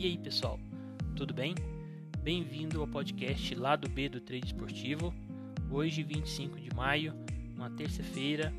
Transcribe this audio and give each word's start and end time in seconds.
E 0.00 0.06
aí 0.06 0.16
pessoal, 0.16 0.58
tudo 1.14 1.34
bem? 1.34 1.54
Bem-vindo 2.22 2.80
ao 2.80 2.88
podcast 2.88 3.54
Lado 3.54 3.86
B 3.86 4.08
do 4.08 4.18
Trade 4.18 4.46
Esportivo. 4.46 5.12
Hoje, 5.70 6.02
25 6.02 6.58
de 6.58 6.74
maio, 6.74 7.12
uma 7.54 7.68
terça-feira, 7.68 8.50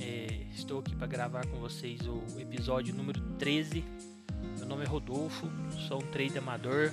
é, 0.00 0.46
estou 0.50 0.80
aqui 0.80 0.96
para 0.96 1.06
gravar 1.06 1.46
com 1.46 1.58
vocês 1.58 2.00
o 2.06 2.24
episódio 2.40 2.94
número 2.94 3.20
13. 3.38 3.84
Meu 4.56 4.66
nome 4.66 4.84
é 4.84 4.86
Rodolfo, 4.86 5.46
sou 5.86 5.98
um 5.98 6.06
trader 6.06 6.38
amador. 6.38 6.90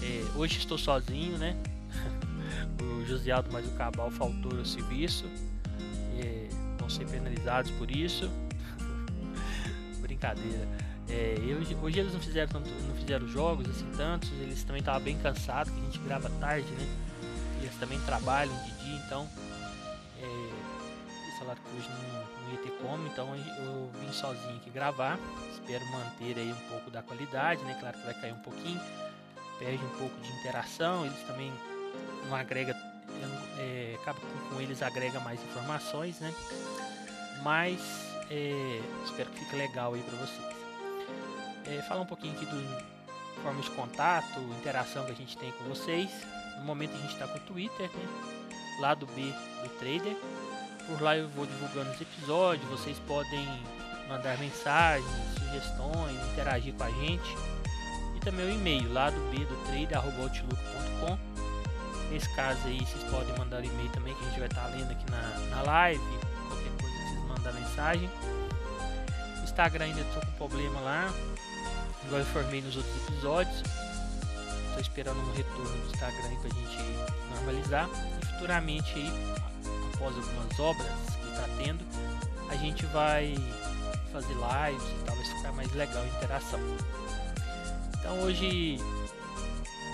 É, 0.00 0.38
hoje 0.38 0.58
estou 0.58 0.78
sozinho, 0.78 1.36
né? 1.36 1.56
o 2.80 3.04
Josialdo 3.06 3.50
mais 3.52 3.66
o 3.66 3.72
Cabal 3.72 4.08
faltou 4.12 4.54
no 4.54 4.64
serviço. 4.64 5.24
É, 6.22 6.48
vão 6.78 6.88
ser 6.88 7.08
penalizados 7.08 7.72
por 7.72 7.90
isso. 7.90 8.30
Brincadeira. 10.00 10.83
É, 11.08 11.36
hoje, 11.38 11.76
hoje, 11.80 12.00
eles 12.00 12.12
não 12.12 12.20
fizeram 12.20 12.52
tanto, 12.52 12.70
não 12.70 12.94
fizeram 12.96 13.28
jogos 13.28 13.68
assim 13.68 13.90
tantos, 13.96 14.30
eles 14.32 14.64
também 14.64 14.80
estavam 14.80 15.02
bem 15.02 15.18
cansados, 15.18 15.72
que 15.72 15.78
a 15.78 15.84
gente 15.84 15.98
grava 15.98 16.30
tarde, 16.40 16.70
né? 16.72 16.88
Eles 17.60 17.74
também 17.76 18.00
trabalham 18.00 18.54
de 18.64 18.72
dia, 18.84 18.96
então 19.06 19.28
é, 20.18 20.24
eles 20.24 21.38
falaram 21.38 21.60
que 21.62 21.76
hoje 21.76 21.88
não, 21.88 22.42
não 22.42 22.52
ia 22.52 22.58
ter 22.58 22.70
como, 22.80 23.06
então 23.06 23.36
eu 23.36 23.90
vim 24.00 24.12
sozinho 24.12 24.56
aqui 24.56 24.70
gravar. 24.70 25.18
Espero 25.52 25.84
manter 25.86 26.38
aí 26.38 26.52
um 26.52 26.68
pouco 26.70 26.90
da 26.90 27.02
qualidade, 27.02 27.62
né? 27.64 27.76
Claro 27.78 27.98
que 27.98 28.04
vai 28.04 28.14
cair 28.14 28.32
um 28.32 28.38
pouquinho, 28.38 28.80
perde 29.58 29.84
um 29.84 29.98
pouco 29.98 30.18
de 30.20 30.32
interação, 30.40 31.04
eles 31.04 31.20
também 31.26 31.52
não 32.28 32.36
agrega, 32.36 32.74
é, 33.58 33.96
acaba 34.00 34.20
com, 34.20 34.54
com 34.54 34.60
eles 34.60 34.82
agrega 34.82 35.20
mais 35.20 35.42
informações, 35.42 36.18
né? 36.18 36.32
Mas 37.42 37.78
é, 38.30 38.80
espero 39.04 39.30
que 39.30 39.40
fique 39.40 39.56
legal 39.56 39.92
aí 39.92 40.02
para 40.02 40.16
vocês 40.16 40.63
é, 41.66 41.82
falar 41.82 42.02
um 42.02 42.06
pouquinho 42.06 42.34
aqui 42.34 42.46
do 42.46 42.94
formas 43.42 43.64
de 43.64 43.70
contato, 43.72 44.40
interação 44.58 45.04
que 45.04 45.12
a 45.12 45.14
gente 45.14 45.36
tem 45.36 45.52
com 45.52 45.64
vocês. 45.64 46.10
No 46.58 46.64
momento 46.64 46.94
a 46.94 47.00
gente 47.00 47.12
está 47.12 47.26
com 47.26 47.36
o 47.36 47.40
Twitter, 47.40 47.90
né? 47.90 48.08
lá 48.80 48.94
do 48.94 49.06
B 49.06 49.32
do 49.62 49.68
Trader. 49.78 50.16
Por 50.86 51.00
lá 51.00 51.16
eu 51.16 51.28
vou 51.28 51.46
divulgando 51.46 51.90
os 51.90 52.00
episódios, 52.00 52.66
vocês 52.68 52.98
podem 53.06 53.46
mandar 54.08 54.38
mensagens, 54.38 55.06
sugestões, 55.38 56.16
interagir 56.32 56.74
com 56.74 56.84
a 56.84 56.90
gente. 56.90 57.36
E 58.16 58.20
também 58.20 58.46
o 58.46 58.50
e-mail 58.50 58.92
lá 58.92 59.10
do 59.10 59.20
B 59.30 59.44
do 59.44 59.56
trader.outlook.com. 59.66 61.18
Nesse 62.10 62.34
caso 62.36 62.60
aí 62.66 62.78
vocês 62.78 63.02
podem 63.10 63.36
mandar 63.38 63.64
e-mail 63.64 63.90
também 63.90 64.14
que 64.14 64.24
a 64.24 64.28
gente 64.28 64.38
vai 64.38 64.48
estar 64.48 64.62
tá 64.62 64.68
lendo 64.68 64.90
aqui 64.90 65.10
na, 65.10 65.56
na 65.56 65.62
live. 65.62 66.18
Qualquer 66.48 66.70
coisa 66.80 66.96
vocês 66.96 67.24
mandam 67.26 67.52
mensagem. 67.54 68.10
Instagram 69.42 69.84
ainda 69.86 70.00
estou 70.00 70.22
com 70.22 70.32
problema 70.32 70.80
lá 70.80 71.12
igual 72.06 72.20
eu 72.20 72.26
informei 72.26 72.62
nos 72.62 72.76
outros 72.76 73.08
episódios. 73.08 73.62
Estou 74.68 74.80
esperando 74.80 75.20
um 75.20 75.32
retorno 75.32 75.70
do 75.70 75.86
Instagram 75.92 76.36
para 76.36 76.50
a 76.50 76.54
gente 76.54 76.78
normalizar. 77.34 77.88
E 78.22 78.26
futuramente, 78.26 78.92
aí, 78.94 79.10
após 79.94 80.16
algumas 80.16 80.60
obras 80.60 80.86
que 81.22 81.28
está 81.28 81.48
tendo, 81.62 81.84
a 82.48 82.56
gente 82.56 82.84
vai 82.86 83.34
fazer 84.12 84.34
lives 84.34 84.84
e 84.84 85.04
tal, 85.04 85.16
vai 85.16 85.24
ficar 85.24 85.52
mais 85.52 85.72
legal 85.74 86.02
a 86.02 86.06
interação. 86.06 86.60
Então 87.98 88.20
hoje 88.20 88.78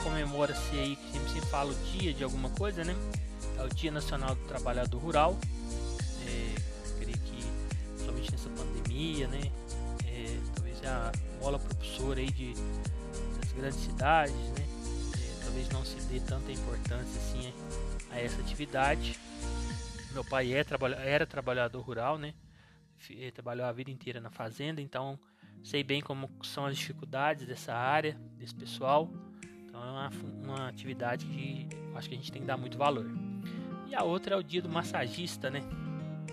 comemora-se 0.03 0.79
aí, 0.79 0.99
sempre 1.13 1.31
se 1.31 1.41
fala 1.47 1.71
o 1.71 1.75
dia 1.93 2.13
de 2.13 2.25
alguma 2.25 2.51
coisa, 2.51 2.85
né? 2.85 2.97
É 3.59 3.63
o 3.63 3.69
Dia 3.69 3.91
Nacional 3.91 4.35
do 4.35 4.45
Trabalhador 4.47 4.99
Rural. 4.99 5.39
É, 6.27 6.55
creio 6.99 7.19
que 7.19 7.45
somente 8.05 8.33
nessa 8.33 8.49
pandemia, 8.51 9.29
né? 9.29 9.41
É, 10.07 10.39
talvez 10.55 10.85
a 10.85 11.13
bola 11.41 11.59
propulsora 11.59 12.21
aí 12.21 12.31
de, 12.31 12.53
das 13.41 13.53
grandes 13.53 13.79
cidades, 13.79 14.35
né? 14.35 14.67
É, 15.15 15.45
talvez 15.45 15.69
não 15.71 15.85
se 15.85 15.97
dê 16.03 16.21
tanta 16.21 16.53
importância 16.53 17.21
assim 17.21 17.53
a 18.11 18.21
essa 18.21 18.41
atividade. 18.41 19.19
Meu 20.13 20.25
pai 20.25 20.53
é, 20.53 20.65
era 21.05 21.27
trabalhador 21.27 21.81
rural, 21.81 22.19
né? 22.19 22.35
Trabalhou 23.35 23.67
a 23.67 23.73
vida 23.73 23.91
inteira 23.91 24.21
na 24.21 24.31
fazenda, 24.31 24.83
então 24.83 25.19
sei 25.65 25.83
bem 25.83 26.03
como 26.03 26.31
são 26.43 26.67
as 26.67 26.77
dificuldades 26.77 27.47
dessa 27.47 27.75
área, 27.75 28.15
desse 28.37 28.55
pessoal. 28.55 29.11
Então 29.65 29.83
é 29.83 29.91
uma, 29.91 30.11
uma 30.45 30.69
atividade 30.69 31.25
que 31.25 31.67
acho 31.95 32.09
que 32.09 32.15
a 32.15 32.19
gente 32.19 32.31
tem 32.31 32.43
que 32.43 32.47
dar 32.47 32.59
muito 32.59 32.77
valor. 32.77 33.07
E 33.89 33.95
a 33.95 34.03
outra 34.03 34.35
é 34.35 34.39
o 34.39 34.43
dia 34.43 34.61
do 34.61 34.69
massagista, 34.69 35.51
né? 35.51 35.63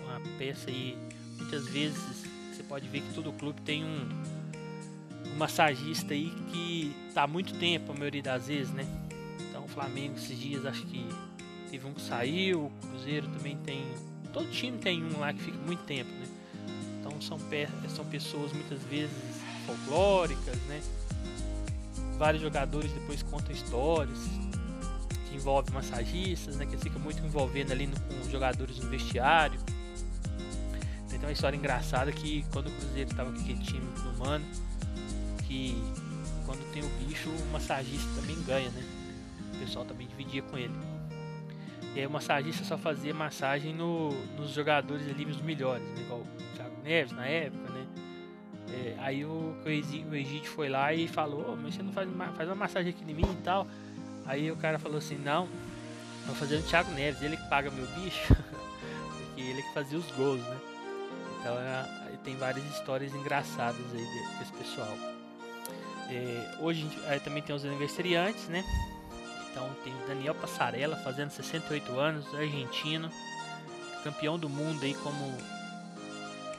Uma 0.04 0.20
peça 0.36 0.68
aí, 0.68 0.98
muitas 1.38 1.66
vezes 1.68 2.26
você 2.52 2.62
pode 2.62 2.86
ver 2.88 3.00
que 3.00 3.14
todo 3.14 3.32
clube 3.32 3.62
tem 3.62 3.84
um, 3.84 4.08
massagista 5.38 6.12
aí 6.12 6.30
que 6.52 6.94
tá 7.14 7.22
há 7.22 7.26
muito 7.26 7.54
tempo, 7.54 7.92
a 7.92 7.94
maioria 7.94 8.22
das 8.22 8.48
vezes, 8.48 8.72
né? 8.72 8.84
Então 9.48 9.64
o 9.64 9.68
Flamengo 9.68 10.16
esses 10.16 10.38
dias 10.38 10.66
acho 10.66 10.84
que 10.86 11.08
teve 11.70 11.86
um 11.86 11.94
que 11.94 12.02
saiu, 12.02 12.66
o 12.66 12.88
Cruzeiro 12.88 13.28
também 13.28 13.56
tem. 13.58 13.84
Todo 14.32 14.50
time 14.50 14.76
tem 14.78 15.02
um 15.02 15.20
lá 15.20 15.32
que 15.32 15.40
fica 15.40 15.56
muito 15.58 15.84
tempo, 15.84 16.10
né? 16.10 16.26
Então 17.00 17.20
são, 17.20 17.38
são 17.88 18.04
pessoas 18.06 18.52
muitas 18.52 18.82
vezes 18.82 19.16
folclóricas, 19.64 20.56
né? 20.66 20.82
Vários 22.18 22.42
jogadores 22.42 22.90
depois 22.92 23.22
contam 23.22 23.52
histórias 23.52 24.18
que 25.28 25.36
envolvem 25.36 25.72
massagistas, 25.72 26.56
né? 26.56 26.66
Que 26.66 26.76
fica 26.76 26.98
muito 26.98 27.24
envolvendo 27.24 27.70
ali 27.72 27.86
no, 27.86 27.98
com 28.00 28.20
os 28.20 28.30
jogadores 28.30 28.78
no 28.78 28.88
vestiário. 28.90 29.58
Tem 31.08 31.18
uma 31.20 31.32
história 31.32 31.56
engraçada 31.56 32.12
que 32.12 32.44
quando 32.52 32.68
o 32.68 32.70
Cruzeiro 32.70 33.10
estava 33.10 33.32
com 33.32 33.40
aquele 33.40 33.58
time 33.58 33.86
do 34.02 34.18
Mano, 34.18 34.44
que 35.48 35.74
quando 36.44 36.60
tem 36.72 36.82
o 36.82 36.88
bicho, 37.00 37.30
o 37.30 37.52
massagista 37.52 38.08
também 38.20 38.40
ganha, 38.44 38.70
né? 38.70 38.84
O 39.54 39.58
pessoal 39.58 39.84
também 39.84 40.06
dividia 40.06 40.42
com 40.42 40.56
ele. 40.56 40.74
E 41.94 42.00
aí 42.00 42.06
o 42.06 42.10
massagista 42.10 42.62
só 42.64 42.76
fazia 42.76 43.12
massagem 43.14 43.74
no, 43.74 44.10
nos 44.36 44.50
jogadores 44.50 45.08
ali, 45.08 45.24
os 45.24 45.40
melhores, 45.40 45.82
né? 45.82 46.02
Igual 46.02 46.20
o 46.20 46.54
Thiago 46.54 46.82
Neves 46.84 47.12
na 47.12 47.26
época, 47.26 47.72
né? 47.72 47.86
É, 48.70 48.94
aí 48.98 49.24
o, 49.24 49.56
o 49.64 50.14
Egídio 50.14 50.50
foi 50.50 50.68
lá 50.68 50.92
e 50.92 51.08
falou, 51.08 51.46
oh, 51.52 51.56
mas 51.56 51.74
você 51.74 51.82
não 51.82 51.92
faz, 51.92 52.08
faz 52.36 52.48
uma 52.48 52.54
massagem 52.54 52.90
aqui 52.90 53.10
em 53.10 53.14
mim 53.14 53.30
e 53.30 53.42
tal. 53.42 53.66
Aí 54.26 54.50
o 54.52 54.56
cara 54.56 54.78
falou 54.78 54.98
assim, 54.98 55.16
não, 55.16 55.48
vou 56.26 56.36
fazer 56.36 56.56
o 56.56 56.62
Thiago 56.62 56.90
Neves, 56.92 57.22
ele 57.22 57.38
que 57.38 57.48
paga 57.48 57.70
meu 57.70 57.86
bicho, 57.86 58.34
porque 58.36 59.40
ele 59.40 59.62
que 59.62 59.72
fazia 59.72 59.98
os 59.98 60.10
gols, 60.12 60.40
né? 60.40 60.56
Então 61.40 61.54
é, 61.58 61.86
tem 62.22 62.36
várias 62.36 62.64
histórias 62.66 63.14
engraçadas 63.14 63.80
aí 63.92 64.38
desse 64.38 64.52
pessoal. 64.52 65.17
É, 66.10 66.56
hoje 66.60 66.88
aí 67.06 67.20
também 67.20 67.42
tem 67.42 67.54
os 67.54 67.64
aniversariantes, 67.64 68.48
né? 68.48 68.64
Então 69.50 69.68
tem 69.84 69.92
o 69.92 70.06
Daniel 70.06 70.34
Passarella 70.34 70.96
fazendo 70.96 71.30
68 71.30 71.98
anos, 71.98 72.34
argentino, 72.34 73.10
campeão 74.02 74.38
do 74.38 74.48
mundo 74.48 74.82
aí 74.84 74.94
como 74.94 75.36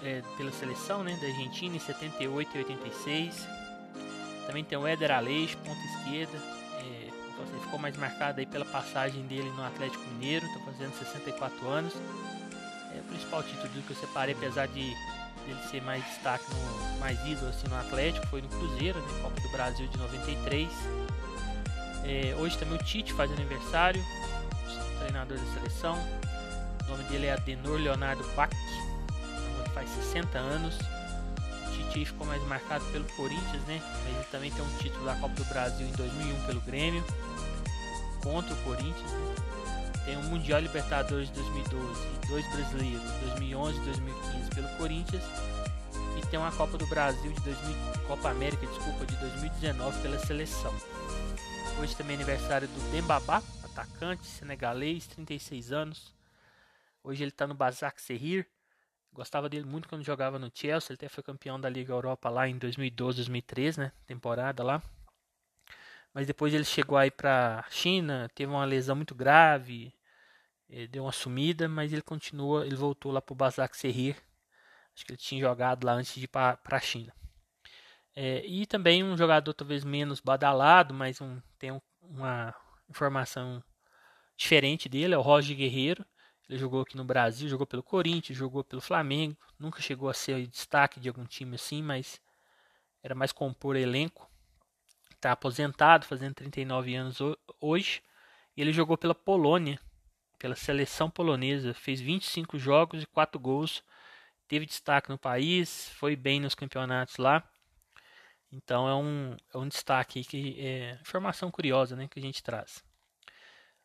é, 0.04 0.22
pela 0.38 0.52
seleção, 0.52 1.04
né, 1.04 1.18
da 1.22 1.28
Argentina 1.28 1.76
em 1.76 1.80
78 1.80 2.56
e 2.56 2.58
86. 2.60 3.48
Também 4.46 4.64
tem 4.64 4.78
o 4.78 4.88
Éder 4.88 5.12
Aleixo, 5.12 5.58
ponta 5.58 5.80
esquerda, 5.80 6.38
é, 6.80 7.10
então, 7.30 7.44
assim, 7.44 7.64
ficou 7.64 7.80
mais 7.80 7.96
marcado 7.98 8.40
aí 8.40 8.46
pela 8.46 8.66
passagem 8.66 9.22
dele 9.28 9.50
no 9.52 9.64
Atlético 9.64 10.04
Mineiro, 10.12 10.46
está 10.46 10.60
fazendo 10.60 10.94
64 10.98 11.68
anos. 11.68 11.94
É 12.96 13.00
o 13.00 13.04
principal 13.04 13.44
título 13.44 13.70
que 13.70 13.92
eu 13.92 13.96
separei, 13.96 14.34
apesar 14.34 14.68
de 14.68 14.94
dele 15.46 15.60
ser 15.70 15.82
mais 15.82 16.04
destaque, 16.06 16.46
no, 16.54 17.00
mais 17.00 17.20
ídolo 17.26 17.50
assim, 17.50 17.68
no 17.68 17.76
Atlético, 17.76 18.26
foi 18.28 18.42
no 18.42 18.48
Cruzeiro, 18.50 19.00
né, 19.00 19.08
Copa 19.22 19.42
do 19.42 19.50
Brasil 19.50 19.88
de 19.88 19.98
93. 19.98 20.70
É, 22.04 22.36
hoje 22.38 22.58
também 22.58 22.76
o 22.76 22.84
Tite 22.84 23.14
faz 23.14 23.32
aniversário, 23.32 24.04
treinador 25.00 25.38
da 25.38 25.54
seleção. 25.54 25.98
O 26.86 26.92
nome 26.92 27.04
dele 27.06 27.28
é 27.28 27.34
Adenor 27.34 27.80
Leonardo 27.80 28.24
Bach, 28.36 28.52
então 28.52 29.74
faz 29.74 29.90
60 29.90 30.38
anos. 30.38 30.76
O 30.78 31.90
Tite 31.92 32.06
ficou 32.06 32.26
mais 32.26 32.42
marcado 32.44 32.84
pelo 32.86 33.06
Corinthians, 33.16 33.62
né? 33.68 33.82
Mas 34.04 34.16
ele 34.16 34.26
também 34.32 34.52
tem 34.52 34.64
um 34.64 34.78
título 34.78 35.06
da 35.06 35.16
Copa 35.16 35.36
do 35.36 35.46
Brasil 35.46 35.88
em 35.88 35.92
2001 35.92 36.46
pelo 36.46 36.62
Grêmio, 36.62 37.04
contra 38.24 38.54
o 38.54 38.58
Corinthians. 38.58 39.12
Né? 39.12 39.59
Tem 40.06 40.18
o 40.18 40.24
Mundial 40.24 40.62
Libertadores 40.62 41.28
de 41.28 41.36
2012, 41.36 42.28
dois 42.28 42.52
brasileiros, 42.52 43.12
2011 43.22 43.78
e 43.78 43.82
2015 43.82 44.50
pelo 44.50 44.70
Corinthians. 44.78 45.24
E 46.18 46.26
tem 46.28 46.40
uma 46.40 46.52
Copa 46.52 46.78
do 46.78 46.88
Brasil 46.88 47.32
de 47.32 47.42
2000, 47.42 47.76
Copa 48.08 48.30
América, 48.30 48.66
desculpa, 48.66 49.06
de 49.06 49.16
2019 49.18 50.02
pela 50.02 50.20
seleção. 50.20 50.74
Hoje 51.80 51.96
também 51.96 52.14
é 52.14 52.16
aniversário 52.16 52.68
do 52.68 52.92
Dembaba, 52.92 53.44
atacante 53.64 54.26
senegalês, 54.26 55.08
36 55.08 55.72
anos. 55.72 56.14
Hoje 57.04 57.24
ele 57.24 57.32
está 57.32 57.48
no 57.48 57.54
Basak 57.54 58.02
Serrir. 58.02 58.46
Gostava 59.14 59.50
dele 59.50 59.66
muito 59.66 59.88
quando 59.88 60.04
jogava 60.04 60.38
no 60.38 60.52
Chelsea. 60.54 60.92
Ele 60.92 60.98
até 60.98 61.10
foi 61.10 61.24
campeão 61.24 61.60
da 61.60 61.70
Liga 61.70 61.94
Europa 61.94 62.30
lá 62.30 62.48
em 62.48 62.58
2012, 62.58 63.18
2013, 63.18 63.80
né? 63.80 63.92
Temporada 64.06 64.64
lá 64.64 64.82
mas 66.14 66.28
depois 66.28 66.54
ele 66.54 66.64
chegou 66.64 66.98
aí 66.98 67.12
para 67.12 67.66
China, 67.70 68.30
teve 68.34 68.52
uma 68.52 68.66
lesão 68.66 68.96
muito 68.96 69.16
grave, 69.16 69.94
ele 70.70 70.88
deu 70.88 71.04
uma 71.04 71.12
sumida, 71.12 71.68
mas 71.68 71.92
ele 71.92 72.02
continua, 72.02 72.66
ele 72.66 72.76
voltou 72.76 73.12
lá 73.12 73.22
para 73.22 73.34
o 73.34 73.74
Serrir. 73.74 74.16
Acho 74.96 75.06
que 75.06 75.12
ele 75.12 75.18
tinha 75.18 75.42
jogado 75.42 75.86
lá 75.86 75.94
antes 75.94 76.14
de 76.16 76.26
ir 76.26 76.28
para 76.28 76.60
a 76.66 76.80
China. 76.80 77.14
É, 78.16 78.46
e 78.46 78.66
também 78.66 79.04
um 79.04 79.18
jogador 79.18 79.54
talvez 79.54 79.84
menos 79.84 80.20
badalado, 80.20 80.94
mas 80.94 81.22
um, 81.22 81.42
tem 81.58 81.72
um, 81.72 81.82
uma 82.02 82.54
informação 82.90 83.64
diferente 84.36 84.90
dele, 84.90 85.14
é 85.14 85.18
o 85.18 85.22
Roger 85.22 85.56
Guerreiro. 85.56 86.06
Ele 86.48 86.58
jogou 86.58 86.82
aqui 86.82 86.98
no 86.98 87.06
Brasil, 87.06 87.48
jogou 87.48 87.68
pelo 87.68 87.84
Corinthians, 87.84 88.38
jogou 88.38 88.64
pelo 88.64 88.82
Flamengo, 88.82 89.38
nunca 89.58 89.82
chegou 89.82 90.10
a 90.10 90.14
ser 90.14 90.48
destaque 90.48 91.00
de 91.00 91.08
algum 91.08 91.26
time 91.26 91.56
assim, 91.56 91.82
mas 91.82 92.20
era 93.04 93.16
mais 93.16 93.32
compor 93.32 93.76
elenco. 93.76 94.29
Está 95.20 95.34
aposentado, 95.34 96.06
fazendo 96.06 96.34
39 96.36 96.96
anos 96.96 97.18
hoje. 97.60 98.02
Ele 98.56 98.72
jogou 98.72 98.98
pela 98.98 99.14
Polônia, 99.14 99.78
pela 100.38 100.56
seleção 100.56 101.10
polonesa, 101.10 101.74
fez 101.74 102.00
25 102.00 102.58
jogos 102.58 103.04
e 103.04 103.06
4 103.06 103.38
gols. 103.38 103.84
Teve 104.48 104.66
destaque 104.66 105.10
no 105.10 105.18
país, 105.18 105.90
foi 105.96 106.16
bem 106.16 106.40
nos 106.40 106.56
campeonatos 106.56 107.18
lá. 107.18 107.44
Então 108.50 108.88
é 108.88 108.96
um, 108.96 109.36
é 109.54 109.58
um 109.58 109.68
destaque 109.68 110.24
que 110.24 110.56
é 110.58 110.98
informação 111.02 111.52
curiosa 111.52 111.98
né, 111.98 112.08
que 112.08 112.18
a 112.18 112.22
gente 112.22 112.42
traz. 112.42 112.82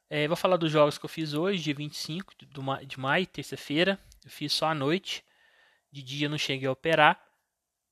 É, 0.08 0.28
vou 0.28 0.36
falar 0.36 0.56
dos 0.56 0.70
jogos 0.70 0.98
que 0.98 1.04
eu 1.04 1.10
fiz 1.10 1.34
hoje, 1.34 1.64
dia 1.64 1.74
25 1.74 2.32
de 2.86 3.00
maio, 3.00 3.26
terça-feira. 3.26 3.98
Eu 4.24 4.30
fiz 4.30 4.52
só 4.52 4.68
à 4.68 4.74
noite. 4.74 5.24
De 5.90 6.00
dia 6.00 6.28
não 6.28 6.38
cheguei 6.38 6.68
a 6.68 6.72
operar, 6.72 7.20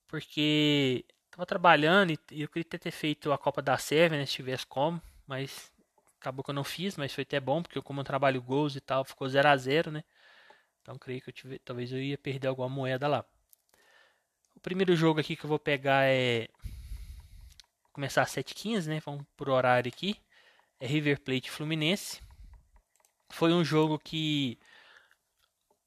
porque 0.06 1.04
estava 1.32 1.46
trabalhando 1.46 2.12
e 2.30 2.42
eu 2.42 2.48
queria 2.48 2.64
ter 2.64 2.90
feito 2.90 3.32
a 3.32 3.38
Copa 3.38 3.62
da 3.62 3.78
Sérvia, 3.78 4.18
né, 4.18 4.26
se 4.26 4.34
tivesse 4.34 4.66
como, 4.66 5.00
mas 5.26 5.72
acabou 6.20 6.44
que 6.44 6.50
eu 6.50 6.54
não 6.54 6.64
fiz, 6.64 6.96
mas 6.96 7.12
foi 7.12 7.22
até 7.22 7.40
bom, 7.40 7.62
porque 7.62 7.80
como 7.80 8.00
eu 8.00 8.04
trabalho 8.04 8.40
gols 8.42 8.76
e 8.76 8.80
tal, 8.80 9.04
ficou 9.04 9.28
0 9.28 9.48
a 9.48 9.56
0 9.56 9.90
né? 9.90 10.04
Então 10.82 10.98
creio 10.98 11.20
que 11.20 11.30
eu 11.30 11.32
tive, 11.32 11.58
talvez 11.58 11.90
eu 11.92 11.98
ia 12.02 12.18
perder 12.18 12.48
alguma 12.48 12.68
moeda 12.68 13.08
lá. 13.08 13.24
O 14.54 14.60
primeiro 14.60 14.94
jogo 14.94 15.20
aqui 15.20 15.34
que 15.34 15.44
eu 15.44 15.48
vou 15.48 15.58
pegar 15.58 16.04
é 16.06 16.48
começar 17.92 18.22
às 18.22 18.30
7h15, 18.30 18.86
né? 18.88 19.00
Vamos 19.04 19.24
por 19.36 19.48
horário 19.48 19.88
aqui 19.88 20.16
é 20.82 20.86
River 20.86 21.20
Plate 21.20 21.48
Fluminense. 21.48 22.20
Foi 23.30 23.52
um 23.52 23.64
jogo 23.64 24.00
que 24.00 24.58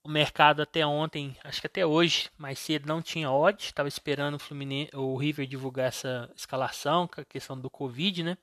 o 0.05 0.09
mercado 0.09 0.61
até 0.61 0.85
ontem, 0.85 1.35
acho 1.43 1.59
que 1.59 1.65
até 1.65 1.83
hoje, 1.83 2.29
mais 2.37 2.59
cedo 2.59 2.85
não 2.85 3.01
tinha 3.01 3.31
odds, 3.31 3.65
estava 3.65 3.89
esperando 3.89 4.35
o, 4.35 4.39
Fluminense, 4.39 4.95
o 4.95 5.17
River 5.17 5.47
divulgar 5.47 5.87
essa 5.87 6.31
escalação, 6.35 7.07
com 7.07 7.21
a 7.21 7.25
questão 7.25 7.59
do 7.59 7.71
Covid, 7.71 8.21
né? 8.21 8.37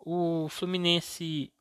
O 0.00 0.48
Fluminense 0.48 1.52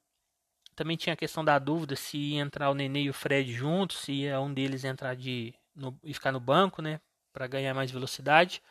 também 0.76 0.98
tinha 0.98 1.14
a 1.14 1.18
questão 1.18 1.46
da 1.46 1.60
dúvida 1.60 1.96
se 1.96 2.18
ia 2.18 2.42
entrar 2.42 2.72
o 2.72 2.74
Nenê 2.74 3.04
e 3.04 3.10
o 3.10 3.14
Fred 3.14 3.54
juntos, 3.54 3.98
se 3.98 4.14
ia 4.14 4.42
um 4.42 4.52
deles 4.52 4.84
entrar 4.84 5.16
de 5.16 5.54
no, 5.76 5.96
e 6.04 6.12
ficar 6.12 6.32
no 6.32 6.40
banco, 6.40 6.82
né, 6.82 7.00
para 7.32 7.46
ganhar 7.46 7.76
mais 7.76 7.92
velocidade. 7.92 8.64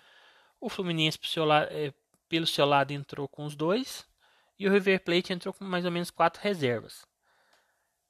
O 0.61 0.69
Fluminense 0.69 1.21
seu, 1.23 1.51
é, 1.53 1.95
pelo 2.29 2.49
seu 2.49 2.67
lado 2.67 2.91
entrou 2.91 3.29
com 3.29 3.45
os 3.45 3.55
dois, 3.55 4.05
e 4.59 4.67
o 4.67 4.73
River 4.73 5.05
Plate 5.05 5.33
entrou 5.33 5.55
com 5.55 5.65
mais 5.65 5.85
ou 5.85 5.93
menos 5.93 6.11
quatro 6.11 6.43
reservas. 6.43 7.07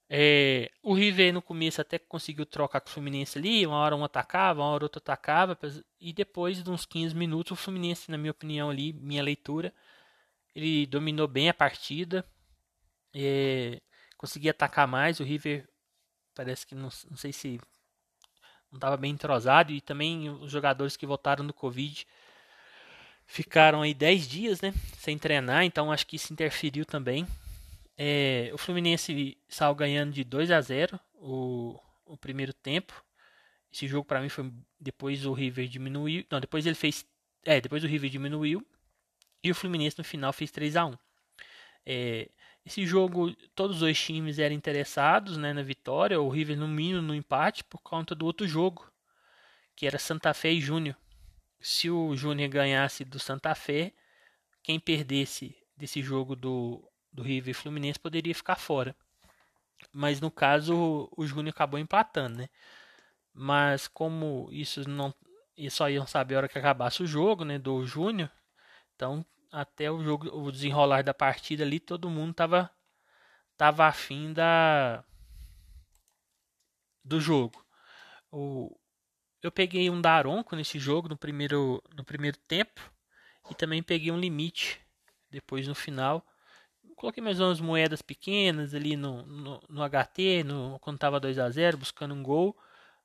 É, 0.08 0.70
o 0.82 0.92
River 0.94 1.32
no 1.32 1.40
começo 1.40 1.80
até 1.80 1.98
conseguiu 1.98 2.44
trocar 2.44 2.80
com 2.80 2.88
o 2.88 2.92
Fluminense 2.92 3.38
ali, 3.38 3.66
uma 3.66 3.76
hora 3.76 3.96
um 3.96 4.04
atacava, 4.04 4.60
uma 4.60 4.68
hora 4.68 4.84
outro 4.84 4.98
atacava, 4.98 5.58
e 6.00 6.12
depois 6.12 6.62
de 6.62 6.70
uns 6.70 6.84
15 6.84 7.14
minutos 7.14 7.52
o 7.52 7.56
Fluminense, 7.56 8.10
na 8.10 8.18
minha 8.18 8.30
opinião 8.30 8.70
ali, 8.70 8.92
minha 8.92 9.22
leitura, 9.22 9.72
ele 10.54 10.86
dominou 10.86 11.26
bem 11.26 11.48
a 11.48 11.54
partida, 11.54 12.24
é, 13.14 13.80
conseguia 14.16 14.50
atacar 14.50 14.86
mais, 14.86 15.20
o 15.20 15.24
River 15.24 15.68
parece 16.34 16.66
que 16.66 16.74
não, 16.74 16.90
não 17.10 17.16
sei 17.16 17.32
se 17.32 17.60
não 18.70 18.76
estava 18.76 18.96
bem 18.96 19.12
entrosado, 19.12 19.72
e 19.72 19.80
também 19.80 20.28
os 20.28 20.50
jogadores 20.50 20.96
que 20.96 21.06
voltaram 21.06 21.46
do 21.46 21.54
Covid 21.54 22.06
Ficaram 23.26 23.82
aí 23.82 23.94
10 23.94 24.28
dias, 24.28 24.60
né? 24.60 24.72
Sem 24.98 25.18
treinar, 25.18 25.64
então 25.64 25.90
acho 25.90 26.06
que 26.06 26.16
isso 26.16 26.32
interferiu 26.32 26.84
também. 26.84 27.26
É, 27.96 28.50
o 28.52 28.58
Fluminense 28.58 29.38
saiu 29.48 29.74
ganhando 29.74 30.12
de 30.12 30.24
2 30.24 30.50
a 30.50 30.60
0 30.60 30.98
o, 31.14 31.78
o 32.04 32.16
primeiro 32.16 32.52
tempo. 32.52 33.04
Esse 33.72 33.86
jogo 33.86 34.04
para 34.04 34.20
mim 34.20 34.28
foi 34.28 34.52
depois 34.78 35.24
o 35.26 35.32
River 35.32 35.68
diminuiu. 35.68 36.24
Não, 36.30 36.40
depois 36.40 36.66
ele 36.66 36.74
fez. 36.74 37.06
É, 37.44 37.60
depois 37.60 37.84
o 37.84 37.86
River 37.86 38.10
diminuiu. 38.10 38.66
E 39.42 39.50
o 39.50 39.54
Fluminense 39.54 39.98
no 39.98 40.04
final 40.04 40.32
fez 40.32 40.50
3 40.50 40.76
a 40.76 40.86
1 40.86 40.98
é, 41.84 42.30
Esse 42.64 42.86
jogo, 42.86 43.34
todos 43.54 43.82
os 43.82 44.00
times 44.00 44.38
eram 44.38 44.54
interessados 44.54 45.36
né, 45.36 45.52
na 45.52 45.62
vitória. 45.62 46.20
O 46.20 46.28
River 46.28 46.56
no 46.56 46.68
mínimo 46.68 47.02
no 47.02 47.14
empate 47.14 47.62
por 47.64 47.78
conta 47.82 48.14
do 48.14 48.24
outro 48.24 48.46
jogo, 48.48 48.90
que 49.76 49.86
era 49.86 49.98
Santa 49.98 50.32
Fé 50.32 50.50
e 50.52 50.60
Júnior 50.60 50.96
se 51.64 51.88
o 51.88 52.14
Júnior 52.14 52.50
ganhasse 52.50 53.06
do 53.06 53.18
Santa 53.18 53.54
Fé, 53.54 53.94
quem 54.62 54.78
perdesse 54.78 55.56
desse 55.74 56.02
jogo 56.02 56.36
do, 56.36 56.86
do 57.14 57.22
River 57.22 57.54
Fluminense 57.54 57.98
poderia 57.98 58.34
ficar 58.34 58.56
fora. 58.56 58.94
Mas 59.92 60.20
no 60.20 60.30
caso 60.30 61.08
o 61.16 61.26
Júnior 61.26 61.54
acabou 61.54 61.78
empatando, 61.78 62.38
né? 62.38 62.48
Mas 63.32 63.88
como 63.88 64.48
isso 64.50 64.88
não 64.88 65.14
e 65.56 65.70
só 65.70 65.88
iam 65.88 66.06
saber 66.06 66.34
a 66.34 66.38
hora 66.38 66.48
que 66.48 66.58
acabasse 66.58 67.02
o 67.02 67.06
jogo, 67.06 67.44
né, 67.44 67.58
do 67.58 67.86
Júnior. 67.86 68.30
Então, 68.96 69.24
até 69.52 69.90
o 69.90 70.02
jogo, 70.02 70.28
o 70.36 70.50
desenrolar 70.50 71.02
da 71.04 71.14
partida 71.14 71.62
ali, 71.64 71.78
todo 71.80 72.10
mundo 72.10 72.34
tava 72.34 72.70
tava 73.56 73.86
afim 73.86 74.32
da 74.32 75.04
do 77.04 77.20
jogo. 77.20 77.64
O, 78.32 78.76
eu 79.42 79.52
peguei 79.52 79.90
um 79.90 80.00
Daronco 80.00 80.56
nesse 80.56 80.78
jogo 80.78 81.08
no 81.08 81.16
primeiro, 81.16 81.82
no 81.96 82.04
primeiro 82.04 82.36
tempo. 82.48 82.80
E 83.50 83.54
também 83.54 83.82
peguei 83.82 84.10
um 84.10 84.18
limite 84.18 84.80
depois 85.30 85.68
no 85.68 85.74
final. 85.74 86.26
Coloquei 86.96 87.22
mais 87.22 87.40
umas 87.40 87.60
moedas 87.60 88.02
pequenas 88.02 88.74
ali 88.74 88.96
no, 88.96 89.24
no, 89.26 89.62
no 89.68 89.82
HT, 89.88 90.44
no, 90.44 90.78
quando 90.80 90.96
estava 90.96 91.20
2 91.20 91.38
a 91.38 91.50
0 91.50 91.78
buscando 91.78 92.14
um 92.14 92.22
gol. 92.22 92.56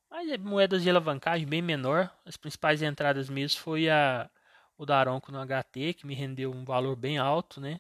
Mas 0.10 0.30
é 0.30 0.38
moedas 0.38 0.84
de 0.84 0.90
alavancagem 0.90 1.48
bem 1.48 1.62
menor. 1.62 2.12
As 2.26 2.38
principais 2.38 2.82
entradas 2.82 3.30
mesmo 3.30 3.60
foi 3.60 3.90
a, 3.90 4.30
o 4.78 4.86
Daronco 4.86 5.32
no 5.32 5.40
HT, 5.46 5.94
que 5.96 6.08
me 6.08 6.16
rendeu 6.16 6.52
um 6.52 6.64
valor 6.66 6.96
bem 6.96 7.18
alto, 7.18 7.62
né? 7.62 7.80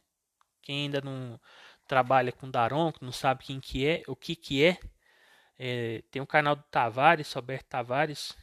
Quem 0.61 0.83
ainda 0.85 1.01
não 1.01 1.39
trabalha 1.87 2.31
com 2.31 2.49
Daronco, 2.49 3.03
não 3.03 3.11
sabe 3.11 3.45
quem 3.45 3.59
que 3.59 3.87
é, 3.87 4.03
o 4.07 4.15
que 4.15 4.35
que 4.35 4.63
é, 4.63 4.79
é 5.57 6.03
tem 6.11 6.21
um 6.21 6.25
canal 6.25 6.55
do 6.55 6.63
Tavares, 6.63 7.33
Roberto 7.33 7.65
Tavares, 7.67 8.37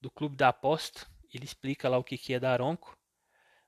do 0.00 0.10
Clube 0.10 0.36
da 0.36 0.48
Aposta. 0.48 1.06
Ele 1.32 1.44
explica 1.44 1.88
lá 1.88 1.98
o 1.98 2.04
que, 2.04 2.18
que 2.18 2.34
é 2.34 2.40
Daronco. 2.40 2.96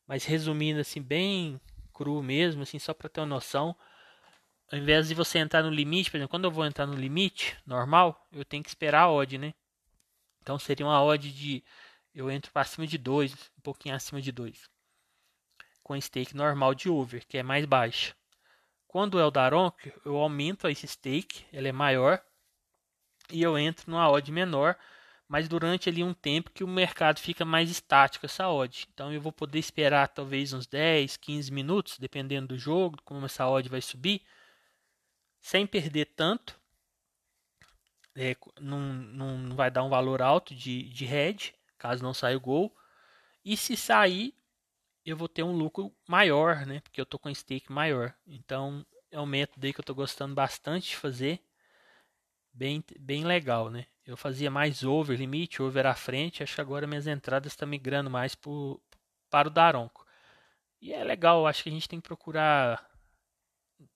Mas 0.07 0.25
resumindo 0.25 0.81
assim, 0.81 1.03
bem 1.03 1.61
cru 1.97 2.23
mesmo, 2.23 2.63
assim, 2.63 2.79
só 2.79 2.93
para 2.93 3.09
ter 3.09 3.21
uma 3.21 3.27
noção. 3.27 3.75
Ao 4.71 4.79
invés 4.79 5.09
de 5.09 5.15
você 5.15 5.39
entrar 5.39 5.63
no 5.63 5.71
limite, 5.71 6.11
por 6.11 6.19
exemplo, 6.19 6.31
quando 6.31 6.45
eu 6.45 6.51
vou 6.51 6.67
entrar 6.67 6.87
no 6.87 6.95
limite 6.95 7.57
normal, 7.65 8.29
eu 8.31 8.45
tenho 8.45 8.63
que 8.63 8.69
esperar 8.69 9.03
a 9.03 9.11
odd, 9.11 9.39
né? 9.39 9.55
Então 10.43 10.59
seria 10.59 10.85
uma 10.85 11.03
odd 11.03 11.33
de. 11.33 11.65
Eu 12.15 12.31
entro 12.31 12.53
para 12.53 12.65
cima 12.65 12.87
de 12.87 12.99
2, 12.99 13.33
um 13.33 13.61
pouquinho 13.63 13.95
acima 13.95 14.21
de 14.21 14.31
2. 14.31 14.69
Com 15.83 15.99
stake 16.01 16.37
normal 16.37 16.75
de 16.75 16.89
over, 16.91 17.25
que 17.27 17.39
é 17.39 17.43
mais 17.43 17.65
baixa. 17.65 18.15
Quando 18.87 19.19
é 19.19 19.25
o 19.25 19.31
Daronco, 19.31 19.79
eu 20.05 20.17
aumento 20.17 20.69
esse 20.69 20.87
stake, 20.87 21.45
ela 21.53 21.69
é 21.69 21.73
maior. 21.73 22.23
E 23.31 23.43
eu 23.43 23.59
entro 23.59 23.91
numa 23.91 24.09
odd 24.11 24.31
menor 24.31 24.77
mas 25.29 25.49
durante 25.49 25.89
ali 25.89 26.05
um 26.05 26.15
tempo 26.15 26.51
que 26.51 26.63
o 26.63 26.69
mercado 26.69 27.19
fica 27.19 27.45
mais 27.45 27.71
estático 27.71 28.27
essa 28.27 28.49
odd. 28.49 28.87
Então 28.93 29.13
eu 29.13 29.21
vou 29.21 29.33
poder 29.33 29.59
esperar 29.59 30.09
talvez 30.09 30.53
uns 30.53 30.67
10, 30.67 31.17
15 31.17 31.53
minutos, 31.53 31.99
dependendo 31.99 32.49
do 32.49 32.59
jogo, 32.59 32.99
como 33.05 33.27
essa 33.27 33.49
odd 33.49 33.69
vai 33.69 33.81
subir, 33.81 34.23
sem 35.41 35.67
perder 35.67 36.07
tanto. 36.17 36.59
É, 38.15 38.37
não, 38.61 38.81
não, 38.81 39.57
vai 39.57 39.71
dar 39.71 39.83
um 39.85 39.91
valor 39.91 40.23
alto 40.23 40.55
de, 40.55 40.85
de 40.85 41.05
head, 41.05 41.55
caso 41.77 42.03
não 42.03 42.15
saia 42.15 42.37
o 42.37 42.41
gol. 42.41 42.75
E 43.45 43.57
se 43.57 43.77
sair, 43.77 44.35
eu 45.05 45.17
vou 45.17 45.29
ter 45.29 45.43
um 45.43 45.53
lucro 45.53 45.95
maior, 46.09 46.67
né? 46.67 46.81
Porque 46.81 47.01
eu 47.01 47.05
estou 47.05 47.21
com 47.21 47.33
stake 47.35 47.71
maior. 47.71 48.15
Então 48.27 48.85
é 49.11 49.21
um 49.21 49.27
método 49.27 49.67
aí 49.67 49.73
que 49.73 49.81
eu 49.81 49.83
estou 49.83 49.95
gostando 49.95 50.35
bastante 50.35 50.91
de 50.91 50.97
fazer. 50.97 51.41
Bem, 52.53 52.83
bem 52.99 53.25
legal, 53.25 53.71
né? 53.71 53.87
Eu 54.07 54.17
fazia 54.17 54.51
mais 54.51 54.85
over 54.85 55.19
limite, 55.19 55.63
over 55.63 55.87
à 55.87 55.95
frente. 55.95 56.43
Acho 56.43 56.55
que 56.55 56.61
agora 56.61 56.87
minhas 56.87 57.07
entradas 57.07 57.53
estão 57.53 57.67
migrando 57.69 58.09
mais 58.09 58.35
pro, 58.35 58.81
para 59.29 59.49
o 59.49 59.51
Daronco. 59.51 60.07
E 60.81 60.93
é 60.93 61.03
legal, 61.05 61.47
acho 61.47 61.63
que 61.63 61.69
a 61.69 61.73
gente 61.73 61.89
tem 61.89 62.01
que 62.01 62.07
procurar 62.07 62.89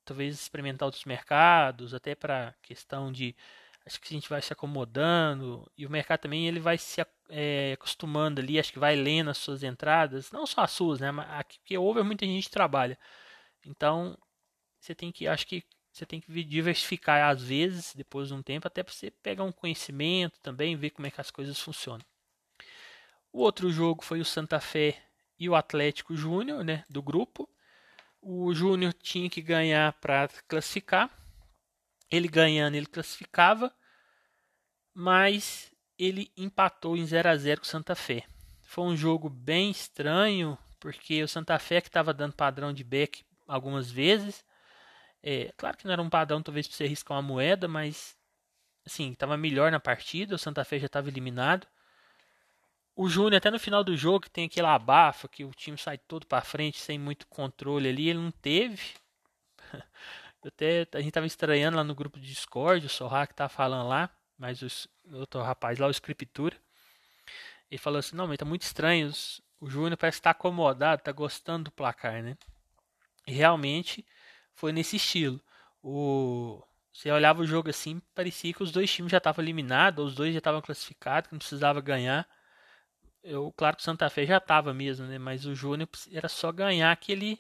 talvez 0.04 0.34
experimentar 0.34 0.86
outros 0.86 1.04
mercados, 1.04 1.94
até 1.94 2.14
para 2.14 2.54
questão 2.62 3.12
de 3.12 3.36
acho 3.86 4.00
que 4.00 4.08
a 4.08 4.16
gente 4.16 4.28
vai 4.28 4.42
se 4.42 4.52
acomodando 4.52 5.70
e 5.76 5.86
o 5.86 5.90
mercado 5.90 6.20
também 6.20 6.46
ele 6.46 6.60
vai 6.60 6.76
se 6.78 7.00
é, 7.28 7.72
acostumando 7.72 8.40
ali, 8.40 8.58
acho 8.58 8.72
que 8.72 8.78
vai 8.78 8.94
lendo 8.96 9.30
as 9.30 9.38
suas 9.38 9.62
entradas, 9.62 10.30
não 10.32 10.46
só 10.46 10.62
as 10.62 10.72
suas, 10.72 11.00
né, 11.00 11.10
mas 11.10 11.26
porque 11.58 11.78
over 11.78 12.04
muita 12.04 12.26
gente 12.26 12.50
trabalha. 12.50 12.98
Então, 13.64 14.18
você 14.80 14.94
tem 14.94 15.12
que 15.12 15.26
acho 15.28 15.46
que 15.46 15.64
você 15.92 16.06
tem 16.06 16.20
que 16.20 16.44
diversificar 16.44 17.28
às 17.28 17.42
vezes, 17.42 17.94
depois 17.94 18.28
de 18.28 18.35
um 18.35 18.42
tempo, 18.42 18.66
até 18.66 18.82
para 18.82 18.92
você 18.92 19.11
pegar 19.11 19.44
um 19.44 19.52
conhecimento 19.52 20.38
também, 20.40 20.76
ver 20.76 20.90
como 20.90 21.06
é 21.06 21.11
que 21.11 21.20
as 21.20 21.30
coisas 21.30 21.59
funcionam. 21.59 22.04
O 23.32 23.40
outro 23.40 23.70
jogo 23.70 24.04
foi 24.04 24.20
o 24.20 24.25
Santa 24.25 24.61
Fé 24.61 25.00
e 25.38 25.49
o 25.49 25.54
Atlético 25.54 26.16
Júnior, 26.16 26.64
né, 26.64 26.85
do 26.88 27.02
grupo. 27.02 27.49
O 28.20 28.52
Júnior 28.52 28.92
tinha 28.92 29.30
que 29.30 29.40
ganhar 29.40 29.92
para 29.94 30.28
classificar. 30.47 31.11
Ele 32.11 32.28
ganhando, 32.28 32.75
ele 32.75 32.87
classificava, 32.87 33.73
mas 34.92 35.73
ele 35.97 36.32
empatou 36.37 36.97
em 36.97 37.06
0 37.06 37.28
a 37.28 37.37
0 37.37 37.61
com 37.61 37.66
o 37.66 37.70
Santa 37.70 37.94
Fé. 37.94 38.25
Foi 38.62 38.85
um 38.85 38.97
jogo 38.97 39.28
bem 39.28 39.70
estranho, 39.70 40.59
porque 40.80 41.23
o 41.23 41.28
Santa 41.28 41.59
Fé 41.59 41.80
que 41.80 41.88
estava 41.88 42.12
dando 42.12 42.35
padrão 42.35 42.73
de 42.73 42.82
back 42.82 43.25
algumas 43.47 43.90
vezes. 43.90 44.44
É, 45.22 45.52
claro 45.56 45.76
que 45.76 45.84
não 45.84 45.92
era 45.92 46.02
um 46.02 46.10
padrão 46.10 46.42
talvez 46.42 46.66
para 46.66 46.76
você 46.76 46.86
riscar 46.86 47.16
uma 47.16 47.22
moeda, 47.22 47.68
mas 47.68 48.16
assim, 48.86 49.12
estava 49.12 49.36
melhor 49.36 49.70
na 49.70 49.80
partida, 49.80 50.34
o 50.34 50.38
Santa 50.38 50.64
Fé 50.64 50.78
já 50.78 50.86
estava 50.86 51.08
eliminado. 51.08 51.66
O 52.96 53.08
Júnior, 53.08 53.36
até 53.36 53.50
no 53.50 53.58
final 53.58 53.84
do 53.84 53.96
jogo, 53.96 54.20
que 54.20 54.30
tem 54.30 54.46
aquele 54.46 54.66
abafa, 54.66 55.28
que 55.28 55.44
o 55.44 55.50
time 55.52 55.78
sai 55.78 55.96
todo 55.96 56.26
para 56.26 56.42
frente 56.42 56.78
sem 56.78 56.98
muito 56.98 57.26
controle 57.26 57.88
ali, 57.88 58.08
ele 58.08 58.18
não 58.18 58.30
teve. 58.30 58.94
Até, 60.42 60.86
a 60.94 61.00
gente 61.00 61.12
tava 61.12 61.26
estranhando 61.26 61.76
lá 61.76 61.84
no 61.84 61.94
grupo 61.94 62.18
de 62.18 62.26
Discord, 62.26 62.86
o 62.86 62.88
Sorra 62.88 63.26
que 63.26 63.34
tá 63.34 63.46
falando 63.48 63.86
lá, 63.88 64.10
mas 64.38 64.62
o 64.62 64.68
outro 65.12 65.42
rapaz 65.42 65.78
lá, 65.78 65.86
o 65.86 65.90
Escritura, 65.90 66.56
ele 67.70 67.78
falou 67.78 67.98
assim, 67.98 68.16
não, 68.16 68.26
mas 68.26 68.38
tá 68.38 68.44
muito 68.46 68.62
estranho, 68.62 69.12
o 69.60 69.68
Júnior 69.68 69.98
parece 69.98 70.18
que 70.18 70.22
tá 70.22 70.30
acomodado, 70.30 71.02
tá 71.02 71.12
gostando 71.12 71.64
do 71.64 71.70
placar, 71.70 72.22
né? 72.22 72.38
E 73.26 73.32
realmente 73.32 74.04
foi 74.54 74.73
nesse 74.73 74.97
estilo. 74.97 75.40
O, 75.83 76.62
você 76.92 77.11
olhava 77.11 77.40
o 77.40 77.47
jogo 77.47 77.71
assim, 77.71 78.00
parecia 78.14 78.52
que 78.52 78.62
os 78.62 78.71
dois 78.71 78.92
times 78.92 79.11
já 79.11 79.19
estavam 79.19 79.42
eliminados, 79.45 80.09
os 80.09 80.14
dois 80.14 80.33
já 80.33 80.38
estavam 80.38 80.61
classificados, 80.61 81.28
que 81.28 81.35
não 81.35 81.38
precisava 81.38 81.80
ganhar. 81.80 82.28
Eu, 83.23 83.52
claro 83.52 83.76
que 83.76 83.83
o 83.83 83.85
Santa 83.85 84.09
Fé 84.11 84.26
já 84.26 84.38
estava 84.38 84.73
mesmo, 84.73 85.07
né? 85.07 85.19
Mas 85.19 85.45
o 85.47 85.54
Júnior 85.54 85.88
era 86.12 86.28
só 86.28 86.50
ganhar 86.50 86.95
que 86.97 87.12
ele, 87.12 87.38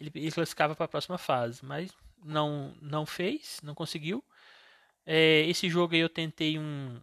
ele, 0.00 0.10
ele 0.14 0.32
classificava 0.32 0.74
para 0.74 0.86
a 0.86 0.88
próxima 0.88 1.18
fase. 1.18 1.64
Mas 1.64 1.92
não, 2.24 2.74
não 2.80 3.06
fez, 3.06 3.60
não 3.62 3.74
conseguiu. 3.74 4.24
É, 5.06 5.42
esse 5.42 5.68
jogo 5.68 5.94
aí 5.94 6.00
eu 6.00 6.08
tentei 6.08 6.58
um. 6.58 7.00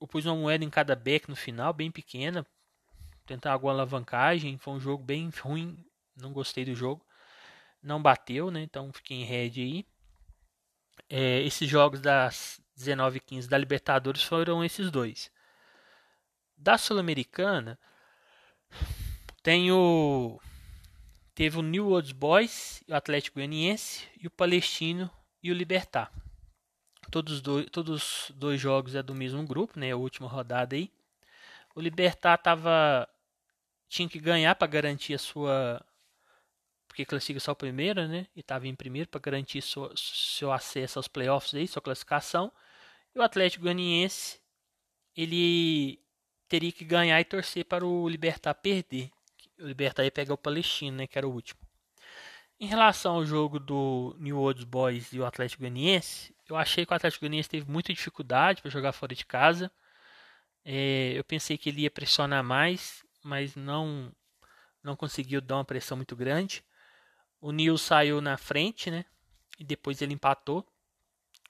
Eu 0.00 0.06
pus 0.06 0.26
uma 0.26 0.36
moeda 0.36 0.64
em 0.64 0.70
cada 0.70 0.94
back 0.96 1.28
no 1.28 1.36
final, 1.36 1.72
bem 1.72 1.90
pequena. 1.90 2.46
Tentar 3.26 3.52
alguma 3.52 3.72
alavancagem. 3.72 4.58
Foi 4.58 4.74
um 4.74 4.80
jogo 4.80 5.02
bem 5.02 5.30
ruim. 5.40 5.84
Não 6.16 6.32
gostei 6.32 6.64
do 6.64 6.74
jogo. 6.74 7.04
Não 7.82 8.02
bateu, 8.02 8.50
né? 8.50 8.62
Então 8.62 8.92
fiquei 8.92 9.18
em 9.18 9.24
red 9.24 9.52
aí. 9.56 9.86
É, 11.08 11.40
esses 11.42 11.68
jogos 11.68 12.00
das 12.00 12.60
19 12.76 13.18
e 13.18 13.20
15 13.20 13.48
da 13.48 13.58
Libertadores 13.58 14.22
foram 14.22 14.64
esses 14.64 14.90
dois. 14.90 15.30
Da 16.56 16.78
Sul-Americana, 16.78 17.78
tem 19.42 19.72
o. 19.72 20.40
Teve 21.34 21.58
o 21.58 21.62
New 21.62 21.88
Old 21.88 22.14
Boys, 22.14 22.84
o 22.88 22.94
Atlético 22.94 23.36
Goianiense, 23.36 24.06
e 24.20 24.26
o 24.26 24.30
Palestino 24.30 25.10
e 25.42 25.50
o 25.50 25.54
Libertar. 25.54 26.12
Todos 27.10 27.40
dois, 27.40 27.66
todos 27.70 28.02
os 28.02 28.36
dois 28.36 28.60
jogos 28.60 28.94
é 28.94 29.02
do 29.02 29.14
mesmo 29.14 29.44
grupo, 29.44 29.78
né? 29.78 29.90
A 29.90 29.96
última 29.96 30.28
rodada 30.28 30.76
aí. 30.76 30.92
O 31.74 31.80
Libertar 31.80 32.36
tava 32.38 33.08
tinha 33.88 34.08
que 34.08 34.18
ganhar 34.18 34.54
para 34.54 34.66
garantir 34.66 35.14
a 35.14 35.18
sua 35.18 35.84
porque 36.92 37.06
classifica 37.06 37.40
só 37.40 37.52
o 37.52 37.56
primeiro, 37.56 38.06
né? 38.06 38.26
E 38.36 38.40
estava 38.40 38.68
em 38.68 38.74
primeiro 38.74 39.08
para 39.08 39.18
garantir 39.18 39.62
seu, 39.62 39.90
seu 39.96 40.52
acesso 40.52 40.98
aos 40.98 41.08
playoffs 41.08 41.54
aí, 41.54 41.66
sua 41.66 41.80
classificação. 41.80 42.52
E 43.14 43.18
o 43.18 43.22
Atlético 43.22 43.62
Goianiense 43.62 44.38
ele 45.16 45.98
teria 46.50 46.70
que 46.70 46.84
ganhar 46.84 47.18
e 47.18 47.24
torcer 47.24 47.64
para 47.64 47.86
o 47.86 48.06
Libertar 48.06 48.52
perder. 48.52 49.10
O 49.58 49.64
Libertar 49.64 50.04
ia 50.04 50.10
pegar 50.10 50.34
o 50.34 50.38
Palestino, 50.38 50.98
né, 50.98 51.06
que 51.06 51.16
era 51.16 51.26
o 51.26 51.32
último. 51.32 51.58
Em 52.60 52.66
relação 52.66 53.14
ao 53.14 53.24
jogo 53.24 53.58
do 53.58 54.14
New 54.18 54.38
Old 54.38 54.66
Boys 54.66 55.14
e 55.14 55.18
o 55.18 55.24
Atlético 55.24 55.62
Goianiense, 55.62 56.36
eu 56.46 56.56
achei 56.56 56.84
que 56.84 56.92
o 56.92 56.96
Atlético 56.96 57.22
Goianiense 57.22 57.48
teve 57.48 57.70
muita 57.70 57.94
dificuldade 57.94 58.60
para 58.60 58.70
jogar 58.70 58.92
fora 58.92 59.14
de 59.14 59.24
casa. 59.24 59.72
É, 60.62 61.14
eu 61.16 61.24
pensei 61.24 61.56
que 61.56 61.70
ele 61.70 61.82
ia 61.82 61.90
pressionar 61.90 62.44
mais, 62.44 63.02
mas 63.24 63.56
não 63.56 64.14
não 64.84 64.94
conseguiu 64.94 65.40
dar 65.40 65.56
uma 65.56 65.64
pressão 65.64 65.96
muito 65.96 66.14
grande. 66.14 66.62
O 67.42 67.50
Nil 67.50 67.76
saiu 67.76 68.20
na 68.20 68.38
frente, 68.38 68.88
né? 68.88 69.04
E 69.58 69.64
depois 69.64 70.00
ele 70.00 70.14
empatou. 70.14 70.64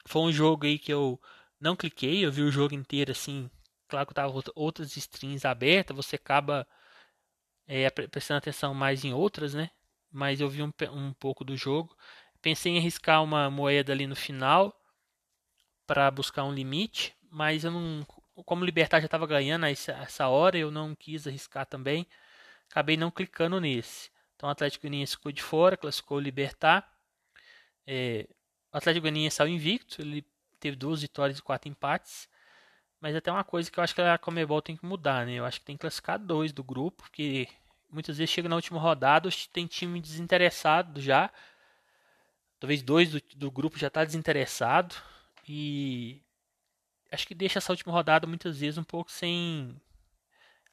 Foi 0.06 0.22
um 0.22 0.32
jogo 0.32 0.64
aí 0.64 0.78
que 0.78 0.92
eu 0.92 1.20
não 1.60 1.76
cliquei, 1.76 2.24
eu 2.24 2.32
vi 2.32 2.40
o 2.40 2.50
jogo 2.50 2.74
inteiro 2.74 3.12
assim, 3.12 3.50
claro 3.86 4.06
que 4.06 4.14
tava 4.14 4.42
outras 4.54 4.96
strings 4.96 5.44
abertas, 5.44 5.94
você 5.94 6.16
acaba 6.16 6.66
é, 7.68 7.88
prestando 7.90 8.38
atenção 8.38 8.72
mais 8.72 9.04
em 9.04 9.12
outras, 9.12 9.52
né? 9.52 9.70
Mas 10.10 10.40
eu 10.40 10.48
vi 10.48 10.62
um, 10.62 10.72
um 10.92 11.12
pouco 11.12 11.44
do 11.44 11.56
jogo. 11.58 11.94
Pensei 12.40 12.72
em 12.72 12.78
arriscar 12.78 13.22
uma 13.22 13.50
moeda 13.50 13.92
ali 13.92 14.06
no 14.06 14.16
final 14.16 14.74
para 15.86 16.10
buscar 16.10 16.44
um 16.44 16.54
limite, 16.54 17.14
mas 17.30 17.64
eu 17.64 17.70
não, 17.70 18.06
como 18.46 18.64
Libertar 18.64 19.00
já 19.00 19.06
estava 19.06 19.26
ganhando 19.26 19.66
essa, 19.66 19.92
essa 19.92 20.28
hora, 20.28 20.56
eu 20.56 20.70
não 20.70 20.94
quis 20.94 21.26
arriscar 21.26 21.66
também. 21.66 22.06
Acabei 22.70 22.96
não 22.96 23.10
clicando 23.10 23.60
nesse. 23.60 24.11
Então 24.42 24.48
o 24.48 24.50
Atlético 24.50 24.82
Goianiense 24.82 25.12
ficou 25.12 25.30
de 25.30 25.40
fora, 25.40 25.76
classificou 25.76 26.18
o 26.18 26.20
Libertar. 26.20 26.92
É, 27.86 28.28
o 28.72 28.76
Atlético 28.76 29.02
Goianiense 29.02 29.36
saiu 29.36 29.54
invicto, 29.54 30.02
ele 30.02 30.26
teve 30.58 30.76
duas 30.76 31.00
vitórias 31.00 31.38
e 31.38 31.42
quatro 31.42 31.70
empates. 31.70 32.28
Mas 33.00 33.14
até 33.14 33.30
uma 33.30 33.44
coisa 33.44 33.70
que 33.70 33.78
eu 33.78 33.84
acho 33.84 33.94
que 33.94 34.00
a 34.00 34.18
Comebol 34.18 34.60
tem 34.60 34.76
que 34.76 34.84
mudar, 34.84 35.24
né? 35.26 35.34
Eu 35.34 35.44
acho 35.44 35.60
que 35.60 35.66
tem 35.66 35.76
que 35.76 35.82
classificar 35.82 36.18
dois 36.18 36.52
do 36.52 36.64
grupo, 36.64 37.04
porque 37.04 37.46
muitas 37.88 38.18
vezes 38.18 38.34
chega 38.34 38.48
na 38.48 38.56
última 38.56 38.80
rodada, 38.80 39.28
tem 39.52 39.64
time 39.68 40.00
desinteressado 40.00 41.00
já. 41.00 41.30
Talvez 42.58 42.82
dois 42.82 43.12
do, 43.12 43.22
do 43.36 43.48
grupo 43.48 43.78
já 43.78 43.86
está 43.86 44.04
desinteressado. 44.04 44.96
E 45.48 46.20
acho 47.12 47.28
que 47.28 47.34
deixa 47.34 47.60
essa 47.60 47.72
última 47.72 47.92
rodada 47.92 48.26
muitas 48.26 48.58
vezes 48.58 48.76
um 48.76 48.82
pouco 48.82 49.08
sem 49.12 49.80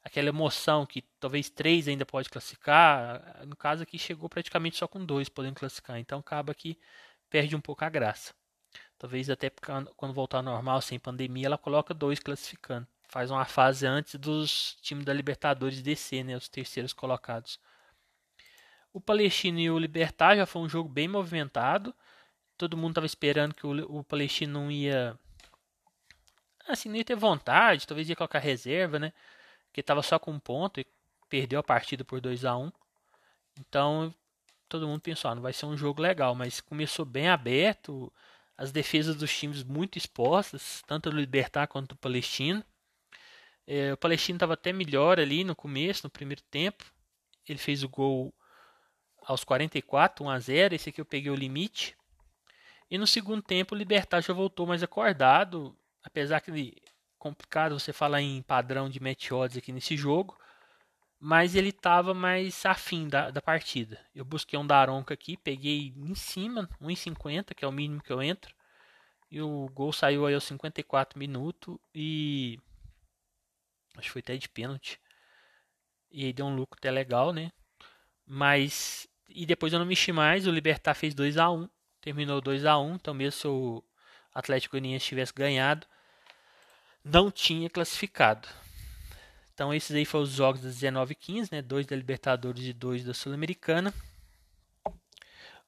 aquela 0.02 0.28
emoção 0.28 0.86
que 0.86 1.02
talvez 1.18 1.50
três 1.50 1.88
ainda 1.88 2.06
pode 2.06 2.28
classificar. 2.28 3.44
No 3.46 3.56
caso 3.56 3.82
aqui 3.82 3.98
chegou 3.98 4.28
praticamente 4.28 4.76
só 4.76 4.88
com 4.88 5.04
dois 5.04 5.28
podendo 5.28 5.54
classificar. 5.54 5.98
Então 5.98 6.18
acaba 6.20 6.54
que 6.54 6.78
perde 7.28 7.54
um 7.54 7.60
pouco 7.60 7.84
a 7.84 7.88
graça. 7.88 8.34
Talvez 8.98 9.30
até 9.30 9.50
quando 9.96 10.12
voltar 10.12 10.38
ao 10.38 10.42
normal, 10.42 10.80
sem 10.82 10.98
pandemia, 10.98 11.46
ela 11.46 11.58
coloca 11.58 11.94
dois 11.94 12.18
classificando. 12.18 12.86
Faz 13.08 13.30
uma 13.30 13.44
fase 13.44 13.86
antes 13.86 14.14
dos 14.16 14.76
times 14.82 15.04
da 15.04 15.12
Libertadores 15.12 15.82
descer, 15.82 16.24
né, 16.24 16.36
os 16.36 16.48
terceiros 16.48 16.92
colocados. 16.92 17.58
O 18.92 19.00
Palestino 19.00 19.58
e 19.58 19.70
o 19.70 19.78
Libertar 19.78 20.36
já 20.36 20.46
foi 20.46 20.62
um 20.62 20.68
jogo 20.68 20.88
bem 20.88 21.08
movimentado. 21.08 21.94
Todo 22.58 22.76
mundo 22.76 22.90
estava 22.90 23.06
esperando 23.06 23.54
que 23.54 23.66
o, 23.66 23.98
o 24.00 24.04
Palestino 24.04 24.52
não 24.52 24.70
ia. 24.70 25.18
Assim, 26.68 26.88
não 26.88 26.96
ia 26.96 27.04
ter 27.04 27.16
vontade, 27.16 27.86
talvez 27.86 28.08
ia 28.08 28.14
colocar 28.14 28.38
reserva, 28.38 28.98
né? 28.98 29.12
Porque 29.70 29.80
estava 29.80 30.02
só 30.02 30.18
com 30.18 30.32
um 30.32 30.40
ponto 30.40 30.80
e 30.80 30.86
perdeu 31.28 31.60
a 31.60 31.62
partida 31.62 32.04
por 32.04 32.20
2 32.20 32.44
a 32.44 32.56
1 32.56 32.64
um. 32.64 32.72
Então, 33.58 34.14
todo 34.68 34.86
mundo 34.86 35.00
pensou, 35.00 35.30
ah, 35.30 35.34
não 35.34 35.42
vai 35.42 35.52
ser 35.52 35.66
um 35.66 35.76
jogo 35.76 36.02
legal, 36.02 36.34
mas 36.34 36.60
começou 36.60 37.04
bem 37.04 37.28
aberto 37.28 38.12
as 38.56 38.70
defesas 38.72 39.16
dos 39.16 39.34
times 39.36 39.62
muito 39.62 39.96
expostas, 39.96 40.82
tanto 40.86 41.10
do 41.10 41.16
Libertar 41.16 41.66
quanto 41.66 41.90
do 41.90 41.96
Palestino. 41.96 42.62
É, 43.66 43.92
o 43.92 43.96
Palestino 43.96 44.36
estava 44.36 44.54
até 44.54 44.72
melhor 44.72 45.18
ali 45.18 45.44
no 45.44 45.54
começo, 45.54 46.04
no 46.04 46.10
primeiro 46.10 46.42
tempo. 46.42 46.84
Ele 47.48 47.58
fez 47.58 47.82
o 47.82 47.88
gol 47.88 48.34
aos 49.22 49.44
44, 49.44 50.24
1 50.24 50.30
a 50.30 50.38
0. 50.38 50.74
Esse 50.74 50.90
aqui 50.90 51.00
eu 51.00 51.04
peguei 51.04 51.30
o 51.30 51.36
limite. 51.36 51.96
E 52.90 52.98
no 52.98 53.06
segundo 53.06 53.40
tempo 53.40 53.74
o 53.74 53.78
Libertar 53.78 54.20
já 54.20 54.34
voltou 54.34 54.66
mais 54.66 54.82
acordado, 54.82 55.74
apesar 56.02 56.40
que 56.40 56.50
é 56.50 56.89
complicado 57.20 57.78
você 57.78 57.92
falar 57.92 58.20
em 58.20 58.42
padrão 58.42 58.88
de 58.88 58.98
match 58.98 59.30
odds 59.30 59.56
aqui 59.56 59.70
nesse 59.70 59.96
jogo, 59.96 60.36
mas 61.20 61.54
ele 61.54 61.68
estava 61.68 62.14
mais 62.14 62.64
afim 62.66 63.06
da, 63.06 63.30
da 63.30 63.42
partida. 63.42 64.00
Eu 64.14 64.24
busquei 64.24 64.58
um 64.58 64.66
Daronca 64.66 65.14
aqui, 65.14 65.36
peguei 65.36 65.92
em 65.96 66.14
cima, 66.14 66.68
1,50, 66.80 67.54
que 67.54 67.64
é 67.64 67.68
o 67.68 67.72
mínimo 67.72 68.02
que 68.02 68.12
eu 68.12 68.22
entro. 68.22 68.54
E 69.30 69.40
o 69.40 69.68
gol 69.68 69.92
saiu 69.92 70.26
aí 70.26 70.34
aos 70.34 70.44
54 70.44 71.18
minutos 71.18 71.78
e 71.94 72.58
acho 73.96 74.08
que 74.08 74.12
foi 74.12 74.20
até 74.20 74.36
de 74.36 74.48
pênalti. 74.48 74.98
E 76.10 76.24
aí 76.24 76.32
deu 76.32 76.46
um 76.46 76.56
lucro 76.56 76.78
até 76.78 76.90
legal, 76.90 77.32
né? 77.32 77.52
Mas 78.26 79.06
e 79.28 79.46
depois 79.46 79.72
eu 79.72 79.78
não 79.78 79.86
mexi 79.86 80.12
mais, 80.12 80.46
o 80.46 80.50
Libertar 80.50 80.94
fez 80.94 81.14
2 81.14 81.36
a 81.38 81.50
1, 81.50 81.68
terminou 82.00 82.40
2 82.40 82.64
a 82.64 82.78
1, 82.78 82.94
então 82.94 83.14
mesmo 83.14 83.40
se 83.40 83.46
o 83.46 83.84
Atlético 84.34 84.72
Goianiense 84.72 85.06
tivesse 85.06 85.32
ganhado, 85.32 85.86
não 87.04 87.30
tinha 87.30 87.68
classificado. 87.68 88.48
Então 89.54 89.74
esses 89.74 89.94
aí 89.94 90.04
foram 90.04 90.24
os 90.24 90.30
jogos 90.30 90.62
das 90.62 90.74
19 90.74 91.12
e 91.12 91.14
15, 91.14 91.52
né? 91.52 91.62
Dois 91.62 91.86
da 91.86 91.96
Libertadores 91.96 92.64
e 92.64 92.72
dois 92.72 93.04
da 93.04 93.12
Sul-Americana. 93.12 93.92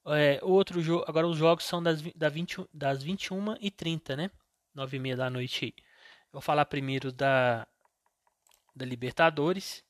É, 0.05 0.39
outro 0.41 0.81
jogo, 0.81 1.05
agora 1.07 1.27
os 1.27 1.37
jogos 1.37 1.63
são 1.63 1.81
das, 1.81 2.01
da 2.13 2.27
20, 2.27 2.67
das 2.73 3.01
21 3.01 3.55
e 3.61 3.71
30, 3.71 4.15
né? 4.15 4.31
9 4.73 4.97
e 4.97 4.99
meia 4.99 5.15
da 5.15 5.29
noite. 5.29 5.73
Eu 5.77 6.33
vou 6.33 6.41
falar 6.41 6.65
primeiro 6.65 7.11
da 7.11 7.67
da 8.75 8.85
Libertadores 8.85 9.83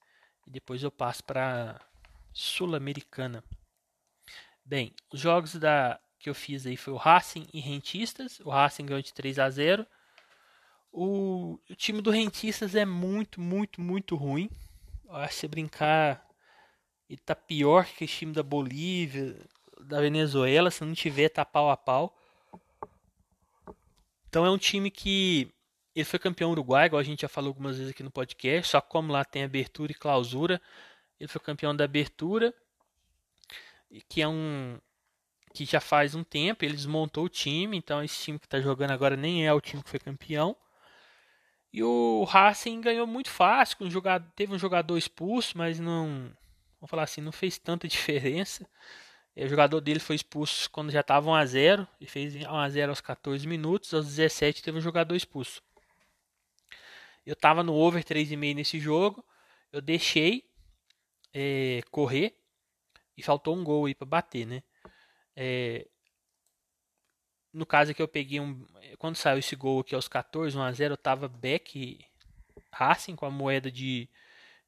e 0.46 0.52
depois 0.52 0.84
eu 0.84 0.92
passo 0.92 1.24
para 1.24 1.80
Sul-Americana. 2.34 3.44
Bem, 4.66 4.94
os 5.12 5.20
jogos 5.20 5.56
da 5.56 6.00
que 6.20 6.30
eu 6.30 6.36
fiz 6.36 6.66
aí 6.66 6.78
foi 6.78 6.94
o 6.94 6.98
Racing 6.98 7.48
e 7.54 7.60
Rentistas. 7.60 8.40
O 8.42 8.50
Racing 8.50 8.86
ganhou 8.86 9.02
de 9.02 9.14
3 9.14 9.40
a 9.40 9.50
0. 9.50 9.86
O, 10.96 11.60
o 11.68 11.76
time 11.76 12.02
do 12.02 12.12
Rentistas 12.12 12.76
é 12.76 12.86
muito, 12.86 13.42
muito, 13.42 13.82
muito 13.82 14.16
ruim. 14.16 14.50
Eu 15.06 15.16
acho 15.16 15.34
que 15.34 15.40
se 15.42 15.48
brincar 15.48 16.24
ele 17.10 17.22
tá 17.24 17.36
pior 17.36 17.86
que 17.86 18.06
o 18.06 18.08
time 18.08 18.32
da 18.32 18.42
Bolívia, 18.42 19.36
da 19.82 20.00
Venezuela, 20.00 20.72
se 20.72 20.84
não 20.84 20.94
tiver 20.94 21.30
tá 21.30 21.44
pau 21.44 21.70
a 21.70 21.78
pau. 21.78 22.18
Então 24.28 24.46
é 24.46 24.50
um 24.50 24.58
time 24.58 24.90
que 24.90 25.52
ele 25.96 26.06
foi 26.06 26.18
campeão 26.18 26.52
uruguai, 26.52 26.88
igual 26.88 27.00
a 27.00 27.04
gente 27.04 27.22
já 27.22 27.28
falou 27.28 27.50
algumas 27.50 27.78
vezes 27.78 27.92
aqui 27.92 28.02
no 28.02 28.10
podcast, 28.10 28.72
só 28.72 28.82
como 28.82 29.12
lá 29.12 29.24
tem 29.24 29.44
abertura 29.44 29.92
e 29.92 29.96
clausura, 29.96 30.60
ele 31.20 31.28
foi 31.28 31.40
campeão 31.40 31.76
da 31.76 31.84
abertura, 31.84 32.54
que 34.10 34.22
é 34.22 34.28
um 34.28 34.80
que 35.54 35.66
já 35.66 35.80
faz 35.80 36.16
um 36.16 36.24
tempo, 36.24 36.66
ele 36.66 36.74
desmontou 36.74 37.26
o 37.26 37.30
time, 37.30 37.78
então 37.78 38.04
esse 38.04 38.24
time 38.24 38.40
que 38.40 38.48
está 38.48 38.60
jogando 38.60 38.90
agora 38.90 39.16
nem 39.16 39.46
é 39.46 39.54
o 39.54 39.62
time 39.62 39.84
que 39.84 39.90
foi 39.90 40.00
campeão. 40.00 40.58
E 41.74 41.84
o 41.84 42.24
Racing 42.24 42.82
ganhou 42.82 43.08
muito 43.08 43.32
fácil, 43.32 43.78
um 43.82 43.90
jogador, 43.90 44.32
teve 44.36 44.54
um 44.54 44.60
jogador 44.60 44.96
expulso, 44.96 45.58
mas 45.58 45.80
não, 45.80 46.32
vamos 46.80 46.90
falar 46.90 47.04
assim, 47.04 47.20
não 47.20 47.32
fez 47.32 47.58
tanta 47.58 47.88
diferença. 47.90 48.70
O 49.36 49.48
jogador 49.48 49.82
dele 49.82 50.00
foi 50.00 50.16
expulso 50.16 50.70
quando 50.70 50.92
já 50.92 51.00
estava 51.00 51.28
1 51.28 51.34
a 51.34 51.46
0 51.46 51.88
e 52.00 52.06
fez 52.06 52.36
1 52.36 52.48
a 52.56 52.70
0 52.70 52.92
aos 52.92 53.02
14 53.02 53.48
minutos, 53.48 53.92
aos 53.92 54.06
17 54.06 54.62
teve 54.62 54.78
um 54.78 54.82
jogador 54.82 55.16
expulso. 55.16 55.64
Eu 57.26 57.34
estava 57.34 57.64
no 57.64 57.74
over 57.74 58.04
3,5 58.04 58.54
nesse 58.54 58.80
jogo, 58.80 59.26
eu 59.72 59.82
deixei 59.82 60.48
é, 61.34 61.82
correr 61.90 62.38
e 63.18 63.24
faltou 63.24 63.56
um 63.56 63.64
gol 63.64 63.88
aí 63.88 63.96
para 63.96 64.06
bater, 64.06 64.46
né? 64.46 64.62
É, 65.36 65.88
no 67.54 67.66
caso 67.66 67.92
aqui 67.92 68.02
eu 68.02 68.08
peguei 68.08 68.40
um. 68.40 68.66
Quando 68.98 69.16
saiu 69.16 69.40
esse 69.40 69.56
gol 69.56 69.82
aqui 69.82 69.94
aos 69.94 70.08
14, 70.08 70.58
1x0, 70.58 70.92
eu 70.92 70.98
tava 70.98 71.28
back 71.28 72.04
Racing 72.72 73.16
com 73.16 73.26
a 73.26 73.32
moeda 73.32 73.72
de, 73.72 74.10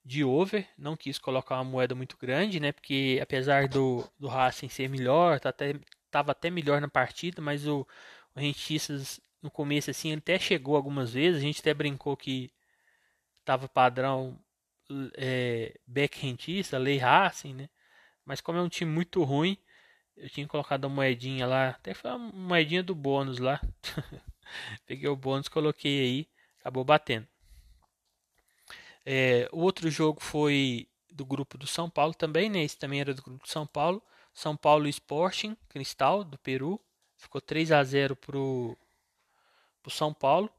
de 0.03 0.23
over. 0.23 0.67
Não 0.77 0.95
quis 0.95 1.17
colocar 1.17 1.55
uma 1.55 1.63
moeda 1.63 1.95
muito 1.95 2.17
grande, 2.17 2.59
né? 2.59 2.71
Porque 2.71 3.19
apesar 3.21 3.67
do, 3.67 4.07
do 4.19 4.27
Racing 4.27 4.69
ser 4.69 4.87
melhor, 4.87 5.39
tá 5.39 5.49
até, 5.49 5.75
tava 6.11 6.31
até 6.31 6.49
melhor 6.49 6.79
na 6.79 6.87
partida, 6.87 7.41
mas 7.41 7.67
o, 7.67 7.87
o 8.35 8.39
Rentistas 8.39 9.19
no 9.41 9.49
começo 9.51 9.89
assim 9.91 10.13
até 10.13 10.37
chegou 10.39 10.75
algumas 10.75 11.13
vezes. 11.13 11.39
A 11.39 11.43
gente 11.43 11.61
até 11.61 11.73
brincou 11.73 12.15
que 12.15 12.51
tava 13.43 13.67
padrão 13.67 14.39
é, 15.17 15.79
back 15.87 16.19
rentista, 16.19 16.77
lei 16.77 16.97
Racing, 16.97 17.53
né? 17.53 17.69
Mas 18.25 18.41
como 18.41 18.57
é 18.57 18.61
um 18.61 18.69
time 18.69 18.91
muito 18.91 19.23
ruim, 19.23 19.57
eu 20.17 20.29
tinha 20.29 20.47
colocado 20.47 20.85
a 20.85 20.89
moedinha 20.89 21.45
lá, 21.45 21.69
até 21.69 21.93
foi 21.93 22.11
uma 22.11 22.31
moedinha 22.31 22.83
do 22.83 22.95
bônus 22.95 23.39
lá. 23.39 23.59
Peguei 24.85 25.09
o 25.09 25.15
bônus, 25.15 25.47
coloquei 25.47 26.01
aí, 26.01 26.29
acabou 26.59 26.83
batendo. 26.83 27.27
É, 29.05 29.47
o 29.51 29.59
outro 29.59 29.89
jogo 29.89 30.19
foi 30.19 30.87
do 31.11 31.25
grupo 31.25 31.57
do 31.57 31.67
São 31.67 31.89
Paulo 31.89 32.13
também, 32.13 32.49
né? 32.49 32.63
Esse 32.63 32.77
também 32.77 32.99
era 32.99 33.13
do 33.13 33.21
grupo 33.21 33.43
do 33.43 33.49
São 33.49 33.67
Paulo. 33.67 34.01
São 34.33 34.55
Paulo 34.57 34.87
Sporting 34.87 35.55
Cristal 35.69 36.23
do 36.23 36.37
Peru. 36.37 36.79
Ficou 37.17 37.39
3 37.39 37.71
a 37.71 37.83
0 37.83 38.15
pro, 38.15 38.77
pro 39.81 39.91
São 39.91 40.13
Paulo. 40.13 40.49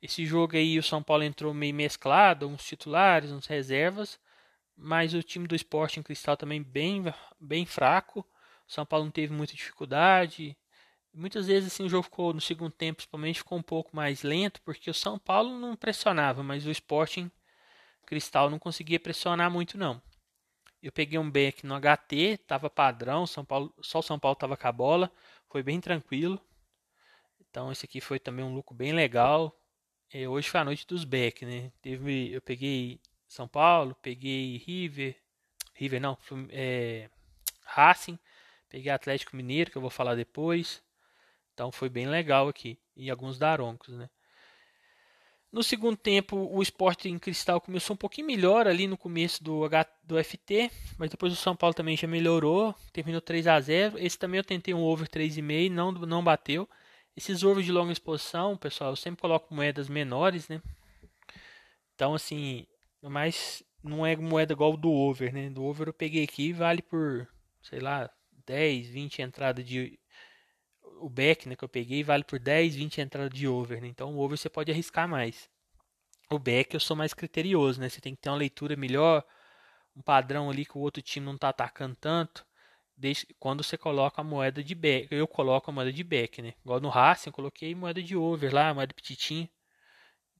Esse 0.00 0.24
jogo 0.24 0.56
aí 0.56 0.78
o 0.78 0.82
São 0.82 1.02
Paulo 1.02 1.22
entrou 1.22 1.52
meio 1.54 1.74
mesclado, 1.74 2.48
uns 2.48 2.64
titulares, 2.64 3.30
uns 3.30 3.46
reservas, 3.46 4.18
mas 4.76 5.14
o 5.14 5.22
time 5.22 5.46
do 5.46 5.54
Sporting 5.54 6.02
Cristal 6.02 6.36
também 6.36 6.62
bem 6.62 7.04
bem 7.38 7.66
fraco. 7.66 8.26
São 8.66 8.86
Paulo 8.86 9.04
não 9.04 9.12
teve 9.12 9.32
muita 9.32 9.54
dificuldade. 9.54 10.56
Muitas 11.14 11.46
vezes 11.46 11.72
assim, 11.72 11.84
o 11.84 11.88
jogo 11.88 12.04
ficou 12.04 12.32
no 12.32 12.40
segundo 12.40 12.72
tempo, 12.72 12.96
principalmente, 12.96 13.38
ficou 13.38 13.58
um 13.58 13.62
pouco 13.62 13.94
mais 13.94 14.22
lento, 14.22 14.62
porque 14.62 14.90
o 14.90 14.94
São 14.94 15.18
Paulo 15.18 15.58
não 15.58 15.76
pressionava, 15.76 16.42
mas 16.42 16.66
o 16.66 16.70
Sporting 16.70 17.30
Cristal 18.06 18.48
não 18.50 18.58
conseguia 18.58 18.98
pressionar 18.98 19.50
muito 19.50 19.76
não. 19.76 20.00
Eu 20.82 20.90
peguei 20.90 21.18
um 21.18 21.30
aqui 21.48 21.66
no 21.66 21.78
HT, 21.78 22.38
tava 22.46 22.68
padrão, 22.68 23.26
São 23.26 23.44
Paulo, 23.44 23.72
só 23.80 24.00
o 24.00 24.02
São 24.02 24.18
Paulo 24.18 24.34
tava 24.34 24.56
com 24.56 24.66
a 24.66 24.72
bola, 24.72 25.12
foi 25.48 25.62
bem 25.62 25.80
tranquilo. 25.80 26.40
Então 27.38 27.70
esse 27.70 27.84
aqui 27.84 28.00
foi 28.00 28.18
também 28.18 28.44
um 28.44 28.54
lucro 28.54 28.74
bem 28.74 28.92
legal. 28.92 29.56
E 30.12 30.26
hoje 30.26 30.50
foi 30.50 30.60
a 30.60 30.64
noite 30.64 30.86
dos 30.86 31.04
back, 31.04 31.44
né? 31.46 31.70
Teve, 31.80 32.32
eu 32.32 32.42
peguei 32.42 33.00
São 33.28 33.46
Paulo, 33.46 33.94
peguei 34.02 34.56
River, 34.58 35.16
River 35.74 36.00
não, 36.00 36.18
é, 36.50 37.08
Racing, 37.64 38.18
Peguei 38.72 38.90
Atlético 38.90 39.36
Mineiro, 39.36 39.70
que 39.70 39.76
eu 39.76 39.82
vou 39.82 39.90
falar 39.90 40.14
depois. 40.14 40.82
Então 41.52 41.70
foi 41.70 41.90
bem 41.90 42.06
legal 42.06 42.48
aqui. 42.48 42.78
E 42.96 43.10
alguns 43.10 43.38
daroncos, 43.38 43.94
né? 43.94 44.08
No 45.52 45.62
segundo 45.62 45.98
tempo, 45.98 46.48
o 46.50 46.62
esporte 46.62 47.06
em 47.06 47.18
cristal 47.18 47.60
começou 47.60 47.92
um 47.92 47.98
pouquinho 47.98 48.26
melhor 48.26 48.66
ali 48.66 48.86
no 48.86 48.96
começo 48.96 49.44
do, 49.44 49.62
H, 49.66 49.86
do 50.02 50.16
FT, 50.24 50.70
mas 50.96 51.10
depois 51.10 51.30
o 51.30 51.36
São 51.36 51.54
Paulo 51.54 51.74
também 51.74 51.94
já 51.94 52.08
melhorou, 52.08 52.74
terminou 52.90 53.20
3 53.20 53.46
a 53.46 53.60
0 53.60 53.98
Esse 53.98 54.18
também 54.18 54.38
eu 54.38 54.44
tentei 54.44 54.72
um 54.72 54.82
over 54.82 55.06
3,5, 55.06 55.70
não, 55.70 55.92
não 55.92 56.24
bateu. 56.24 56.66
Esses 57.14 57.44
overs 57.44 57.66
de 57.66 57.72
longa 57.72 57.92
exposição, 57.92 58.56
pessoal, 58.56 58.92
eu 58.92 58.96
sempre 58.96 59.20
coloco 59.20 59.54
moedas 59.54 59.90
menores, 59.90 60.48
né? 60.48 60.62
Então, 61.94 62.14
assim, 62.14 62.66
mas 63.02 63.62
não 63.84 64.06
é 64.06 64.16
moeda 64.16 64.54
igual 64.54 64.74
do 64.78 64.90
over, 64.90 65.30
né? 65.34 65.50
Do 65.50 65.62
over 65.62 65.88
eu 65.88 65.92
peguei 65.92 66.24
aqui, 66.24 66.54
vale 66.54 66.80
por, 66.80 67.28
sei 67.60 67.80
lá, 67.80 68.10
10, 68.46 68.88
20 68.88 69.22
entradas 69.22 69.64
de 69.64 69.98
o 71.00 71.08
back, 71.08 71.48
né, 71.48 71.56
que 71.56 71.64
eu 71.64 71.68
peguei, 71.68 72.02
vale 72.04 72.24
por 72.24 72.38
10, 72.38 72.76
20 72.76 73.00
entradas 73.00 73.36
de 73.36 73.46
over, 73.48 73.80
né? 73.80 73.88
Então 73.88 74.14
o 74.14 74.20
over 74.20 74.38
você 74.38 74.48
pode 74.48 74.70
arriscar 74.70 75.08
mais. 75.08 75.50
O 76.30 76.38
back 76.38 76.74
eu 76.74 76.80
sou 76.80 76.96
mais 76.96 77.12
criterioso, 77.12 77.80
né? 77.80 77.88
Você 77.88 78.00
tem 78.00 78.14
que 78.14 78.20
ter 78.22 78.30
uma 78.30 78.36
leitura 78.36 78.76
melhor, 78.76 79.24
um 79.96 80.02
padrão 80.02 80.50
ali 80.50 80.64
que 80.64 80.78
o 80.78 80.80
outro 80.80 81.02
time 81.02 81.26
não 81.26 81.34
está 81.34 81.48
atacando 81.50 81.96
tanto. 81.96 82.46
Desde, 82.96 83.26
quando 83.38 83.64
você 83.64 83.76
coloca 83.76 84.20
a 84.20 84.24
moeda 84.24 84.62
de 84.62 84.74
back, 84.74 85.08
eu 85.10 85.26
coloco 85.26 85.70
a 85.70 85.74
moeda 85.74 85.92
de 85.92 86.04
back, 86.04 86.40
né? 86.42 86.54
Igual 86.64 86.80
no 86.80 86.88
Racing, 86.88 87.30
eu 87.30 87.32
coloquei 87.32 87.74
moeda 87.74 88.02
de 88.02 88.16
over 88.16 88.54
lá, 88.54 88.72
moeda 88.72 88.94
petitinho. 88.94 89.48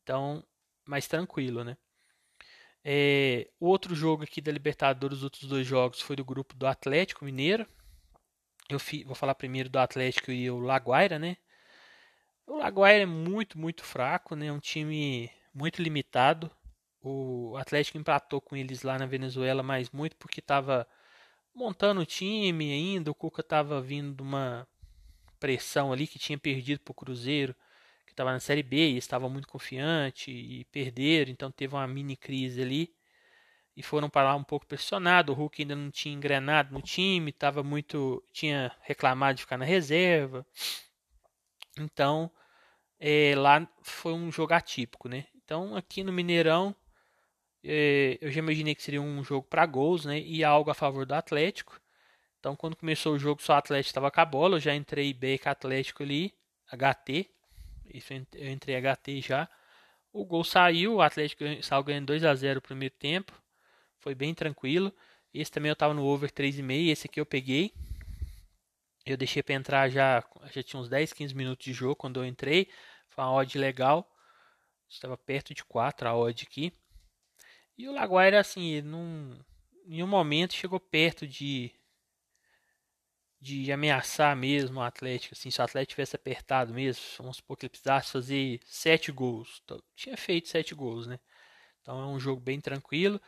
Então, 0.03 0.45
mais 0.87 1.07
tranquilo, 1.09 1.65
né? 1.65 1.77
É, 2.85 3.49
outro 3.61 3.95
jogo 3.95 4.25
aqui 4.25 4.41
da 4.41 4.51
Libertadores, 4.51 5.19
os 5.19 5.25
outros 5.25 5.45
dois 5.45 5.67
jogos, 5.67 6.01
foi 6.01 6.17
do 6.17 6.25
grupo 6.25 6.55
do 6.57 6.67
Atlético 6.67 7.25
Mineiro, 7.25 7.67
eu 8.69 8.79
fi, 8.79 9.05
vou 9.05 9.15
falar 9.15 9.35
primeiro 9.35 9.69
do 9.69 9.79
Atlético 9.79 10.31
e 10.31 10.51
o 10.51 10.59
Laguaira, 10.59 11.19
né? 11.19 11.37
O 12.47 12.57
Laguaira 12.59 13.03
é 13.05 13.07
muito, 13.07 13.59
muito 13.59 13.85
fraco, 13.85 14.35
né? 14.35 14.47
É 14.47 14.53
um 14.53 14.59
time 14.59 15.31
muito 15.55 15.83
limitado. 15.83 16.51
O 17.01 17.57
Atlético 17.57 17.99
empatou 17.99 18.41
com 18.41 18.57
eles 18.57 18.83
lá 18.83 18.99
na 18.99 19.07
Venezuela, 19.07 19.63
mas 19.63 19.91
muito 19.91 20.17
porque 20.17 20.41
estava 20.41 20.87
montando 21.55 22.01
o 22.01 22.07
time 22.07 22.73
ainda. 22.73 23.11
O 23.11 23.15
Cuca 23.15 23.41
estava 23.41 23.81
vindo 23.81 24.15
de 24.17 24.23
uma 24.23 24.67
pressão 25.41 25.93
ali 25.93 26.07
que 26.07 26.19
tinha 26.19 26.39
perdido 26.39 26.81
para 26.81 26.93
o 26.93 26.95
Cruzeiro, 26.95 27.55
que 28.07 28.13
estava 28.13 28.33
na 28.33 28.41
Série 28.41 28.63
B 28.63 28.91
e 28.91 28.97
estava 28.97 29.29
muito 29.29 29.49
confiante 29.49 30.31
e 30.31 30.65
perderam, 30.67 31.33
então 31.33 31.51
teve 31.51 31.75
uma 31.75 31.87
mini 31.87 32.17
crise 32.17 32.63
ali 32.63 32.95
e 33.77 33.83
foram 33.83 34.09
para 34.11 34.29
lá 34.29 34.37
um 34.37 34.45
pouco 34.45 34.67
pressionados. 34.67 35.35
O 35.35 35.39
Hulk 35.39 35.63
ainda 35.63 35.77
não 35.77 35.91
tinha 35.91 36.15
engrenado 36.15 36.73
no 36.73 36.83
time, 36.83 37.31
estava 37.31 37.63
muito, 37.63 38.23
tinha 38.33 38.73
reclamado 38.83 39.37
de 39.37 39.43
ficar 39.43 39.57
na 39.59 39.65
reserva. 39.65 40.47
Então, 41.79 42.31
é, 43.01 43.35
lá 43.37 43.67
foi 43.83 44.13
um 44.13 44.31
jogo 44.31 44.55
atípico, 44.55 45.09
né? 45.09 45.27
Então, 45.35 45.75
aqui 45.75 46.05
no 46.05 46.13
Mineirão, 46.13 46.75
é, 47.65 48.19
eu 48.21 48.31
já 48.31 48.39
imaginei 48.41 48.75
que 48.75 48.83
seria 48.83 49.01
um 49.01 49.25
jogo 49.25 49.47
para 49.49 49.67
gols, 49.67 50.05
né? 50.05 50.21
E 50.21 50.45
algo 50.45 50.71
a 50.71 50.75
favor 50.75 51.07
do 51.07 51.15
Atlético. 51.15 51.81
Então, 52.39 52.57
quando 52.57 52.77
começou 52.77 53.15
o 53.15 53.19
jogo, 53.19 53.43
só 53.43 53.55
o 53.55 53.57
Atlético 53.57 53.89
estava 53.89 54.11
com 54.11 54.21
a 54.21 54.25
bola. 54.25 54.57
Eu 54.57 54.61
já 54.61 54.75
entrei 54.75 55.15
bem 55.15 55.39
com 55.39 55.49
Atlético 55.49 56.03
ali, 56.03 56.35
HT. 56.73 57.31
Isso 57.87 58.13
eu 58.35 58.51
entrei 58.51 58.77
HT 58.77 59.21
já. 59.21 59.49
O 60.13 60.25
gol 60.25 60.45
saiu, 60.45 60.97
o 60.97 61.03
Atlético 61.03 61.45
saiu 61.63 61.85
ganhando 61.85 62.07
2 62.07 62.25
a 62.25 62.35
0 62.35 62.57
no 62.57 62.63
primeiro 62.63 62.95
tempo. 62.99 63.42
Foi 64.03 64.15
bem 64.15 64.35
tranquilo. 64.35 64.93
Esse 65.33 65.51
também 65.51 65.71
eu 65.71 65.77
tava 65.77 65.95
no 65.95 66.05
over 66.05 66.31
3,5. 66.31 66.91
Esse 66.91 67.07
aqui 67.07 67.21
eu 67.21 67.25
peguei. 67.25 67.73
Eu 69.07 69.17
deixei 69.17 69.43
para 69.43 69.55
entrar 69.55 69.89
já. 69.89 70.23
Já 70.53 70.63
tinha 70.63 70.81
uns 70.81 70.89
10, 70.89 71.13
15 71.13 71.35
minutos 71.35 71.65
de 71.65 71.73
jogo 71.73 71.97
quando 71.97 72.21
eu 72.21 72.27
entrei. 72.27 72.69
Foi 73.09 73.23
uma 73.23 73.33
odd 73.33 73.57
legal. 73.57 74.11
Estava 74.89 75.17
perto 75.17 75.55
de 75.55 75.65
4 75.65 76.09
a 76.09 76.17
odd 76.17 76.45
aqui. 76.45 76.73
E 77.79 77.89
o 77.89 77.93
Laguaira, 77.93 78.41
assim, 78.41 78.83
num, 78.83 79.39
em 79.87 79.91
nenhum 79.91 80.07
momento 80.07 80.55
chegou 80.55 80.81
perto 80.81 81.27
de 81.27 81.73
de 83.41 83.73
ameaçar 83.73 84.37
mesmo 84.37 84.79
o 84.79 84.83
Atlético, 84.85 85.35
assim, 85.35 85.51
se 85.51 85.61
o 85.61 85.65
Atlético 85.65 85.95
tivesse 85.95 86.15
apertado 86.15 86.73
mesmo, 86.73 87.03
vamos 87.19 87.39
supor 87.39 87.57
que 87.57 87.67
ele 87.67 87.71
precisasse 87.71 88.13
fazer 88.13 88.61
sete 88.65 89.11
gols, 89.11 89.61
tinha 89.97 90.17
feito 90.17 90.49
sete 90.49 90.77
gols, 90.77 91.09
né? 91.09 91.19
Então 91.81 92.01
é 92.01 92.07
um 92.07 92.21
jogo 92.21 92.41
bem 92.41 92.61
tranquilo. 92.61 93.21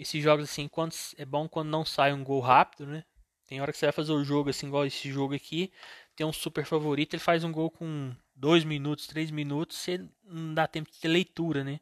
Esses 0.00 0.22
jogos 0.22 0.48
assim, 0.48 0.66
quando, 0.66 0.94
é 1.18 1.26
bom 1.26 1.46
quando 1.46 1.68
não 1.68 1.84
sai 1.84 2.14
um 2.14 2.24
gol 2.24 2.40
rápido, 2.40 2.86
né? 2.86 3.04
Tem 3.46 3.60
hora 3.60 3.70
que 3.70 3.76
você 3.76 3.84
vai 3.84 3.92
fazer 3.92 4.12
o 4.12 4.24
jogo 4.24 4.48
assim, 4.48 4.66
igual 4.66 4.86
esse 4.86 5.12
jogo 5.12 5.34
aqui, 5.34 5.70
tem 6.16 6.26
um 6.26 6.32
super 6.32 6.64
favorito, 6.64 7.12
ele 7.12 7.22
faz 7.22 7.44
um 7.44 7.52
gol 7.52 7.70
com 7.70 8.10
2 8.34 8.64
minutos, 8.64 9.06
3 9.06 9.30
minutos, 9.30 9.76
você 9.76 9.98
não 10.24 10.54
dá 10.54 10.66
tempo 10.66 10.90
de 10.90 10.98
ter 10.98 11.08
leitura, 11.08 11.62
né? 11.62 11.80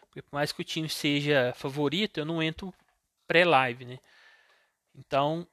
Porque 0.00 0.20
por 0.20 0.34
mais 0.34 0.50
que 0.50 0.62
o 0.62 0.64
time 0.64 0.88
seja 0.88 1.52
favorito, 1.54 2.18
eu 2.18 2.24
não 2.24 2.42
entro 2.42 2.74
pré-live, 3.24 3.84
né? 3.84 4.00
Então, 4.92 5.46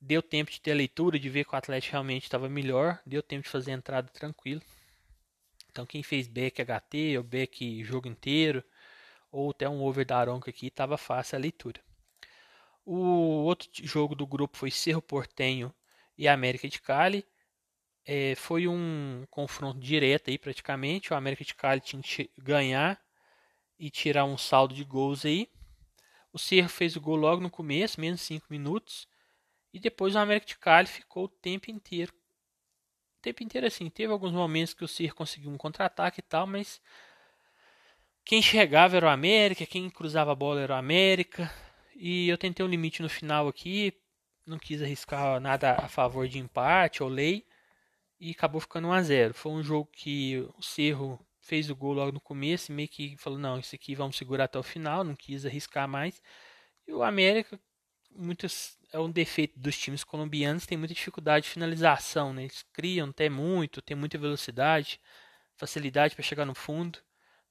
deu 0.00 0.20
tempo 0.20 0.50
de 0.50 0.60
ter 0.60 0.74
leitura, 0.74 1.20
de 1.20 1.28
ver 1.28 1.44
que 1.44 1.54
o 1.54 1.56
Atlético 1.56 1.92
realmente 1.92 2.24
estava 2.24 2.48
melhor, 2.48 3.00
deu 3.06 3.22
tempo 3.22 3.44
de 3.44 3.48
fazer 3.48 3.70
a 3.70 3.74
entrada 3.74 4.08
tranquilo. 4.08 4.62
Então, 5.70 5.86
quem 5.86 6.02
fez 6.02 6.26
back 6.26 6.60
HT 6.62 7.16
ou 7.16 7.22
back 7.22 7.84
jogo 7.84 8.08
inteiro, 8.08 8.64
ou 9.30 9.50
até 9.50 9.68
um 9.68 9.82
over 9.82 10.04
da 10.04 10.18
Aronca 10.18 10.50
aqui, 10.50 10.68
estava 10.68 10.96
fácil 10.96 11.36
a 11.36 11.40
leitura. 11.40 11.80
O 12.84 13.44
outro 13.44 13.68
jogo 13.84 14.14
do 14.14 14.26
grupo 14.26 14.56
foi 14.56 14.70
Cerro 14.70 15.02
Portenho 15.02 15.74
e 16.16 16.26
América 16.26 16.68
de 16.68 16.80
Cali. 16.80 17.26
É, 18.04 18.34
foi 18.34 18.66
um 18.66 19.26
confronto 19.30 19.78
direto 19.78 20.30
aí 20.30 20.38
praticamente. 20.38 21.12
O 21.12 21.16
América 21.16 21.44
de 21.44 21.54
Cali 21.54 21.80
tinha 21.80 22.00
que 22.00 22.30
ganhar 22.38 22.98
e 23.78 23.90
tirar 23.90 24.24
um 24.24 24.38
saldo 24.38 24.74
de 24.74 24.84
gols 24.84 25.26
aí. 25.26 25.50
O 26.32 26.38
Cerro 26.38 26.68
fez 26.68 26.96
o 26.96 27.00
gol 27.00 27.16
logo 27.16 27.42
no 27.42 27.50
começo, 27.50 28.00
menos 28.00 28.22
5 28.22 28.46
minutos. 28.48 29.06
E 29.72 29.78
depois 29.78 30.14
o 30.14 30.18
América 30.18 30.46
de 30.46 30.56
Cali 30.56 30.88
ficou 30.88 31.24
o 31.24 31.28
tempo 31.28 31.70
inteiro. 31.70 32.12
O 33.18 33.20
tempo 33.20 33.42
inteiro 33.42 33.66
assim. 33.66 33.90
Teve 33.90 34.12
alguns 34.12 34.32
momentos 34.32 34.72
que 34.72 34.84
o 34.84 34.88
Cerro 34.88 35.14
conseguiu 35.14 35.50
um 35.50 35.58
contra-ataque 35.58 36.20
e 36.20 36.22
tal, 36.22 36.46
mas 36.46 36.80
quem 38.28 38.42
chegava 38.42 38.94
era 38.94 39.06
o 39.06 39.08
América, 39.08 39.64
quem 39.64 39.88
cruzava 39.88 40.32
a 40.32 40.34
bola 40.34 40.60
era 40.60 40.74
o 40.74 40.76
América. 40.76 41.50
E 41.96 42.28
eu 42.28 42.36
tentei 42.36 42.64
um 42.64 42.68
limite 42.68 43.00
no 43.00 43.08
final 43.08 43.48
aqui, 43.48 43.94
não 44.46 44.58
quis 44.58 44.82
arriscar 44.82 45.40
nada 45.40 45.72
a 45.76 45.88
favor 45.88 46.28
de 46.28 46.38
empate 46.38 47.02
ou 47.02 47.08
lei 47.08 47.46
e 48.20 48.32
acabou 48.32 48.60
ficando 48.60 48.88
1 48.88 48.92
a 48.92 49.02
0. 49.02 49.34
Foi 49.34 49.52
um 49.52 49.62
jogo 49.62 49.88
que 49.90 50.46
o 50.58 50.62
Cerro 50.62 51.18
fez 51.40 51.70
o 51.70 51.74
gol 51.74 51.94
logo 51.94 52.12
no 52.12 52.20
começo 52.20 52.70
e 52.70 52.74
meio 52.74 52.88
que 52.88 53.16
falou 53.16 53.38
não, 53.38 53.58
isso 53.58 53.74
aqui 53.74 53.94
vamos 53.94 54.18
segurar 54.18 54.44
até 54.44 54.58
o 54.58 54.62
final, 54.62 55.02
não 55.02 55.16
quis 55.16 55.46
arriscar 55.46 55.88
mais. 55.88 56.20
E 56.86 56.92
o 56.92 57.02
América 57.02 57.58
muitos 58.10 58.76
é 58.92 58.98
um 58.98 59.10
defeito 59.10 59.58
dos 59.58 59.78
times 59.78 60.04
colombianos, 60.04 60.66
tem 60.66 60.76
muita 60.76 60.92
dificuldade 60.92 61.46
de 61.46 61.52
finalização, 61.52 62.34
né? 62.34 62.42
Eles 62.42 62.62
criam 62.74 63.08
até 63.08 63.30
muito, 63.30 63.80
tem 63.80 63.96
muita 63.96 64.18
velocidade, 64.18 65.00
facilidade 65.56 66.14
para 66.14 66.22
chegar 66.22 66.44
no 66.44 66.54
fundo, 66.54 66.98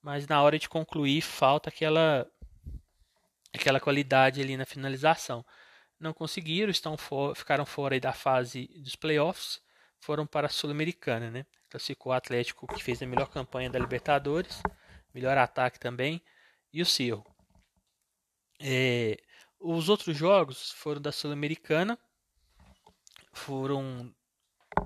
mas 0.01 0.27
na 0.27 0.41
hora 0.41 0.57
de 0.60 0.69
concluir 0.69 1.21
falta 1.21 1.69
aquela 1.69 2.27
aquela 3.53 3.79
qualidade 3.79 4.41
ali 4.41 4.55
na 4.55 4.65
finalização. 4.65 5.45
Não 5.99 6.13
conseguiram, 6.13 6.69
estão 6.69 6.95
for, 6.95 7.36
ficaram 7.36 7.65
fora 7.65 7.99
da 7.99 8.13
fase 8.13 8.67
dos 8.77 8.95
playoffs, 8.95 9.60
foram 9.99 10.27
para 10.27 10.47
a 10.47 10.49
Sul-Americana, 10.49 11.31
né? 11.31 11.45
Classificou 11.69 12.12
o 12.12 12.15
Atlético 12.15 12.67
que 12.67 12.83
fez 12.83 13.01
a 13.01 13.07
melhor 13.07 13.29
campanha 13.29 13.69
da 13.69 13.79
Libertadores, 13.79 14.62
melhor 15.13 15.38
ataque 15.38 15.79
também, 15.79 16.21
e 16.71 16.81
o 16.81 16.86
Cerro. 16.86 17.25
É, 18.60 19.17
os 19.60 19.89
outros 19.89 20.15
jogos 20.15 20.71
foram 20.71 21.01
da 21.01 21.12
Sul-Americana, 21.12 21.97
foram 23.33 24.13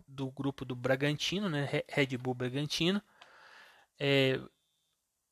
do 0.08 0.32
grupo 0.32 0.64
do 0.64 0.76
Bragantino, 0.76 1.50
né? 1.50 1.84
Red 1.90 2.18
Bull 2.18 2.34
Bragantino. 2.34 3.02
É, 4.00 4.40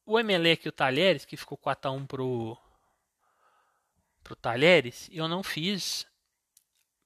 o 0.09 0.19
Emelec 0.19 0.65
e 0.65 0.69
o 0.69 0.71
Talheres, 0.71 1.23
que 1.23 1.37
ficou 1.37 1.55
4x1 1.55 2.07
pro, 2.07 2.57
pro 4.23 4.35
Talheres, 4.35 5.07
eu 5.13 5.27
não 5.27 5.43
fiz 5.43 6.07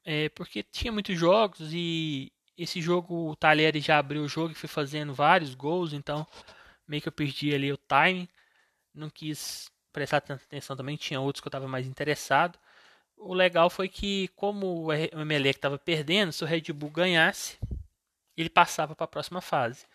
é, 0.05 0.29
porque 0.29 0.63
tinha 0.63 0.89
muitos 0.89 1.19
jogos 1.19 1.73
e 1.73 2.31
esse 2.57 2.81
jogo 2.81 3.31
o 3.31 3.35
Talheres 3.35 3.83
já 3.83 3.97
abriu 3.99 4.23
o 4.23 4.27
jogo 4.29 4.53
e 4.53 4.55
foi 4.55 4.69
fazendo 4.69 5.13
vários 5.13 5.53
gols, 5.53 5.91
então 5.91 6.25
meio 6.87 7.01
que 7.01 7.09
eu 7.09 7.11
perdi 7.11 7.53
ali 7.53 7.73
o 7.73 7.77
timing. 7.77 8.27
Não 8.93 9.09
quis 9.09 9.69
prestar 9.91 10.21
tanta 10.21 10.43
atenção 10.45 10.77
também, 10.77 10.95
tinha 10.95 11.19
outros 11.19 11.41
que 11.41 11.47
eu 11.47 11.49
estava 11.49 11.67
mais 11.67 11.85
interessado. 11.85 12.57
O 13.17 13.33
legal 13.33 13.69
foi 13.69 13.89
que, 13.89 14.29
como 14.29 14.85
o 14.85 14.93
Emelec 14.93 15.57
estava 15.57 15.77
perdendo, 15.77 16.31
se 16.31 16.41
o 16.41 16.47
Red 16.47 16.71
Bull 16.73 16.89
ganhasse, 16.89 17.59
ele 18.37 18.49
passava 18.49 18.95
para 18.95 19.03
a 19.05 19.07
próxima 19.07 19.41
fase. 19.41 19.85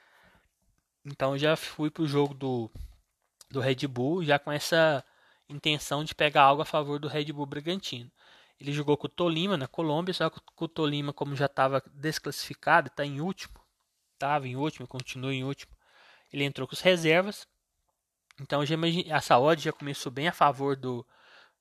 Então 1.07 1.38
já 1.38 1.57
fui 1.57 1.90
para 1.90 2.03
o 2.03 2.07
jogo 2.07 2.35
do, 2.35 2.71
do 3.50 3.61
Red 3.61 3.87
Bull, 3.87 4.24
já 4.24 4.38
com 4.38 4.52
essa 4.52 5.04
intenção 5.48 6.04
de 6.04 6.14
pegar 6.14 6.42
algo 6.42 6.62
a 6.62 6.66
favor 6.66 6.98
do 6.98 7.08
Red 7.08 7.32
Bull 7.32 7.46
Bragantino. 7.46 8.11
Ele 8.61 8.72
jogou 8.72 8.96
com 8.96 9.06
o 9.06 9.11
Tolima 9.11 9.56
na 9.56 9.68
Colômbia, 9.68 10.12
só 10.12 10.28
que 10.28 10.40
o 10.56 10.68
Tolima, 10.68 11.12
como 11.12 11.37
já 11.37 11.46
estava 11.46 11.82
desclassificado, 11.94 12.88
está 12.88 13.04
em 13.06 13.20
último, 13.20 13.54
estava 14.14 14.48
em 14.48 14.56
último, 14.56 14.87
continua 14.87 15.32
em 15.32 15.44
último. 15.44 15.72
Ele 16.32 16.44
entrou 16.44 16.66
com 16.66 16.74
as 16.74 16.80
reservas. 16.80 17.46
Então 18.40 18.64
já 18.66 18.74
imagine, 18.74 19.11
essa 19.11 19.38
odd 19.38 19.62
já 19.62 19.72
começou 19.72 20.11
bem 20.11 20.28
a 20.28 20.32
favor 20.32 20.76
do, 20.76 21.06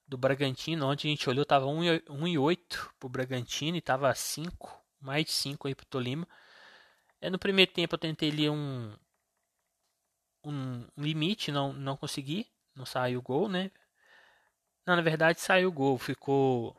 do 0.06 0.18
Bragantino. 0.18 0.86
Onde 0.86 1.06
a 1.06 1.10
gente 1.10 1.28
olhou, 1.30 1.42
estava 1.42 1.66
1,8 1.66 2.88
para 2.98 3.06
o 3.06 3.08
Bragantino 3.08 3.76
e 3.76 3.78
estava 3.78 4.12
5, 4.12 4.84
mais 5.00 5.24
de 5.24 5.32
5 5.32 5.68
aí 5.68 5.74
para 5.74 5.84
o 5.84 5.88
Tolima. 5.88 6.26
É, 7.20 7.30
no 7.30 7.38
primeiro 7.38 7.70
tempo 7.72 7.94
eu 7.94 7.98
tentei 7.98 8.30
ali 8.30 8.50
um, 8.50 8.92
um 10.48 10.86
limite, 10.96 11.52
não, 11.52 11.72
não 11.72 11.96
consegui 11.96 12.46
não 12.78 12.86
saiu 12.86 13.20
gol, 13.20 13.48
né? 13.48 13.70
Não, 14.86 14.96
na 14.96 15.02
verdade 15.02 15.40
saiu 15.40 15.70
gol, 15.72 15.98
ficou 15.98 16.76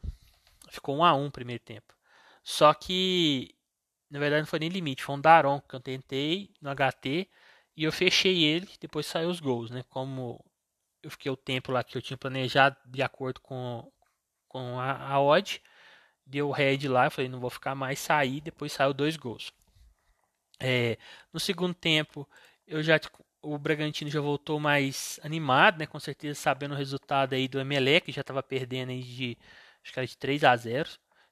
ficou 0.69 0.97
1 0.97 1.03
a 1.03 1.13
1 1.13 1.29
primeiro 1.29 1.63
tempo. 1.63 1.93
Só 2.43 2.73
que 2.73 3.53
na 4.09 4.19
verdade 4.19 4.41
não 4.41 4.47
foi 4.47 4.59
nem 4.59 4.69
limite, 4.69 5.03
foi 5.03 5.15
um 5.15 5.21
Daron 5.21 5.61
que 5.61 5.75
eu 5.75 5.79
tentei 5.79 6.51
no 6.61 6.69
HT 6.71 7.29
e 7.75 7.83
eu 7.83 7.91
fechei 7.91 8.43
ele, 8.43 8.69
depois 8.79 9.05
saiu 9.05 9.29
os 9.29 9.39
gols, 9.39 9.69
né? 9.69 9.83
Como 9.89 10.43
eu 11.03 11.11
fiquei 11.11 11.31
o 11.31 11.37
tempo 11.37 11.71
lá 11.71 11.83
que 11.83 11.97
eu 11.97 12.01
tinha 12.01 12.17
planejado 12.17 12.77
de 12.85 13.01
acordo 13.03 13.41
com 13.41 13.91
com 14.47 14.79
a, 14.79 14.93
a 15.13 15.21
odd, 15.21 15.61
deu 16.25 16.51
red 16.51 16.87
lá, 16.87 17.05
eu 17.07 17.11
falei 17.11 17.29
não 17.29 17.39
vou 17.39 17.49
ficar 17.51 17.75
mais, 17.75 17.99
saí, 17.99 18.41
depois 18.41 18.71
saiu 18.73 18.93
dois 18.93 19.17
gols. 19.17 19.53
É, 20.59 20.97
no 21.33 21.39
segundo 21.39 21.73
tempo 21.73 22.27
eu 22.67 22.83
já 22.83 22.99
o 23.41 23.57
Bragantino 23.57 24.11
já 24.11 24.21
voltou 24.21 24.59
mais 24.59 25.19
animado, 25.23 25.79
né? 25.79 25.85
Com 25.85 25.99
certeza 25.99 26.39
sabendo 26.39 26.73
o 26.73 26.77
resultado 26.77 27.33
aí 27.33 27.47
do 27.47 27.59
Emelec, 27.59 28.05
que 28.05 28.11
já 28.11 28.21
estava 28.21 28.43
perdendo 28.43 28.89
aí 28.89 29.01
de 29.01 29.37
acho 29.83 29.93
que 29.93 29.99
era 29.99 30.07
de 30.07 30.17
3 30.17 30.43
a 30.43 30.55
0. 30.55 30.89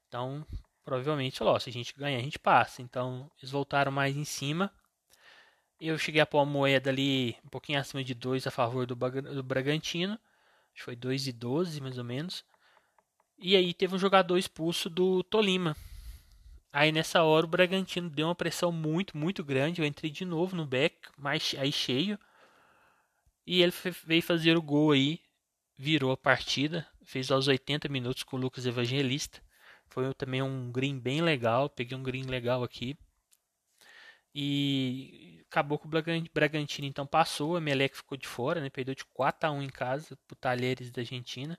Então, 0.07 0.45
provavelmente, 0.85 1.37
falou, 1.37 1.59
se 1.59 1.69
a 1.69 1.73
gente 1.73 1.93
ganha, 1.93 2.17
a 2.17 2.21
gente 2.21 2.39
passa. 2.39 2.81
Então, 2.81 3.29
eles 3.39 3.51
voltaram 3.51 3.91
mais 3.91 4.15
em 4.15 4.23
cima. 4.23 4.71
Eu 5.79 5.97
cheguei 5.97 6.21
a 6.21 6.25
pôr 6.25 6.39
a 6.39 6.45
moeda 6.45 6.89
ali 6.89 7.35
um 7.45 7.49
pouquinho 7.49 7.79
acima 7.79 8.03
de 8.03 8.13
2 8.13 8.47
a 8.47 8.51
favor 8.51 8.85
do, 8.85 8.95
do 8.95 9.43
Bragantino. 9.43 10.13
Acho 10.13 10.75
que 10.75 10.83
foi 10.83 10.95
2 10.95 11.27
e 11.27 11.33
12, 11.33 11.81
mais 11.81 11.97
ou 11.97 12.03
menos. 12.03 12.43
E 13.37 13.55
aí 13.55 13.73
teve 13.73 13.95
um 13.95 13.99
jogador 13.99 14.37
expulso 14.37 14.89
do 14.89 15.23
Tolima, 15.23 15.75
Aí 16.77 16.91
nessa 16.91 17.23
hora 17.23 17.43
o 17.43 17.49
Bragantino 17.49 18.07
deu 18.07 18.27
uma 18.27 18.35
pressão 18.35 18.71
muito, 18.71 19.17
muito 19.17 19.43
grande. 19.43 19.81
Eu 19.81 19.85
entrei 19.87 20.11
de 20.11 20.23
novo 20.23 20.55
no 20.55 20.63
back, 20.63 20.95
mais 21.17 21.55
aí 21.57 21.71
cheio. 21.71 22.19
E 23.47 23.63
ele 23.63 23.73
veio 24.05 24.21
fazer 24.21 24.55
o 24.55 24.61
gol 24.61 24.91
aí, 24.91 25.19
virou 25.75 26.11
a 26.11 26.17
partida, 26.17 26.87
fez 27.03 27.31
aos 27.31 27.47
80 27.47 27.89
minutos 27.89 28.21
com 28.21 28.37
o 28.37 28.39
Lucas 28.39 28.67
Evangelista. 28.67 29.41
Foi 29.87 30.13
também 30.13 30.43
um 30.43 30.71
green 30.71 30.99
bem 30.99 31.19
legal, 31.19 31.67
peguei 31.67 31.97
um 31.97 32.03
green 32.03 32.25
legal 32.27 32.63
aqui. 32.63 32.95
E 34.35 35.43
acabou 35.49 35.79
com 35.79 35.87
o 35.87 35.91
Bragantino 36.31 36.87
então 36.87 37.07
passou, 37.07 37.57
a 37.57 37.61
Melec 37.61 37.97
ficou 37.97 38.19
de 38.19 38.27
fora, 38.27 38.61
né? 38.61 38.69
Perdeu 38.69 38.93
de 38.93 39.03
4 39.03 39.49
a 39.49 39.51
1 39.51 39.63
em 39.63 39.69
casa 39.69 40.15
pro 40.27 40.35
Talheres 40.35 40.91
da 40.91 41.01
Argentina. 41.01 41.57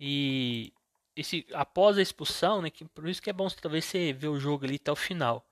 E 0.00 0.72
esse 1.16 1.46
após 1.52 1.98
a 1.98 2.02
expulsão, 2.02 2.62
né, 2.62 2.70
que 2.70 2.84
por 2.84 3.08
isso 3.08 3.22
que 3.22 3.30
é 3.30 3.32
bom 3.32 3.48
talvez 3.60 3.84
você 3.84 4.12
ver 4.12 4.28
o 4.28 4.38
jogo 4.38 4.64
ali 4.64 4.76
até 4.76 4.92
o 4.92 4.96
final. 4.96 5.46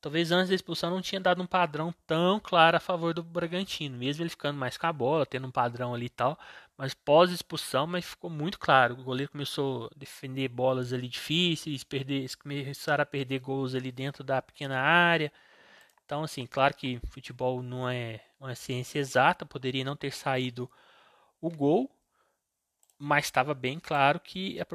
Talvez 0.00 0.30
antes 0.30 0.50
da 0.50 0.54
expulsão 0.54 0.90
não 0.90 1.02
tinha 1.02 1.20
dado 1.20 1.42
um 1.42 1.46
padrão 1.46 1.92
tão 2.06 2.38
claro 2.38 2.76
a 2.76 2.80
favor 2.80 3.12
do 3.12 3.22
Bragantino, 3.24 3.96
mesmo 3.98 4.22
ele 4.22 4.30
ficando 4.30 4.56
mais 4.58 4.76
com 4.76 4.86
a 4.86 4.92
bola, 4.92 5.26
tendo 5.26 5.46
um 5.48 5.50
padrão 5.50 5.94
ali 5.94 6.06
e 6.06 6.10
tal, 6.10 6.38
mas 6.76 6.94
pós 6.94 7.30
expulsão, 7.30 7.86
mas 7.86 8.04
ficou 8.04 8.30
muito 8.30 8.58
claro. 8.58 8.94
O 8.94 9.02
goleiro 9.02 9.32
começou 9.32 9.86
a 9.86 9.98
defender 9.98 10.48
bolas 10.48 10.92
ali 10.92 11.08
difíceis, 11.08 11.82
perder, 11.82 12.28
começaram 12.36 13.02
a 13.02 13.06
perder 13.06 13.40
gols 13.40 13.74
ali 13.74 13.90
dentro 13.90 14.22
da 14.22 14.40
pequena 14.40 14.78
área. 14.80 15.32
Então, 16.04 16.22
assim, 16.22 16.46
claro 16.46 16.74
que 16.76 17.00
futebol 17.10 17.62
não 17.62 17.88
é 17.88 18.20
uma 18.38 18.54
ciência 18.54 18.98
exata, 19.00 19.44
poderia 19.44 19.84
não 19.84 19.96
ter 19.96 20.12
saído 20.12 20.70
o 21.40 21.50
gol, 21.50 21.90
mas 22.98 23.26
estava 23.26 23.54
bem 23.54 23.78
claro 23.78 24.20
que 24.20 24.58
a 24.60 24.66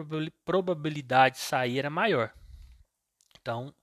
probabilidade 0.45 1.35
de 1.35 1.41
sair 1.41 1.79
era 1.79 1.89
maior. 1.89 2.33
Então, 3.39 3.73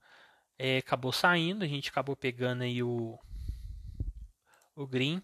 é, 0.58 0.78
acabou 0.78 1.12
saindo, 1.12 1.64
a 1.64 1.68
gente 1.68 1.90
acabou 1.90 2.16
pegando 2.16 2.62
aí 2.62 2.82
o, 2.82 3.18
o 4.74 4.86
green. 4.86 5.22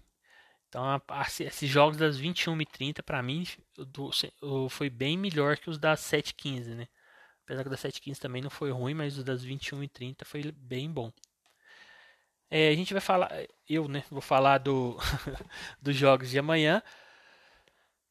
Então, 0.68 0.84
a, 0.84 1.00
a, 1.08 1.22
esses 1.22 1.70
jogos 1.70 1.96
das 1.96 2.20
21h30, 2.20 3.02
para 3.02 3.22
mim, 3.22 3.44
foi 4.68 4.90
bem 4.90 5.16
melhor 5.16 5.56
que 5.56 5.70
os 5.70 5.78
das 5.78 6.00
7h15, 6.00 6.74
né? 6.74 6.88
Apesar 7.44 7.62
que 7.62 7.68
o 7.68 7.70
das 7.70 7.82
7h15 7.82 8.18
também 8.18 8.42
não 8.42 8.50
foi 8.50 8.70
ruim, 8.70 8.94
mas 8.94 9.18
os 9.18 9.24
das 9.24 9.44
21h30 9.44 10.24
foi 10.24 10.50
bem 10.50 10.90
bom. 10.90 11.12
É, 12.50 12.68
a 12.68 12.74
gente 12.74 12.92
vai 12.92 13.00
falar, 13.00 13.30
eu, 13.68 13.88
né, 13.88 14.04
vou 14.10 14.20
falar 14.20 14.58
do, 14.58 14.96
dos 15.80 15.96
jogos 15.96 16.30
de 16.30 16.38
amanhã. 16.38 16.82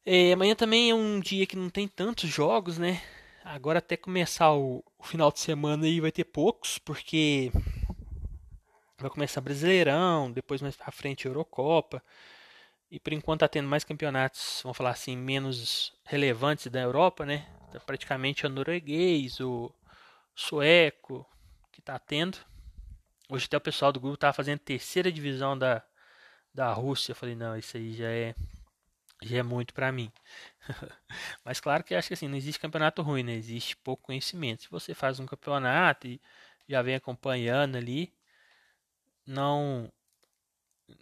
É, 0.05 0.33
amanhã 0.33 0.53
também 0.53 0.89
é 0.89 0.95
um 0.95 1.19
dia 1.21 1.45
que 1.45 1.55
não 1.55 1.69
tem 1.69 1.87
tantos 1.87 2.29
jogos, 2.29 2.77
né? 2.77 3.01
Agora 3.41 3.79
até 3.79 3.95
começar 3.95 4.53
o, 4.53 4.83
o 4.97 5.03
final 5.03 5.31
de 5.31 5.39
semana 5.39 5.85
aí 5.85 6.01
vai 6.01 6.11
ter 6.11 6.25
poucos, 6.25 6.77
porque 6.77 7.51
vai 8.99 9.09
começar 9.09 9.39
Brasileirão, 9.39 10.29
depois 10.29 10.61
mais 10.61 10.75
pra 10.75 10.91
frente 10.91 11.25
Eurocopa. 11.25 12.03
E 12.91 12.99
por 12.99 13.13
enquanto 13.13 13.39
tá 13.41 13.47
tendo 13.47 13.69
mais 13.69 13.85
campeonatos, 13.85 14.59
vamos 14.63 14.77
falar 14.77 14.91
assim, 14.91 15.15
menos 15.15 15.93
relevantes 16.03 16.67
da 16.67 16.81
Europa, 16.81 17.25
né? 17.25 17.47
Tá 17.71 17.79
praticamente 17.79 18.45
o 18.45 18.49
norueguês, 18.49 19.39
o 19.39 19.73
sueco 20.35 21.25
que 21.71 21.81
tá 21.81 21.97
tendo. 21.97 22.37
Hoje 23.29 23.45
até 23.45 23.55
o 23.55 23.61
pessoal 23.61 23.93
do 23.93 24.01
grupo 24.01 24.17
tava 24.17 24.33
fazendo 24.33 24.59
terceira 24.59 25.09
divisão 25.09 25.57
da, 25.57 25.81
da 26.53 26.73
Rússia. 26.73 27.13
Eu 27.13 27.15
falei, 27.15 27.35
não, 27.35 27.57
isso 27.57 27.77
aí 27.77 27.93
já 27.93 28.09
é 28.09 28.35
já 29.27 29.37
é 29.39 29.43
muito 29.43 29.73
para 29.73 29.91
mim. 29.91 30.11
Mas 31.45 31.59
claro 31.59 31.83
que 31.83 31.95
acho 31.95 32.07
que 32.09 32.13
assim, 32.13 32.27
não 32.27 32.37
existe 32.37 32.59
campeonato 32.59 33.01
ruim, 33.01 33.23
né? 33.23 33.33
Existe 33.33 33.77
pouco 33.77 34.03
conhecimento. 34.03 34.63
Se 34.63 34.69
você 34.69 34.93
faz 34.93 35.19
um 35.19 35.25
campeonato 35.25 36.07
e 36.07 36.21
já 36.67 36.81
vem 36.81 36.95
acompanhando 36.95 37.75
ali, 37.77 38.13
não 39.25 39.91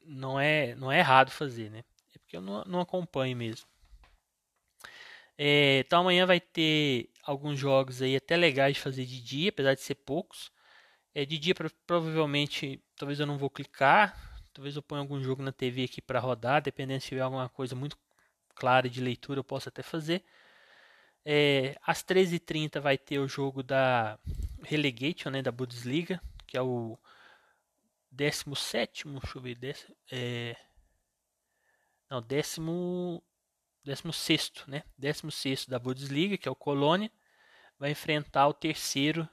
não 0.04 0.40
é 0.40 0.76
não 0.76 0.92
é 0.92 1.00
errado 1.00 1.32
fazer, 1.32 1.70
né? 1.72 1.84
É 2.16 2.20
porque 2.20 2.38
eu 2.38 2.42
não, 2.42 2.64
não 2.66 2.80
acompanho 2.82 3.36
mesmo. 3.36 3.68
É, 5.38 5.80
então 5.80 6.02
amanhã 6.02 6.26
vai 6.26 6.40
ter 6.40 7.10
alguns 7.24 7.58
jogos 7.60 8.02
aí 8.02 8.16
até 8.16 8.38
legais 8.38 8.76
de 8.76 8.82
fazer 8.82 9.06
de 9.06 9.22
dia, 9.22 9.50
apesar 9.50 9.74
de 9.74 9.82
ser 9.82 9.96
poucos. 9.96 10.52
É, 11.16 11.26
de 11.26 11.38
dia 11.38 11.56
provavelmente, 11.88 12.82
talvez 12.96 13.20
eu 13.20 13.26
não 13.26 13.38
vou 13.38 13.50
clicar, 13.50 14.16
talvez 14.54 14.76
eu 14.76 14.84
ponha 14.84 15.02
algum 15.02 15.22
jogo 15.22 15.44
na 15.44 15.52
TV 15.52 15.86
aqui 15.86 16.02
para 16.02 16.20
rodar, 16.20 16.62
dependendo 16.62 17.02
se 17.02 17.10
tiver 17.10 17.22
alguma 17.22 17.50
coisa 17.50 17.76
muito 17.76 17.98
clara 18.62 18.88
de 18.88 19.02
leitura, 19.02 19.40
eu 19.40 19.44
posso 19.44 19.70
até 19.70 19.82
fazer. 19.82 20.24
É, 21.26 21.76
às 21.82 22.04
13h30 22.04 22.80
vai 22.80 22.96
ter 22.96 23.18
o 23.18 23.28
jogo 23.28 23.64
da 23.64 24.20
Relegation, 24.64 25.32
né, 25.32 25.42
da 25.42 25.52
Bundesliga, 25.52 26.22
que 26.46 26.56
é 26.56 26.62
o 26.62 26.96
17, 28.12 29.08
deixa 29.08 29.38
eu 29.38 29.42
ver, 29.42 29.56
dec, 29.56 29.80
é, 30.12 30.56
não, 32.08 32.22
16, 32.22 33.32
né, 34.68 34.84
16 34.96 35.66
da 35.66 35.80
Bundesliga, 35.80 36.38
que 36.38 36.48
é 36.48 36.52
o 36.52 36.56
Colônia, 36.56 37.12
vai 37.80 37.90
enfrentar 37.90 38.48
o 38.48 38.54
terceiro 38.54 39.28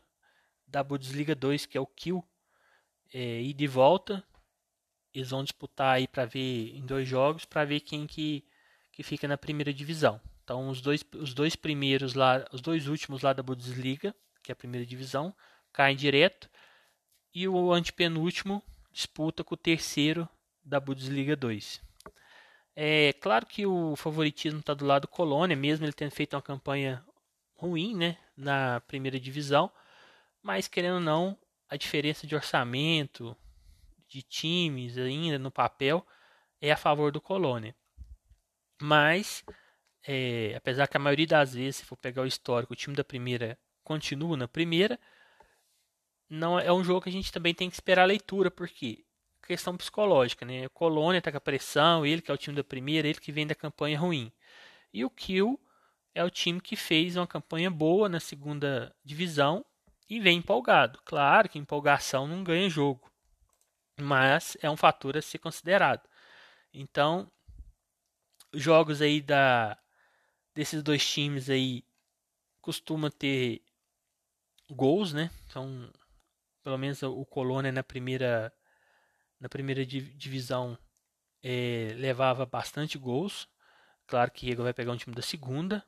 da 0.66 0.82
Bundesliga 0.82 1.34
2, 1.34 1.66
que 1.66 1.76
é 1.76 1.80
o 1.80 1.86
Kiel, 1.86 2.26
é, 3.12 3.42
e 3.42 3.52
de 3.52 3.66
volta. 3.66 4.24
Eles 5.12 5.28
vão 5.30 5.44
disputar 5.44 5.96
aí 5.96 6.08
para 6.08 6.24
ver 6.24 6.74
em 6.74 6.86
dois 6.86 7.06
jogos 7.06 7.44
para 7.44 7.66
ver 7.66 7.80
quem 7.80 8.06
que, 8.06 8.46
que 8.98 9.04
fica 9.04 9.28
na 9.28 9.38
primeira 9.38 9.72
divisão. 9.72 10.20
Então 10.42 10.68
os 10.68 10.80
dois, 10.80 11.04
os 11.14 11.32
dois 11.32 11.54
primeiros 11.54 12.14
lá, 12.14 12.44
os 12.52 12.60
dois 12.60 12.88
últimos 12.88 13.22
lá 13.22 13.32
da 13.32 13.44
Bundesliga, 13.44 14.12
que 14.42 14.50
é 14.50 14.54
a 14.54 14.56
primeira 14.56 14.84
divisão, 14.84 15.32
caem 15.72 15.96
direto 15.96 16.50
e 17.32 17.46
o 17.46 17.72
antepenúltimo 17.72 18.60
disputa 18.90 19.44
com 19.44 19.54
o 19.54 19.56
terceiro 19.56 20.28
da 20.64 20.80
Bundesliga 20.80 21.36
2. 21.36 21.80
É 22.74 23.12
claro 23.20 23.46
que 23.46 23.64
o 23.64 23.94
favoritismo 23.94 24.58
está 24.58 24.74
do 24.74 24.84
lado 24.84 25.02
do 25.02 25.08
Colônia, 25.08 25.56
mesmo 25.56 25.86
ele 25.86 25.92
tendo 25.92 26.10
feito 26.10 26.34
uma 26.34 26.42
campanha 26.42 27.04
ruim 27.54 27.94
né, 27.94 28.16
na 28.36 28.80
primeira 28.80 29.20
divisão 29.20 29.70
mas 30.42 30.66
querendo 30.66 30.94
ou 30.94 31.00
não, 31.00 31.38
a 31.68 31.76
diferença 31.76 32.26
de 32.26 32.34
orçamento, 32.34 33.36
de 34.08 34.22
times 34.22 34.96
ainda 34.96 35.38
no 35.38 35.50
papel, 35.50 36.06
é 36.60 36.72
a 36.72 36.76
favor 36.76 37.12
do 37.12 37.20
Colônia. 37.20 37.76
Mas, 38.80 39.44
é, 40.06 40.54
apesar 40.56 40.86
que 40.86 40.96
a 40.96 41.00
maioria 41.00 41.26
das 41.26 41.54
vezes, 41.54 41.76
se 41.76 41.84
for 41.84 41.96
pegar 41.96 42.22
o 42.22 42.26
histórico, 42.26 42.72
o 42.72 42.76
time 42.76 42.94
da 42.94 43.04
primeira 43.04 43.58
continua 43.82 44.36
na 44.36 44.46
primeira, 44.46 44.98
não 46.28 46.58
é 46.58 46.72
um 46.72 46.84
jogo 46.84 47.02
que 47.02 47.08
a 47.08 47.12
gente 47.12 47.32
também 47.32 47.54
tem 47.54 47.68
que 47.68 47.76
esperar 47.76 48.02
a 48.02 48.06
leitura, 48.06 48.50
porque 48.50 49.04
questão 49.46 49.76
psicológica, 49.76 50.44
né? 50.44 50.66
O 50.66 50.70
Colônia 50.70 51.22
tá 51.22 51.30
com 51.30 51.38
a 51.38 51.40
pressão, 51.40 52.04
ele 52.04 52.20
que 52.20 52.30
é 52.30 52.34
o 52.34 52.38
time 52.38 52.54
da 52.54 52.62
primeira, 52.62 53.08
ele 53.08 53.18
que 53.18 53.32
vem 53.32 53.46
da 53.46 53.54
campanha 53.54 53.98
ruim. 53.98 54.30
E 54.92 55.04
o 55.04 55.10
Kiel 55.10 55.58
é 56.14 56.22
o 56.22 56.30
time 56.30 56.60
que 56.60 56.76
fez 56.76 57.16
uma 57.16 57.26
campanha 57.26 57.70
boa 57.70 58.08
na 58.08 58.20
segunda 58.20 58.94
divisão 59.02 59.64
e 60.08 60.20
vem 60.20 60.38
empolgado. 60.38 61.00
Claro 61.04 61.48
que 61.48 61.58
empolgação 61.58 62.26
não 62.26 62.44
ganha 62.44 62.68
jogo, 62.68 63.10
mas 63.98 64.56
é 64.60 64.70
um 64.70 64.76
fator 64.76 65.16
a 65.16 65.22
ser 65.22 65.38
considerado. 65.38 66.06
Então, 66.72 67.30
jogos 68.52 69.00
aí 69.02 69.20
da 69.20 69.78
desses 70.54 70.82
dois 70.82 71.06
times 71.08 71.48
aí 71.48 71.84
costuma 72.60 73.10
ter 73.10 73.62
gols, 74.70 75.12
né? 75.12 75.30
Então, 75.46 75.90
pelo 76.62 76.78
menos 76.78 77.02
o 77.02 77.24
Colônia 77.24 77.72
na 77.72 77.82
primeira 77.82 78.52
na 79.40 79.48
primeira 79.48 79.86
divisão 79.86 80.76
é, 81.42 81.94
levava 81.96 82.44
bastante 82.44 82.98
gols. 82.98 83.48
Claro 84.06 84.30
que 84.30 84.48
ele 84.48 84.56
vai 84.56 84.72
pegar 84.72 84.92
um 84.92 84.96
time 84.96 85.14
da 85.14 85.22
segunda, 85.22 85.84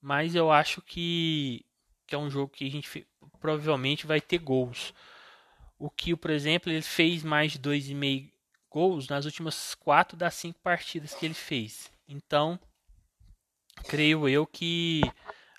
mas 0.00 0.34
eu 0.34 0.50
acho 0.52 0.82
que 0.82 1.64
que 2.06 2.14
é 2.14 2.18
um 2.18 2.30
jogo 2.30 2.52
que 2.52 2.66
a 2.66 2.70
gente 2.70 3.06
provavelmente 3.40 4.06
vai 4.06 4.20
ter 4.20 4.38
gols. 4.38 4.92
O 5.78 5.90
Kiel, 5.90 6.18
por 6.18 6.30
exemplo, 6.30 6.70
ele 6.70 6.82
fez 6.82 7.22
mais 7.22 7.52
de 7.52 7.58
2,5 7.58 8.33
gols 8.74 9.06
nas 9.06 9.24
últimas 9.24 9.76
4 9.76 10.16
das 10.16 10.34
5 10.34 10.58
partidas 10.58 11.14
que 11.14 11.24
ele 11.24 11.32
fez. 11.32 11.92
Então, 12.08 12.58
creio 13.84 14.28
eu 14.28 14.44
que 14.44 15.02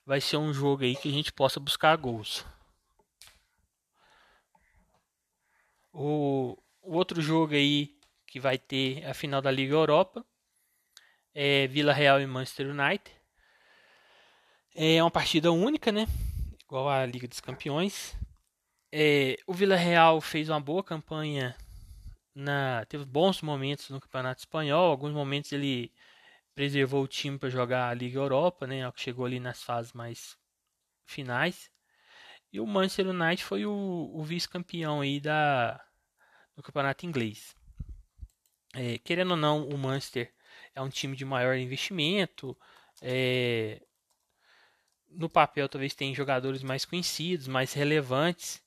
vai 0.06 0.20
ser 0.20 0.36
um 0.36 0.54
jogo 0.54 0.84
aí 0.84 0.98
que 0.98 1.08
a 1.08 1.12
gente 1.14 1.32
possa 1.32 1.58
buscar 1.58 1.96
gols. 1.96 2.46
O, 5.94 6.58
o 6.82 6.98
outro 6.98 7.22
jogo 7.22 7.54
aí 7.54 7.98
que 8.28 8.38
vai 8.38 8.58
ter 8.58 9.06
a 9.06 9.14
final 9.14 9.42
da 9.42 9.50
Liga 9.50 9.74
Europa 9.74 10.26
é 11.34 11.68
Vila 11.68 11.94
Real 11.94 12.20
e 12.20 12.28
Manchester 12.28 12.68
United. 12.68 13.16
É 14.76 15.02
uma 15.02 15.10
partida 15.10 15.54
única, 15.54 15.90
né? 15.90 16.06
igual 16.66 16.90
a 16.90 17.06
Liga 17.06 17.30
dos 17.30 17.40
Campeões. 17.40 18.14
É, 18.92 19.38
o 19.48 19.54
Vila 19.54 19.78
Real 19.78 20.20
fez 20.20 20.50
uma 20.50 20.60
boa 20.60 20.84
campanha, 20.84 21.56
na, 22.36 22.86
teve 22.86 23.06
bons 23.06 23.42
momentos 23.42 23.90
no 23.90 24.00
Campeonato 24.02 24.42
Espanhol. 24.42 24.92
Alguns 24.92 25.14
momentos 25.14 25.52
ele 25.52 25.92
preservou 26.54 27.04
o 27.04 27.08
time 27.08 27.40
para 27.40 27.50
jogar 27.50 27.90
a 27.90 27.94
Liga 27.94 28.20
Europa, 28.20 28.68
né? 28.68 28.92
Chegou 28.96 29.26
ali 29.26 29.40
nas 29.40 29.64
fases 29.64 29.94
mais 29.94 30.38
finais. 31.06 31.72
E 32.52 32.60
o 32.60 32.68
Manchester 32.68 33.10
United 33.10 33.44
foi 33.44 33.66
o, 33.66 34.12
o 34.14 34.24
vice-campeão 34.24 35.02
aí 35.02 35.20
da, 35.20 35.82
do 36.56 36.62
Campeonato 36.62 37.06
Inglês. 37.06 37.56
É, 38.74 38.98
querendo 39.00 39.32
ou 39.32 39.38
não, 39.38 39.68
o 39.68 39.78
Manchester 39.78 40.34
é 40.74 40.82
um 40.82 40.90
time 40.90 41.16
de 41.16 41.26
maior 41.26 41.56
investimento. 41.56 42.58
É, 43.02 43.82
no 45.10 45.30
papel 45.30 45.68
talvez 45.70 45.94
tenha 45.94 46.14
jogadores 46.14 46.62
mais 46.62 46.86
conhecidos, 46.86 47.48
mais 47.48 47.74
relevantes, 47.74 48.62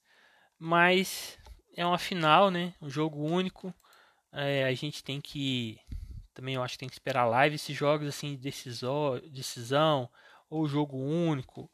mas 0.58 1.38
é 1.78 1.86
uma 1.86 1.96
final, 1.96 2.50
né? 2.50 2.74
Um 2.82 2.90
jogo 2.90 3.20
único. 3.24 3.72
É, 4.32 4.64
a 4.64 4.74
gente 4.74 5.02
tem 5.04 5.20
que 5.20 5.78
também 6.34 6.56
eu 6.56 6.62
acho 6.62 6.74
que 6.74 6.80
tem 6.80 6.88
que 6.88 6.96
esperar 6.96 7.24
live 7.24 7.54
esses 7.54 7.76
jogos 7.76 8.08
assim 8.08 8.32
de 8.32 8.38
decisão, 8.38 9.20
decisão 9.30 10.10
ou 10.50 10.66
jogo 10.66 10.96
único. 10.96 11.70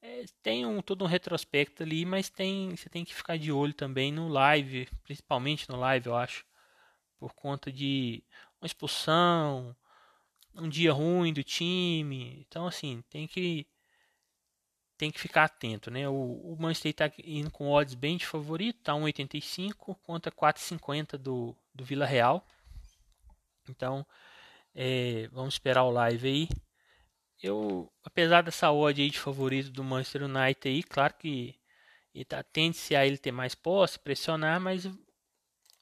É, 0.00 0.24
tem 0.44 0.64
um 0.64 0.80
todo 0.80 1.04
um 1.04 1.08
retrospecto 1.08 1.82
ali, 1.82 2.04
mas 2.04 2.30
tem 2.30 2.76
você 2.76 2.88
tem 2.88 3.04
que 3.04 3.14
ficar 3.14 3.36
de 3.36 3.50
olho 3.50 3.74
também 3.74 4.12
no 4.12 4.28
live, 4.28 4.88
principalmente 5.02 5.68
no 5.68 5.76
live, 5.76 6.06
eu 6.06 6.16
acho, 6.16 6.44
por 7.18 7.34
conta 7.34 7.72
de 7.72 8.22
uma 8.60 8.66
expulsão, 8.66 9.76
um 10.54 10.68
dia 10.68 10.92
ruim 10.92 11.32
do 11.32 11.42
time. 11.42 12.46
Então 12.48 12.66
assim, 12.66 13.02
tem 13.10 13.26
que 13.26 13.66
tem 14.98 15.10
que 15.10 15.20
ficar 15.20 15.44
atento, 15.44 15.90
né? 15.90 16.08
O, 16.08 16.12
o 16.14 16.56
Manchester 16.58 16.90
está 16.90 17.10
indo 17.24 17.50
com 17.50 17.70
odds 17.70 17.94
bem 17.94 18.16
de 18.16 18.26
favorito, 18.26 18.82
tá 18.82 18.92
1,85 18.94 19.96
contra 20.02 20.32
4,50 20.32 21.16
do, 21.16 21.56
do 21.74 21.84
Vila 21.84 22.04
Real. 22.06 22.44
Então, 23.68 24.04
é, 24.74 25.28
vamos 25.32 25.54
esperar 25.54 25.84
o 25.84 25.90
live 25.90 26.28
aí. 26.28 26.48
Eu, 27.42 27.90
apesar 28.04 28.42
dessa 28.42 28.70
odd 28.72 29.00
aí 29.00 29.10
de 29.10 29.18
favorito 29.18 29.70
do 29.70 29.84
Manchester 29.84 30.24
United 30.24 30.68
aí, 30.68 30.82
claro 30.82 31.14
que 31.14 31.54
ele 32.14 32.24
tá, 32.24 32.42
tende-se 32.42 32.96
a 32.96 33.06
ele 33.06 33.18
ter 33.18 33.32
mais 33.32 33.54
posse, 33.54 33.98
pressionar, 33.98 34.60
mas 34.60 34.84
eu 34.86 34.92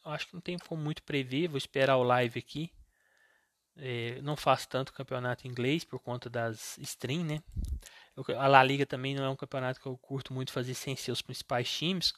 acho 0.04 0.28
que 0.28 0.34
não 0.34 0.40
tem 0.40 0.58
como 0.58 0.82
muito 0.82 1.02
prever. 1.02 1.48
Vou 1.48 1.58
esperar 1.58 1.96
o 1.96 2.02
live 2.02 2.38
aqui 2.38 2.72
É, 3.78 4.20
não 4.22 4.36
faço 4.36 4.68
tanto 4.68 4.92
campeonato 4.92 5.46
inglês 5.46 5.84
por 5.84 6.00
conta 6.00 6.30
das 6.30 6.78
stream, 6.78 7.24
né? 7.24 7.42
A 8.38 8.46
La 8.46 8.62
Liga 8.62 8.86
também 8.86 9.14
não 9.14 9.24
é 9.24 9.28
um 9.28 9.36
campeonato 9.36 9.80
que 9.80 9.86
eu 9.86 9.96
curto 9.98 10.32
muito 10.32 10.52
fazer 10.52 10.74
sem 10.74 10.96
seus 10.96 11.20
principais 11.20 11.70
times. 11.70 12.14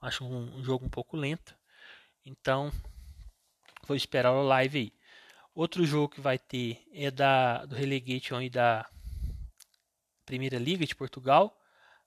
Acho 0.00 0.24
um, 0.24 0.58
um 0.58 0.64
jogo 0.64 0.84
um 0.84 0.88
pouco 0.88 1.16
lento. 1.16 1.54
Então, 2.24 2.72
vou 3.86 3.96
esperar 3.96 4.32
o 4.32 4.42
live 4.42 4.78
aí. 4.78 4.92
Outro 5.54 5.84
jogo 5.84 6.14
que 6.14 6.20
vai 6.20 6.38
ter 6.38 6.82
é 6.92 7.10
da, 7.10 7.64
do 7.64 7.74
Relegation 7.74 8.40
e 8.40 8.50
da 8.50 8.88
Primeira 10.24 10.58
Liga 10.58 10.84
de 10.84 10.96
Portugal. 10.96 11.56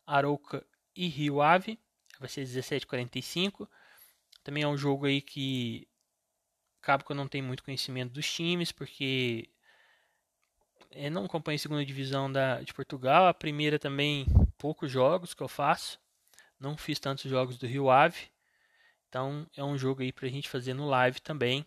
Arouca 0.06 0.66
e 0.96 1.08
Rio 1.08 1.42
Ave. 1.42 1.80
Vai 2.20 2.28
ser 2.30 2.44
17h45. 2.44 3.68
Também 4.44 4.64
é 4.64 4.68
um 4.68 4.78
jogo 4.78 5.06
aí 5.06 5.22
que 5.22 5.88
acaba 6.82 7.04
que 7.04 7.12
eu 7.12 7.16
não 7.16 7.28
tenho 7.28 7.46
muito 7.46 7.64
conhecimento 7.64 8.12
dos 8.12 8.30
times, 8.30 8.72
porque 8.72 9.50
eu 10.96 11.12
não 11.12 11.26
acompanho 11.26 11.56
a 11.56 11.60
segunda 11.60 11.86
divisão 11.86 12.32
da, 12.32 12.62
de 12.62 12.74
Portugal. 12.74 13.28
A 13.28 13.34
primeira 13.34 13.80
também, 13.80 14.26
poucos 14.58 14.92
jogos 14.92 15.34
que 15.34 15.42
eu 15.44 15.48
faço. 15.48 16.00
Não 16.60 16.78
fiz 16.78 17.00
tantos 17.00 17.30
jogos 17.30 17.58
do 17.58 17.68
Rio 17.68 17.90
Ave. 17.90 18.32
Então 19.10 19.48
é 19.56 19.64
um 19.64 19.78
jogo 19.78 20.02
aí 20.02 20.12
para 20.12 20.28
a 20.28 20.30
gente 20.30 20.50
fazer 20.50 20.74
no 20.74 20.88
live 20.88 21.20
também. 21.22 21.66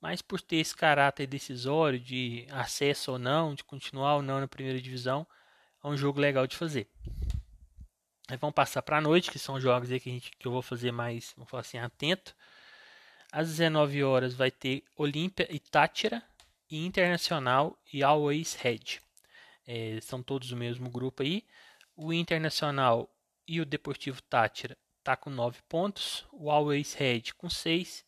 Mas 0.00 0.22
por 0.22 0.40
ter 0.40 0.56
esse 0.56 0.76
caráter 0.76 1.26
decisório 1.26 1.98
de 1.98 2.46
acesso 2.50 3.12
ou 3.12 3.18
não, 3.18 3.54
de 3.54 3.64
continuar 3.64 4.16
ou 4.16 4.22
não 4.22 4.40
na 4.40 4.46
primeira 4.46 4.80
divisão, 4.80 5.26
é 5.82 5.86
um 5.88 5.96
jogo 5.96 6.20
legal 6.20 6.46
de 6.46 6.56
fazer. 6.56 6.88
Aí 8.28 8.36
vamos 8.36 8.54
passar 8.54 8.82
para 8.82 8.98
a 8.98 9.00
noite, 9.00 9.30
que 9.30 9.38
são 9.38 9.60
jogos 9.60 9.90
aí 9.90 10.00
que, 10.00 10.10
a 10.10 10.12
gente, 10.12 10.30
que 10.32 10.46
eu 10.46 10.52
vou 10.52 10.62
fazer 10.62 10.92
mais, 10.92 11.32
vamos 11.36 11.50
falar 11.50 11.60
assim, 11.60 11.78
atento. 11.78 12.34
Às 13.32 13.48
19 13.48 14.02
horas 14.02 14.34
vai 14.34 14.50
ter 14.50 14.84
Olímpia 14.96 15.46
e 15.50 15.58
Tátira, 15.58 16.22
e 16.70 16.84
Internacional 16.84 17.78
e 17.92 18.02
Always 18.02 18.54
Red. 18.54 19.00
É, 19.66 19.98
são 20.00 20.22
todos 20.22 20.52
o 20.52 20.56
mesmo 20.56 20.90
grupo 20.90 21.22
aí. 21.22 21.44
O 21.96 22.12
Internacional 22.12 23.10
e 23.46 23.60
o 23.60 23.64
Deportivo 23.64 24.20
Tátira 24.22 24.76
tá 25.02 25.16
com 25.16 25.30
9 25.30 25.60
pontos, 25.68 26.26
o 26.32 26.50
Always 26.50 26.94
Red 26.94 27.32
com 27.36 27.48
6 27.48 28.04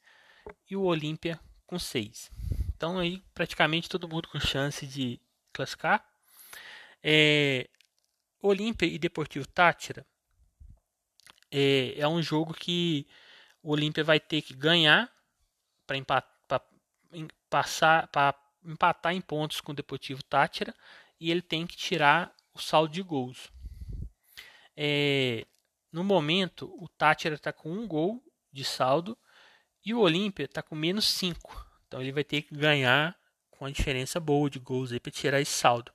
e 0.69 0.77
o 0.77 0.83
Olímpia 0.83 1.39
com 1.67 1.79
6. 1.79 2.31
Então 2.75 2.99
aí 2.99 3.23
praticamente 3.35 3.89
todo 3.89 4.09
mundo 4.09 4.29
com 4.29 4.41
chance 4.41 4.87
de 4.87 5.21
classificar. 5.53 6.05
É, 7.03 7.69
Olímpia 8.41 8.87
e 8.87 8.99
Deportivo 8.99 9.47
Tátira 9.47 10.07
é, 11.51 11.99
é, 11.99 12.09
um 12.09 12.23
jogo 12.23 12.53
que 12.53 13.07
o 13.63 13.73
Olímpia 13.73 14.05
vai 14.05 14.21
ter 14.21 14.43
que 14.43 14.55
ganhar 14.55 15.11
para 15.87 16.63
passar 17.49 18.09
para 18.09 18.35
empatar 18.65 19.15
em 19.15 19.21
pontos 19.21 19.61
com 19.61 19.73
o 19.73 19.75
Deportivo 19.75 20.23
Tátira 20.23 20.75
e 21.21 21.31
ele 21.31 21.43
tem 21.43 21.67
que 21.67 21.77
tirar 21.77 22.35
o 22.55 22.61
saldo 22.61 22.93
de 22.93 23.03
gols. 23.03 23.51
É, 24.77 25.47
no 25.93 26.05
momento, 26.05 26.67
o 26.83 26.89
Tátira 26.89 27.35
está 27.35 27.53
com 27.53 27.73
um 27.73 27.87
gol 27.87 28.23
de 28.53 28.65
saldo 28.65 29.17
e 29.85 29.95
o 29.95 30.01
Olímpia 30.01 30.45
está 30.45 30.63
com 30.63 30.75
menos 30.75 31.07
5. 31.07 31.67
Então 31.87 32.01
ele 32.01 32.13
vai 32.13 32.25
ter 32.25 32.43
que 32.43 32.55
ganhar 32.55 33.17
com 33.51 33.65
a 33.65 33.71
diferença 33.71 34.21
boa 34.21 34.49
de 34.49 34.59
gols 34.59 34.97
para 34.99 35.11
tirar 35.11 35.41
esse 35.41 35.53
saldo. 35.53 35.93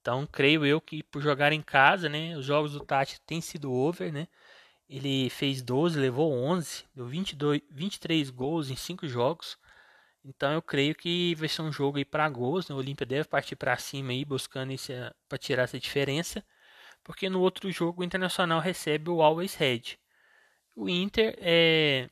Então, 0.00 0.26
creio 0.26 0.66
eu 0.66 0.80
que 0.80 1.02
por 1.04 1.22
jogar 1.22 1.52
em 1.52 1.62
casa, 1.62 2.08
né, 2.08 2.36
os 2.36 2.44
jogos 2.44 2.72
do 2.72 2.80
Tati 2.80 3.20
têm 3.20 3.40
sido 3.40 3.72
over, 3.72 4.12
né? 4.12 4.26
Ele 4.88 5.30
fez 5.30 5.62
12, 5.62 5.98
levou 5.98 6.32
11, 6.32 6.84
deu 6.94 7.06
22, 7.06 7.62
23 7.70 8.28
gols 8.30 8.68
em 8.68 8.76
5 8.76 9.06
jogos. 9.06 9.56
Então, 10.24 10.52
eu 10.52 10.62
creio 10.62 10.94
que 10.94 11.34
vai 11.34 11.48
ser 11.48 11.62
um 11.62 11.72
jogo 11.72 11.98
aí 11.98 12.04
para 12.04 12.28
gols, 12.28 12.68
né? 12.68 12.74
O 12.74 12.78
Olímpia 12.78 13.06
deve 13.06 13.28
partir 13.28 13.56
para 13.56 13.76
cima 13.76 14.12
aí 14.12 14.24
buscando 14.24 14.72
para 15.28 15.38
tirar 15.38 15.64
essa 15.64 15.78
diferença, 15.80 16.44
porque 17.04 17.28
no 17.28 17.40
outro 17.40 17.70
jogo 17.72 18.02
o 18.02 18.04
Internacional 18.04 18.60
recebe 18.60 19.10
o 19.10 19.22
Always 19.22 19.54
Red. 19.54 19.98
O 20.76 20.88
Inter 20.88 21.36
é 21.38 22.08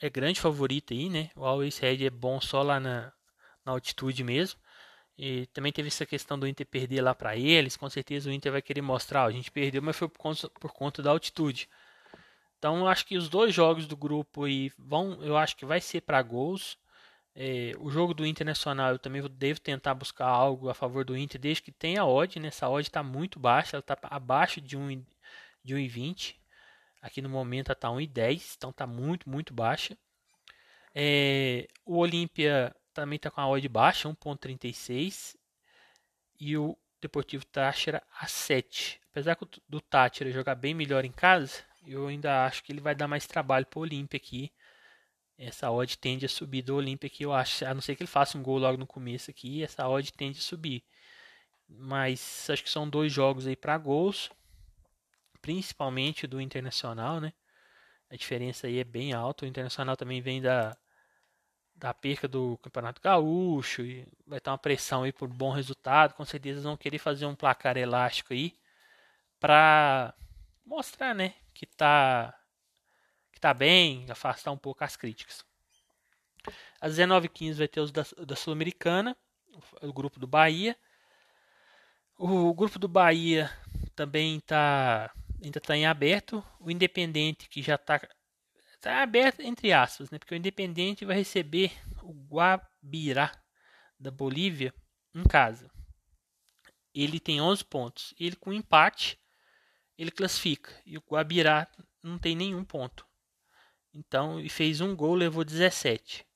é 0.00 0.10
grande 0.10 0.40
favorito 0.40 0.92
aí, 0.92 1.08
né? 1.08 1.30
O 1.36 1.44
Always 1.44 1.78
Red 1.78 2.04
é 2.04 2.10
bom 2.10 2.40
só 2.40 2.62
lá 2.62 2.78
na, 2.80 3.12
na 3.64 3.72
altitude 3.72 4.22
mesmo. 4.24 4.60
E 5.18 5.46
também 5.48 5.72
teve 5.72 5.88
essa 5.88 6.04
questão 6.06 6.38
do 6.38 6.46
Inter 6.46 6.66
perder 6.66 7.00
lá 7.00 7.14
para 7.14 7.36
eles. 7.36 7.76
Com 7.76 7.88
certeza 7.88 8.28
o 8.28 8.32
Inter 8.32 8.52
vai 8.52 8.62
querer 8.62 8.82
mostrar, 8.82 9.24
a 9.24 9.30
gente 9.30 9.50
perdeu, 9.50 9.82
mas 9.82 9.96
foi 9.96 10.08
por 10.08 10.18
conta, 10.18 10.50
por 10.60 10.72
conta 10.72 11.02
da 11.02 11.10
altitude. 11.10 11.68
Então 12.58 12.78
eu 12.80 12.88
acho 12.88 13.06
que 13.06 13.16
os 13.16 13.28
dois 13.28 13.54
jogos 13.54 13.86
do 13.86 13.96
grupo 13.96 14.44
aí 14.44 14.70
vão, 14.78 15.22
eu 15.22 15.36
acho 15.36 15.56
que 15.56 15.64
vai 15.64 15.80
ser 15.80 16.02
para 16.02 16.20
gols. 16.22 16.76
É, 17.38 17.72
o 17.78 17.90
jogo 17.90 18.14
do 18.14 18.24
Internacional 18.24 18.92
eu 18.92 18.98
também 18.98 19.22
devo 19.28 19.60
tentar 19.60 19.94
buscar 19.94 20.26
algo 20.26 20.70
a 20.70 20.74
favor 20.74 21.04
do 21.04 21.14
Inter, 21.14 21.38
desde 21.38 21.62
que 21.62 21.70
tenha 21.70 22.02
odd, 22.06 22.40
né? 22.40 22.48
Essa 22.48 22.66
odd 22.66 22.88
está 22.88 23.02
muito 23.02 23.38
baixa, 23.38 23.76
ela 23.76 23.80
está 23.80 23.98
abaixo 24.04 24.58
de 24.58 24.74
1 24.74 25.04
de 25.62 25.74
1,20. 25.74 26.36
Aqui 27.02 27.20
no 27.20 27.28
momento 27.28 27.72
está 27.72 27.88
1,10, 27.88 28.54
então 28.56 28.70
está 28.70 28.86
muito, 28.86 29.28
muito 29.28 29.52
baixa. 29.52 29.98
É, 30.94 31.68
o 31.84 31.98
Olímpia 31.98 32.74
também 32.94 33.16
está 33.16 33.30
com 33.30 33.42
a 33.42 33.48
odd 33.48 33.68
baixa, 33.68 34.08
1.36. 34.08 35.36
E 36.40 36.56
o 36.56 36.74
Deportivo 37.02 37.44
Táchira 37.44 38.02
a 38.18 38.26
7. 38.26 38.98
Apesar 39.10 39.36
do 39.68 39.80
Táchira 39.80 40.32
jogar 40.32 40.54
bem 40.54 40.72
melhor 40.72 41.04
em 41.04 41.12
casa, 41.12 41.62
eu 41.86 42.06
ainda 42.08 42.46
acho 42.46 42.64
que 42.64 42.72
ele 42.72 42.80
vai 42.80 42.94
dar 42.94 43.06
mais 43.06 43.26
trabalho 43.26 43.66
para 43.66 43.78
o 43.78 43.82
Olímpia 43.82 44.16
aqui. 44.16 44.50
Essa 45.38 45.70
odd 45.70 45.98
tende 45.98 46.24
a 46.24 46.28
subir 46.28 46.62
do 46.62 46.76
Olímpia 46.76 47.08
aqui, 47.08 47.22
eu 47.24 47.32
acho. 47.32 47.64
A 47.66 47.74
não 47.74 47.80
ser 47.80 47.94
que 47.94 48.02
ele 48.02 48.08
faça 48.08 48.38
um 48.38 48.42
gol 48.42 48.58
logo 48.58 48.78
no 48.78 48.86
começo 48.86 49.30
aqui, 49.30 49.62
essa 49.62 49.86
odd 49.88 50.12
tende 50.12 50.38
a 50.38 50.42
subir. 50.42 50.82
Mas 51.68 52.48
acho 52.50 52.62
que 52.62 52.70
são 52.70 52.88
dois 52.88 53.12
jogos 53.12 53.46
aí 53.46 53.56
para 53.56 53.76
gols, 53.76 54.30
principalmente 55.42 56.26
do 56.26 56.40
Internacional, 56.40 57.20
né? 57.20 57.32
A 58.10 58.16
diferença 58.16 58.66
aí 58.66 58.78
é 58.78 58.84
bem 58.84 59.12
alta. 59.12 59.44
O 59.44 59.48
Internacional 59.48 59.96
também 59.96 60.20
vem 60.20 60.40
da 60.40 60.76
da 61.78 61.92
perca 61.92 62.26
do 62.26 62.56
Campeonato 62.58 63.02
Gaúcho 63.02 63.82
e 63.82 64.08
vai 64.26 64.40
ter 64.40 64.48
uma 64.50 64.58
pressão 64.58 65.02
aí 65.02 65.12
por 65.12 65.28
bom 65.28 65.52
resultado. 65.52 66.14
Com 66.14 66.24
certeza 66.24 66.62
vão 66.62 66.76
querer 66.76 66.98
fazer 66.98 67.26
um 67.26 67.34
placar 67.34 67.76
elástico 67.76 68.32
aí 68.32 68.54
para 69.38 70.14
mostrar, 70.64 71.14
né, 71.14 71.34
que 71.54 71.66
tá 71.66 72.34
que 73.36 73.40
tá 73.40 73.52
bem, 73.52 74.06
afastar 74.08 74.50
um 74.50 74.56
pouco 74.56 74.82
as 74.82 74.96
críticas. 74.96 75.44
Às 76.80 76.96
19h15 76.96 77.52
vai 77.52 77.68
ter 77.68 77.80
os 77.80 77.92
da, 77.92 78.02
da 78.26 78.34
Sul-Americana, 78.34 79.14
o 79.82 79.92
grupo 79.92 80.18
do 80.18 80.26
Bahia. 80.26 80.74
O 82.16 82.54
grupo 82.54 82.78
do 82.78 82.88
Bahia 82.88 83.50
também 83.94 84.40
tá 84.40 85.12
ainda 85.44 85.58
está 85.58 85.76
em 85.76 85.84
aberto. 85.84 86.42
O 86.58 86.70
Independente 86.70 87.46
que 87.46 87.60
já 87.60 87.74
está 87.74 88.00
Está 88.72 89.02
aberto 89.02 89.40
entre 89.40 89.70
aspas, 89.70 90.10
né? 90.10 90.18
Porque 90.18 90.34
o 90.34 90.36
Independente 90.36 91.04
vai 91.04 91.16
receber 91.16 91.72
o 92.02 92.14
Guabirá 92.14 93.32
da 94.00 94.10
Bolívia 94.10 94.72
em 95.14 95.24
casa. 95.24 95.70
Ele 96.94 97.20
tem 97.20 97.38
11 97.38 97.64
pontos. 97.66 98.14
Ele 98.18 98.36
com 98.36 98.50
empate, 98.50 99.20
ele 99.98 100.10
classifica. 100.10 100.72
E 100.86 100.96
o 100.96 101.02
Guabirá 101.06 101.68
não 102.02 102.18
tem 102.18 102.34
nenhum 102.34 102.64
ponto. 102.64 103.05
Então, 103.96 104.38
e 104.38 104.48
fez 104.48 104.82
um 104.82 104.94
gol, 104.94 105.14
levou 105.14 105.42
17. 105.42 106.26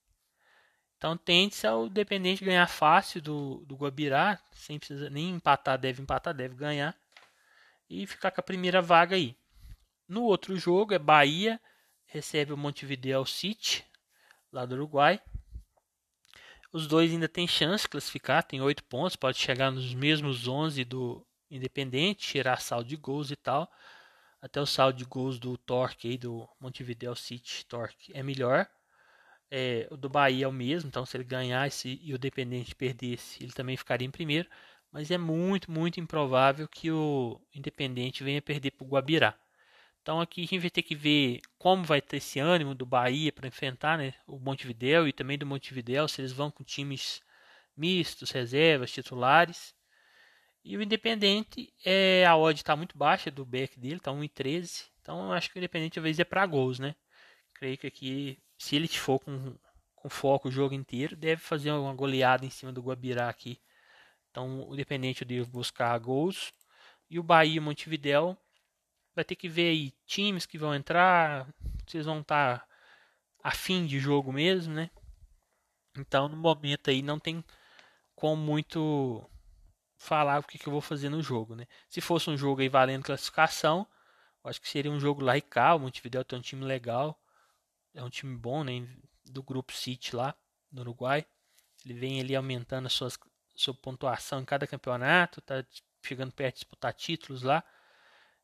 Então, 0.96 1.16
tende-se 1.16 1.66
ao 1.66 1.86
Independente 1.86 2.44
ganhar 2.44 2.66
fácil 2.66 3.20
do, 3.20 3.64
do 3.66 3.76
Guabirá, 3.76 4.40
sem 4.52 4.78
precisar 4.78 5.10
nem 5.10 5.30
empatar, 5.30 5.78
deve 5.78 6.02
empatar, 6.02 6.32
deve 6.32 6.54
ganhar. 6.54 6.96
E 7.88 8.06
ficar 8.06 8.30
com 8.30 8.40
a 8.40 8.44
primeira 8.44 8.80
vaga 8.80 9.16
aí. 9.16 9.36
No 10.08 10.22
outro 10.22 10.56
jogo 10.56 10.94
é 10.94 10.98
Bahia 10.98 11.60
recebe 12.06 12.52
o 12.52 12.56
Montevideo 12.56 13.24
City, 13.24 13.84
lá 14.52 14.66
do 14.66 14.74
Uruguai. 14.74 15.20
Os 16.72 16.86
dois 16.86 17.12
ainda 17.12 17.28
têm 17.28 17.46
chance 17.46 17.84
de 17.84 17.88
classificar, 17.88 18.42
tem 18.42 18.60
8 18.60 18.84
pontos, 18.84 19.16
pode 19.16 19.38
chegar 19.38 19.70
nos 19.70 19.94
mesmos 19.94 20.48
11 20.48 20.84
do 20.84 21.24
Independente, 21.50 22.26
tirar 22.26 22.60
saldo 22.60 22.88
de 22.88 22.96
gols 22.96 23.30
e 23.30 23.36
tal. 23.36 23.70
Até 24.42 24.60
o 24.60 24.66
saldo 24.66 24.98
de 24.98 25.04
gols 25.04 25.38
do 25.38 25.56
Torque 25.58 26.08
aí, 26.08 26.18
do 26.18 26.48
Montevideo 26.58 27.14
City 27.14 27.64
Torque 27.66 28.12
é 28.14 28.22
melhor. 28.22 28.66
É, 29.50 29.88
o 29.90 29.96
do 29.96 30.08
Bahia 30.08 30.44
é 30.44 30.48
o 30.48 30.52
mesmo, 30.52 30.88
então 30.88 31.04
se 31.04 31.16
ele 31.16 31.24
ganhasse 31.24 31.98
e 32.02 32.12
o 32.12 32.16
Independente 32.16 32.74
perdesse, 32.74 33.42
ele 33.42 33.52
também 33.52 33.76
ficaria 33.76 34.06
em 34.06 34.10
primeiro. 34.10 34.48
Mas 34.92 35.10
é 35.10 35.18
muito, 35.18 35.70
muito 35.70 36.00
improvável 36.00 36.68
que 36.68 36.90
o 36.90 37.40
Independente 37.54 38.24
venha 38.24 38.42
perder 38.42 38.72
para 38.72 38.84
o 38.84 38.88
Guabirá. 38.88 39.38
Então 40.02 40.20
aqui 40.20 40.42
a 40.42 40.46
gente 40.46 40.60
vai 40.60 40.70
ter 40.70 40.82
que 40.82 40.94
ver 40.94 41.40
como 41.58 41.84
vai 41.84 42.00
ter 42.00 42.16
esse 42.16 42.38
ânimo 42.40 42.74
do 42.74 42.86
Bahia 42.86 43.32
para 43.32 43.48
enfrentar 43.48 43.98
né, 43.98 44.14
o 44.26 44.38
Montevideo 44.38 45.06
e 45.06 45.12
também 45.12 45.36
do 45.38 45.46
Montevideo, 45.46 46.08
se 46.08 46.20
eles 46.20 46.32
vão 46.32 46.50
com 46.50 46.64
times 46.64 47.20
mistos, 47.76 48.30
reservas, 48.30 48.90
titulares. 48.90 49.74
E 50.64 50.76
o 50.76 50.82
Independente, 50.82 51.72
é, 51.84 52.24
a 52.26 52.36
odd 52.36 52.60
está 52.60 52.76
muito 52.76 52.96
baixa 52.96 53.30
do 53.30 53.44
back 53.44 53.78
dele, 53.78 53.96
está 53.96 54.10
1,13. 54.12 54.88
Então 55.00 55.32
acho 55.32 55.50
que 55.50 55.56
o 55.56 55.60
Independente 55.60 56.00
vezes 56.00 56.20
é 56.20 56.24
para 56.24 56.46
gols, 56.46 56.78
né? 56.78 56.94
Creio 57.54 57.78
que 57.78 57.86
aqui, 57.86 58.38
se 58.58 58.76
ele 58.76 58.88
for 58.88 59.18
com, 59.18 59.56
com 59.94 60.08
foco 60.10 60.48
o 60.48 60.52
jogo 60.52 60.74
inteiro, 60.74 61.16
deve 61.16 61.40
fazer 61.40 61.72
uma 61.72 61.94
goleada 61.94 62.44
em 62.44 62.50
cima 62.50 62.72
do 62.72 62.82
Guabirá 62.82 63.28
aqui. 63.28 63.60
Então, 64.30 64.68
o 64.68 64.74
Independente 64.74 65.24
deve 65.24 65.44
buscar 65.46 65.98
gols. 65.98 66.52
E 67.08 67.18
o 67.18 67.22
Bahia 67.22 67.60
Montevidéu 67.60 68.36
vai 69.14 69.24
ter 69.24 69.36
que 69.36 69.48
ver 69.48 69.70
aí 69.70 69.92
times 70.06 70.46
que 70.46 70.58
vão 70.58 70.74
entrar, 70.74 71.48
vocês 71.86 72.06
vão 72.06 72.20
estar 72.20 72.60
tá 72.60 72.68
a 73.42 73.50
fim 73.50 73.86
de 73.86 73.98
jogo 73.98 74.32
mesmo, 74.32 74.72
né? 74.74 74.90
Então, 75.98 76.28
no 76.28 76.36
momento 76.36 76.90
aí 76.90 77.02
não 77.02 77.18
tem 77.18 77.44
como 78.14 78.40
muito 78.40 79.28
falar 80.00 80.40
o 80.40 80.42
que, 80.42 80.58
que 80.58 80.66
eu 80.66 80.72
vou 80.72 80.80
fazer 80.80 81.10
no 81.10 81.22
jogo, 81.22 81.54
né? 81.54 81.66
Se 81.86 82.00
fosse 82.00 82.30
um 82.30 82.36
jogo 82.36 82.62
aí 82.62 82.70
valendo 82.70 83.04
classificação, 83.04 83.86
acho 84.42 84.58
que 84.58 84.68
seria 84.68 84.90
um 84.90 84.98
jogo 84.98 85.22
lá 85.22 85.36
e 85.36 85.42
cá. 85.42 85.74
O 85.74 85.78
Montevideo 85.78 86.24
tem 86.24 86.38
um 86.38 86.42
time 86.42 86.64
legal, 86.64 87.22
é 87.94 88.02
um 88.02 88.08
time 88.08 88.34
bom, 88.34 88.64
né? 88.64 88.88
Do 89.26 89.42
grupo 89.42 89.74
City 89.74 90.16
lá 90.16 90.34
no 90.72 90.80
Uruguai. 90.80 91.26
Ele 91.84 91.94
vem 91.94 92.18
ali 92.18 92.34
aumentando 92.34 92.86
a 92.86 92.88
suas, 92.88 93.18
sua 93.54 93.74
pontuação 93.74 94.40
em 94.40 94.44
cada 94.44 94.66
campeonato, 94.66 95.42
tá 95.42 95.62
chegando 96.02 96.32
perto 96.32 96.54
de 96.54 96.60
disputar 96.60 96.94
títulos 96.94 97.42
lá. 97.42 97.62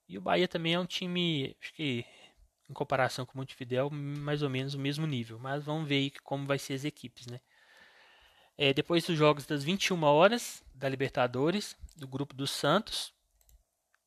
E 0.07 0.19
o 0.19 0.21
Bahia 0.21 0.47
também 0.47 0.75
é 0.75 0.79
um 0.79 0.87
time, 0.87 1.57
acho 1.61 1.73
que 1.73 2.05
em 2.69 2.75
comparação 2.75 3.25
com 3.25 3.33
o 3.33 3.39
Montevideo, 3.39 3.91
mais 3.91 4.43
ou 4.43 4.51
menos 4.51 4.75
o 4.75 4.79
mesmo 4.79 5.07
nível. 5.07 5.39
Mas 5.39 5.65
vamos 5.65 5.89
ver 5.89 5.97
aí 5.97 6.11
como 6.23 6.47
vai 6.47 6.59
ser 6.59 6.75
as 6.75 6.85
equipes, 6.85 7.27
né? 7.27 7.41
É, 8.59 8.73
depois 8.73 9.05
dos 9.05 9.17
jogos 9.17 9.45
das 9.45 9.63
21 9.63 10.03
horas 10.05 10.65
da 10.75 10.89
Libertadores, 10.89 11.77
do 11.97 12.07
grupo 12.07 12.35
do 12.35 12.47
Santos. 12.47 13.13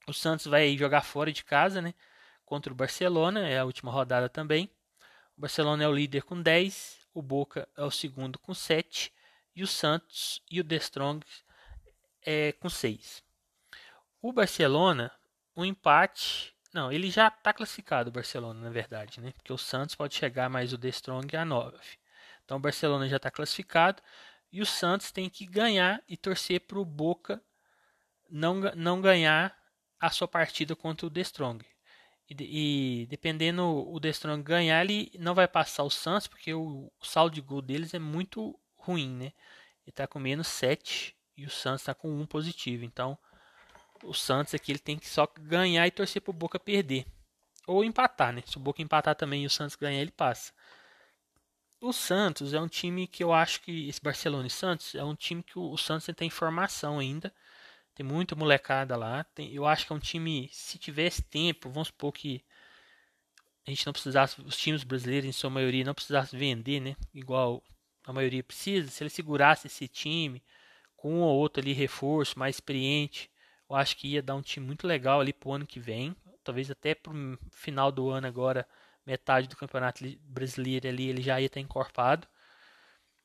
O 0.07 0.13
Santos 0.13 0.45
vai 0.45 0.75
jogar 0.77 1.01
fora 1.01 1.31
de 1.31 1.43
casa, 1.43 1.81
né? 1.81 1.93
Contra 2.45 2.71
o 2.71 2.75
Barcelona, 2.75 3.47
é 3.47 3.59
a 3.59 3.65
última 3.65 3.91
rodada 3.91 4.27
também. 4.27 4.69
O 5.37 5.41
Barcelona 5.41 5.83
é 5.83 5.87
o 5.87 5.93
líder 5.93 6.23
com 6.23 6.41
10, 6.41 6.97
o 7.13 7.21
Boca 7.21 7.67
é 7.77 7.83
o 7.83 7.91
segundo 7.91 8.39
com 8.39 8.53
7 8.53 9.13
e 9.55 9.63
o 9.63 9.67
Santos 9.67 10.41
e 10.49 10.59
o 10.59 10.63
The 10.63 10.75
Strong 10.77 11.25
é 12.23 12.51
com 12.53 12.69
6. 12.69 13.23
O 14.21 14.33
Barcelona, 14.33 15.11
o 15.55 15.61
um 15.61 15.65
empate 15.65 16.55
não, 16.73 16.91
ele 16.91 17.09
já 17.09 17.29
está 17.29 17.51
classificado, 17.51 18.09
o 18.09 18.13
Barcelona, 18.13 18.59
na 18.61 18.69
verdade, 18.69 19.19
né? 19.19 19.31
Porque 19.31 19.51
o 19.51 19.57
Santos 19.57 19.95
pode 19.95 20.13
chegar 20.15 20.49
mais 20.49 20.71
o 20.71 20.77
The 20.77 20.89
Strong 20.89 21.35
a 21.35 21.43
9. 21.43 21.77
Então 22.45 22.57
o 22.57 22.59
Barcelona 22.59 23.07
já 23.07 23.17
está 23.17 23.31
classificado 23.31 24.01
e 24.51 24.61
o 24.61 24.65
Santos 24.65 25.11
tem 25.11 25.29
que 25.29 25.45
ganhar 25.45 26.01
e 26.07 26.17
torcer 26.17 26.61
para 26.61 26.79
o 26.79 26.85
Boca 26.85 27.41
não, 28.29 28.55
não 28.75 29.01
ganhar 29.01 29.55
a 29.99 30.09
sua 30.09 30.27
partida 30.27 30.75
contra 30.75 31.05
o 31.05 31.09
The 31.09 31.21
Strong. 31.21 31.65
E, 32.29 32.35
e, 33.01 33.05
dependendo 33.07 33.65
o 33.65 33.99
The 33.99 34.09
Strong 34.09 34.43
ganhar, 34.43 34.83
ele 34.83 35.11
não 35.19 35.33
vai 35.33 35.47
passar 35.47 35.83
o 35.83 35.89
Santos, 35.89 36.27
porque 36.27 36.53
o, 36.53 36.91
o 36.99 37.05
saldo 37.05 37.35
de 37.35 37.41
gol 37.41 37.61
deles 37.61 37.93
é 37.93 37.99
muito 37.99 38.57
ruim, 38.75 39.09
né? 39.09 39.25
Ele 39.83 39.89
está 39.89 40.07
com 40.07 40.19
menos 40.19 40.47
7 40.47 41.15
e 41.35 41.45
o 41.45 41.49
Santos 41.49 41.81
está 41.81 41.93
com 41.93 42.09
1 42.09 42.25
positivo. 42.27 42.85
Então 42.85 43.17
o 44.03 44.13
Santos 44.13 44.53
aqui 44.53 44.71
ele 44.71 44.79
tem 44.79 44.97
que 44.97 45.07
só 45.07 45.27
ganhar 45.39 45.85
e 45.87 45.91
torcer 45.91 46.21
pro 46.21 46.33
Boca 46.33 46.59
perder. 46.59 47.05
Ou 47.67 47.83
empatar, 47.83 48.33
né? 48.33 48.43
Se 48.45 48.57
o 48.57 48.59
Boca 48.59 48.81
empatar 48.81 49.15
também 49.15 49.43
e 49.43 49.45
o 49.45 49.49
Santos 49.49 49.75
ganhar, 49.75 50.01
ele 50.01 50.11
passa. 50.11 50.53
O 51.81 51.93
Santos 51.93 52.53
é 52.53 52.59
um 52.59 52.67
time 52.67 53.07
que 53.07 53.23
eu 53.23 53.31
acho 53.31 53.61
que 53.61 53.87
esse 53.87 54.01
Barcelona 54.01 54.47
e 54.47 54.49
Santos 54.49 54.95
é 54.95 55.03
um 55.03 55.15
time 55.15 55.41
que 55.41 55.57
o, 55.57 55.77
Santos 55.77 56.09
tem 56.15 56.29
formação 56.29 56.99
ainda. 56.99 57.33
Tem 57.95 58.05
muita 58.05 58.35
molecada 58.35 58.97
lá. 58.97 59.23
Tem, 59.23 59.53
eu 59.53 59.65
acho 59.65 59.85
que 59.87 59.93
é 59.93 59.95
um 59.95 59.99
time, 59.99 60.49
se 60.51 60.77
tivesse 60.77 61.21
tempo, 61.21 61.69
vamos 61.69 61.87
supor 61.87 62.11
que 62.11 62.43
a 63.65 63.69
gente 63.69 63.85
não 63.85 63.93
precisasse, 63.93 64.41
os 64.41 64.57
times 64.57 64.83
brasileiros 64.83 65.29
em 65.29 65.31
sua 65.31 65.49
maioria 65.49 65.85
não 65.85 65.93
precisasse 65.93 66.35
vender, 66.35 66.81
né? 66.81 66.95
Igual 67.13 67.63
a 68.03 68.11
maioria 68.11 68.43
precisa. 68.43 68.89
Se 68.89 69.01
ele 69.01 69.09
segurasse 69.09 69.67
esse 69.67 69.87
time 69.87 70.43
com 70.97 71.15
um 71.15 71.21
ou 71.21 71.37
outro 71.37 71.61
ali 71.61 71.71
reforço, 71.71 72.37
mais 72.37 72.57
experiente, 72.57 73.31
eu 73.69 73.75
acho 73.75 73.95
que 73.95 74.09
ia 74.09 74.21
dar 74.21 74.35
um 74.35 74.41
time 74.41 74.65
muito 74.65 74.85
legal 74.85 75.21
ali 75.21 75.31
pro 75.31 75.53
ano 75.53 75.65
que 75.65 75.79
vem. 75.79 76.13
Talvez 76.43 76.69
até 76.69 76.93
pro 76.93 77.13
final 77.51 77.89
do 77.91 78.09
ano 78.09 78.27
agora, 78.27 78.67
metade 79.09 79.47
do 79.47 79.57
campeonato 79.57 80.03
brasileiro 80.21 80.87
ali, 80.87 81.09
ele 81.09 81.21
já 81.21 81.39
ia 81.41 81.47
estar 81.47 81.59
encorpado. 81.59 82.27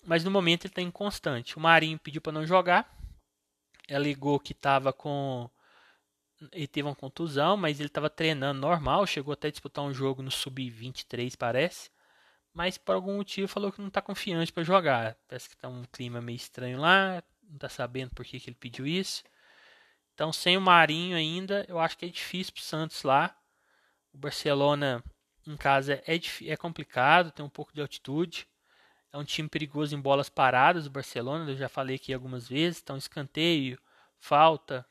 Mas 0.06 0.24
no 0.24 0.30
momento 0.30 0.64
ele 0.64 0.72
está 0.72 0.82
inconstante. 0.82 1.56
O 1.56 1.60
Marinho 1.60 1.98
pediu 1.98 2.20
para 2.22 2.32
não 2.32 2.46
jogar. 2.46 2.90
Alegou 3.90 4.40
que 4.40 4.52
estava 4.52 4.92
com. 4.92 5.48
Ele 6.52 6.66
teve 6.66 6.88
uma 6.88 6.94
contusão, 6.94 7.56
mas 7.56 7.80
ele 7.80 7.88
estava 7.88 8.10
treinando 8.10 8.60
normal. 8.60 9.06
Chegou 9.06 9.32
até 9.32 9.48
a 9.48 9.50
disputar 9.50 9.84
um 9.84 9.92
jogo 9.92 10.22
no 10.22 10.30
Sub-23, 10.30 11.36
parece. 11.36 11.90
Mas 12.52 12.78
por 12.78 12.94
algum 12.94 13.16
motivo 13.16 13.48
falou 13.48 13.72
que 13.72 13.80
não 13.80 13.88
está 13.88 14.00
confiante 14.00 14.52
para 14.52 14.62
jogar. 14.62 15.16
Parece 15.28 15.48
que 15.48 15.54
está 15.54 15.68
um 15.68 15.84
clima 15.84 16.20
meio 16.20 16.36
estranho 16.36 16.80
lá. 16.80 17.22
Não 17.42 17.56
está 17.56 17.68
sabendo 17.68 18.14
por 18.14 18.24
que, 18.24 18.40
que 18.40 18.48
ele 18.50 18.56
pediu 18.56 18.86
isso. 18.86 19.22
Então, 20.14 20.32
sem 20.32 20.56
o 20.56 20.60
Marinho 20.60 21.16
ainda, 21.16 21.64
eu 21.68 21.78
acho 21.78 21.98
que 21.98 22.06
é 22.06 22.08
difícil 22.08 22.52
para 22.54 22.60
o 22.60 22.64
Santos 22.64 23.02
lá. 23.02 23.36
O 24.12 24.18
Barcelona 24.18 25.02
em 25.46 25.56
casa 25.56 26.02
é, 26.06 26.20
é 26.46 26.56
complicado, 26.56 27.30
tem 27.30 27.44
um 27.44 27.50
pouco 27.50 27.72
de 27.72 27.80
altitude. 27.80 28.48
É 29.12 29.18
um 29.18 29.24
time 29.24 29.48
perigoso 29.48 29.94
em 29.94 30.00
bolas 30.00 30.28
paradas, 30.28 30.86
o 30.86 30.90
Barcelona, 30.90 31.48
eu 31.50 31.56
já 31.56 31.68
falei 31.68 31.96
aqui 31.96 32.12
algumas 32.12 32.48
vezes. 32.48 32.80
Então, 32.82 32.96
escanteio, 32.96 33.78
falta. 34.18 34.84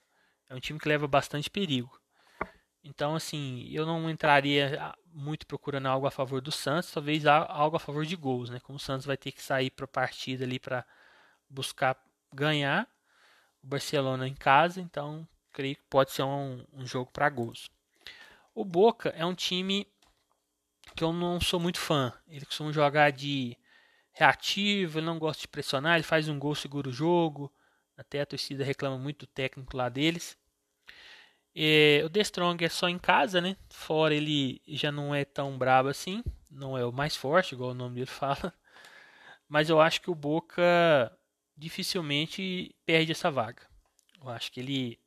É 0.48 0.56
um 0.56 0.60
time 0.60 0.80
que 0.80 0.88
leva 0.88 1.08
bastante 1.08 1.50
perigo. 1.50 2.00
Então, 2.84 3.16
assim, 3.16 3.68
eu 3.72 3.86
não 3.86 4.10
entraria 4.10 4.78
ah, 4.82 4.98
muito 5.08 5.48
procurando 5.48 5.88
algo 5.88 6.06
a 6.06 6.12
favor 6.12 6.42
do 6.42 6.52
Santos, 6.52 6.92
talvez 6.92 7.26
algo 7.26 7.78
a 7.78 7.80
favor 7.80 8.06
de 8.06 8.16
gols, 8.16 8.50
né? 8.50 8.60
Como 8.60 8.78
o 8.78 8.80
Santos 8.80 9.06
vai 9.06 9.18
ter 9.18 9.32
que 9.32 9.42
sair 9.42 9.70
para 9.70 9.86
a 9.86 9.88
partida 9.88 10.44
ali 10.44 10.60
para 10.60 10.86
buscar 11.50 11.98
ganhar 12.34 12.88
o 13.64 13.68
Barcelona 13.68 14.28
em 14.28 14.34
casa, 14.34 14.82
então 14.82 15.28
creio 15.54 15.76
que 15.76 15.84
pode 15.90 16.12
ser 16.12 16.24
um, 16.24 16.66
um 16.74 16.86
jogo 16.86 17.12
para 17.12 17.30
gols. 17.30 17.70
O 18.54 18.66
Boca 18.66 19.10
é 19.10 19.26
um 19.26 19.36
time 19.36 19.88
que 20.94 21.04
eu 21.04 21.12
não 21.14 21.40
sou 21.42 21.60
muito 21.60 21.80
fã. 21.80 22.14
Ele 22.28 22.46
costuma 22.46 22.72
jogar 22.72 23.12
de 23.12 23.58
reativo, 24.14 25.00
ele 25.00 25.06
não 25.06 25.20
gosta 25.20 25.42
de 25.42 25.48
pressionar, 25.48 25.96
ele 25.96 26.04
faz 26.04 26.30
um 26.30 26.40
gol, 26.40 26.56
segura 26.56 26.90
o 26.90 26.94
jogo. 26.94 27.54
Até 27.98 28.22
a 28.22 28.26
torcida 28.26 28.64
reclama 28.64 28.98
muito 28.98 29.26
do 29.26 29.28
técnico 29.28 29.76
lá 29.78 29.90
deles. 29.90 30.38
E, 31.56 32.02
o 32.06 32.10
The 32.10 32.22
Strong 32.22 32.66
é 32.66 32.70
só 32.70 32.90
em 32.90 32.98
casa, 32.98 33.40
né? 33.40 33.56
Fora 33.70 34.14
ele 34.14 34.62
já 34.68 34.92
não 34.92 35.14
é 35.14 35.24
tão 35.26 35.58
brabo 35.58 35.90
assim. 35.90 36.24
Não 36.50 36.78
é 36.78 36.86
o 36.86 36.92
mais 36.92 37.16
forte, 37.16 37.54
igual 37.54 37.72
o 37.72 37.76
nome 37.76 37.96
dele 37.96 38.06
fala. 38.08 38.54
Mas 39.48 39.70
eu 39.70 39.80
acho 39.82 40.02
que 40.02 40.10
o 40.10 40.16
Boca 40.16 41.12
dificilmente 41.56 42.76
perde 42.86 43.12
essa 43.12 43.30
vaga. 43.30 43.62
Eu 44.22 44.30
acho 44.30 44.52
que 44.52 44.60
ele 44.60 45.00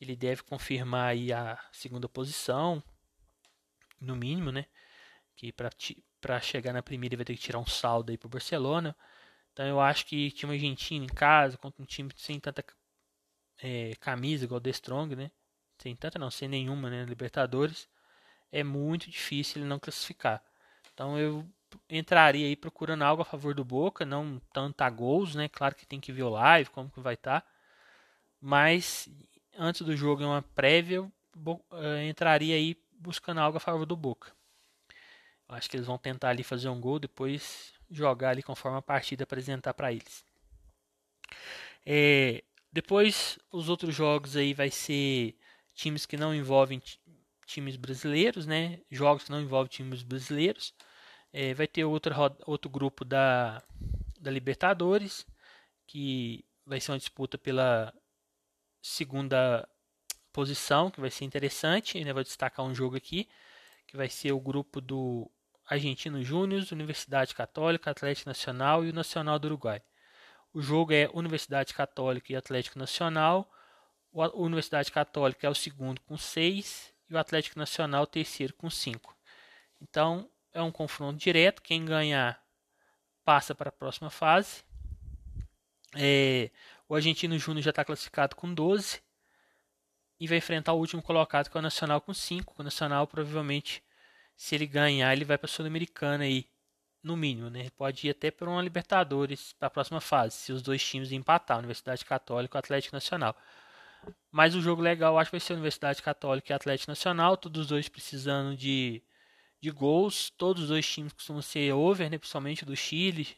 ele 0.00 0.16
deve 0.16 0.42
confirmar 0.42 1.10
aí 1.10 1.32
a 1.32 1.58
segunda 1.72 2.08
posição, 2.08 2.82
no 4.00 4.14
mínimo, 4.14 4.52
né? 4.52 4.66
Que 5.36 5.52
para 5.52 6.40
chegar 6.40 6.72
na 6.72 6.82
primeira 6.82 7.14
ele 7.14 7.18
vai 7.18 7.24
ter 7.24 7.34
que 7.34 7.42
tirar 7.42 7.58
um 7.58 7.66
saldo 7.66 8.10
aí 8.10 8.18
para 8.18 8.26
o 8.26 8.30
Barcelona. 8.30 8.96
Então 9.52 9.66
eu 9.66 9.80
acho 9.80 10.06
que 10.06 10.30
time 10.30 10.54
argentino 10.54 11.04
em 11.04 11.08
casa, 11.08 11.56
contra 11.56 11.82
um 11.82 11.86
time 11.86 12.10
sem 12.16 12.40
tanta 12.40 12.64
é, 13.62 13.94
camisa 14.00 14.44
igual 14.44 14.58
o 14.58 14.60
The 14.60 14.70
Strong, 14.70 15.16
né? 15.16 15.30
Sem 15.78 15.94
tanta 15.96 16.18
não, 16.18 16.30
sem 16.30 16.48
nenhuma, 16.48 16.90
né? 16.90 17.04
Libertadores, 17.04 17.88
é 18.52 18.62
muito 18.64 19.10
difícil 19.10 19.60
ele 19.60 19.68
não 19.68 19.78
classificar. 19.78 20.42
Então 20.92 21.18
eu 21.18 21.46
entraria 21.88 22.46
aí 22.46 22.56
procurando 22.56 23.02
algo 23.02 23.22
a 23.22 23.24
favor 23.24 23.54
do 23.54 23.64
Boca, 23.64 24.04
não 24.04 24.40
tanto 24.52 24.82
a 24.82 24.90
gols, 24.90 25.34
né? 25.34 25.48
Claro 25.48 25.74
que 25.74 25.86
tem 25.86 26.00
que 26.00 26.12
ver 26.12 26.22
o 26.22 26.30
live, 26.30 26.70
como 26.70 26.90
que 26.90 27.00
vai 27.00 27.14
estar. 27.14 27.40
Tá. 27.40 27.46
Mas 28.40 29.08
antes 29.58 29.82
do 29.82 29.96
jogo, 29.96 30.22
em 30.22 30.26
uma 30.26 30.42
prévia, 30.42 30.96
eu 30.96 31.12
uh, 31.36 31.98
entraria 32.08 32.56
aí 32.56 32.76
buscando 32.92 33.40
algo 33.40 33.56
a 33.56 33.60
favor 33.60 33.86
do 33.86 33.96
Boca. 33.96 34.32
Acho 35.48 35.68
que 35.70 35.76
eles 35.76 35.86
vão 35.86 35.98
tentar 35.98 36.30
ali 36.30 36.42
fazer 36.42 36.68
um 36.68 36.80
gol, 36.80 36.98
depois 36.98 37.72
jogar 37.90 38.30
ali 38.30 38.42
conforme 38.42 38.78
a 38.78 38.82
partida 38.82 39.24
apresentar 39.24 39.74
para 39.74 39.92
eles. 39.92 40.24
É, 41.86 42.42
depois, 42.72 43.38
os 43.52 43.68
outros 43.68 43.94
jogos 43.94 44.36
aí 44.36 44.54
vai 44.54 44.70
ser 44.70 45.36
times 45.74 46.06
que 46.06 46.16
não 46.16 46.34
envolvem 46.34 46.82
times 47.46 47.76
brasileiros, 47.76 48.46
né? 48.46 48.80
Jogos 48.90 49.24
que 49.24 49.30
não 49.30 49.40
envolvem 49.40 49.70
times 49.70 50.02
brasileiros. 50.02 50.74
É, 51.32 51.52
vai 51.54 51.66
ter 51.66 51.84
outro, 51.84 52.14
outro 52.46 52.70
grupo 52.70 53.04
da, 53.04 53.62
da 54.20 54.30
Libertadores, 54.30 55.26
que 55.86 56.44
vai 56.64 56.80
ser 56.80 56.92
uma 56.92 56.98
disputa 56.98 57.36
pela 57.36 57.92
segunda 58.82 59.68
posição, 60.32 60.90
que 60.90 61.00
vai 61.00 61.10
ser 61.10 61.24
interessante. 61.24 62.02
Né? 62.02 62.12
Vou 62.12 62.22
destacar 62.22 62.64
um 62.64 62.74
jogo 62.74 62.96
aqui, 62.96 63.28
que 63.86 63.96
vai 63.96 64.08
ser 64.08 64.32
o 64.32 64.40
grupo 64.40 64.80
do 64.80 65.30
Argentino 65.66 66.22
Júnior, 66.22 66.64
Universidade 66.72 67.34
Católica, 67.34 67.90
Atlético 67.90 68.28
Nacional 68.28 68.84
e 68.84 68.90
o 68.90 68.92
Nacional 68.92 69.38
do 69.38 69.46
Uruguai. 69.46 69.82
O 70.52 70.60
jogo 70.60 70.92
é 70.92 71.08
Universidade 71.12 71.74
Católica 71.74 72.32
e 72.32 72.36
Atlético 72.36 72.78
Nacional. 72.78 73.50
O 74.12 74.44
Universidade 74.44 74.92
Católica 74.92 75.46
é 75.46 75.50
o 75.50 75.54
segundo 75.54 76.00
com 76.02 76.16
6 76.16 76.94
e 77.10 77.14
o 77.14 77.18
Atlético 77.18 77.58
Nacional 77.58 78.06
terceiro 78.06 78.54
com 78.54 78.70
5. 78.70 79.16
Então, 79.80 80.30
é 80.52 80.62
um 80.62 80.70
confronto 80.70 81.18
direto. 81.18 81.60
Quem 81.60 81.84
ganhar 81.84 82.40
passa 83.24 83.54
para 83.54 83.70
a 83.70 83.72
próxima 83.72 84.10
fase. 84.10 84.62
É, 85.96 86.50
o 86.88 86.94
Argentino 86.94 87.38
Júnior 87.38 87.62
já 87.62 87.70
está 87.70 87.84
classificado 87.84 88.36
com 88.36 88.52
12 88.52 89.02
e 90.20 90.26
vai 90.28 90.38
enfrentar 90.38 90.72
o 90.72 90.78
último 90.78 91.02
colocado, 91.02 91.50
que 91.50 91.56
é 91.56 91.60
o 91.60 91.62
Nacional, 91.62 92.00
com 92.00 92.14
5. 92.14 92.54
O 92.58 92.62
Nacional, 92.62 93.06
provavelmente, 93.06 93.82
se 94.36 94.54
ele 94.54 94.66
ganhar, 94.66 95.12
ele 95.12 95.24
vai 95.24 95.38
para 95.38 95.46
a 95.46 95.48
Sul-Americana 95.48 96.24
aí, 96.24 96.46
no 97.02 97.16
mínimo. 97.16 97.50
Né? 97.50 97.70
Pode 97.76 98.06
ir 98.06 98.10
até 98.10 98.30
para 98.30 98.48
uma 98.48 98.62
Libertadores 98.62 99.52
para 99.52 99.68
a 99.68 99.70
próxima 99.70 100.00
fase, 100.00 100.36
se 100.36 100.52
os 100.52 100.62
dois 100.62 100.82
times 100.82 101.12
empatar, 101.12 101.58
Universidade 101.58 102.04
Católica 102.04 102.58
e 102.58 102.60
Atlético 102.60 102.96
Nacional. 102.96 103.36
Mas 104.30 104.54
o 104.54 104.60
jogo 104.60 104.82
legal, 104.82 105.18
acho 105.18 105.30
que 105.30 105.36
vai 105.36 105.40
ser 105.40 105.52
Universidade 105.54 106.02
Católica 106.02 106.52
e 106.52 106.54
Atlético 106.54 106.90
Nacional, 106.90 107.36
todos 107.36 107.62
os 107.62 107.66
dois 107.68 107.88
precisando 107.88 108.56
de, 108.56 109.02
de 109.60 109.70
gols. 109.70 110.30
Todos 110.30 110.64
os 110.64 110.68
dois 110.68 110.86
times 110.86 111.12
costumam 111.12 111.42
ser 111.42 111.72
over, 111.72 112.10
né? 112.10 112.18
principalmente 112.18 112.64
do 112.64 112.76
Chile. 112.76 113.28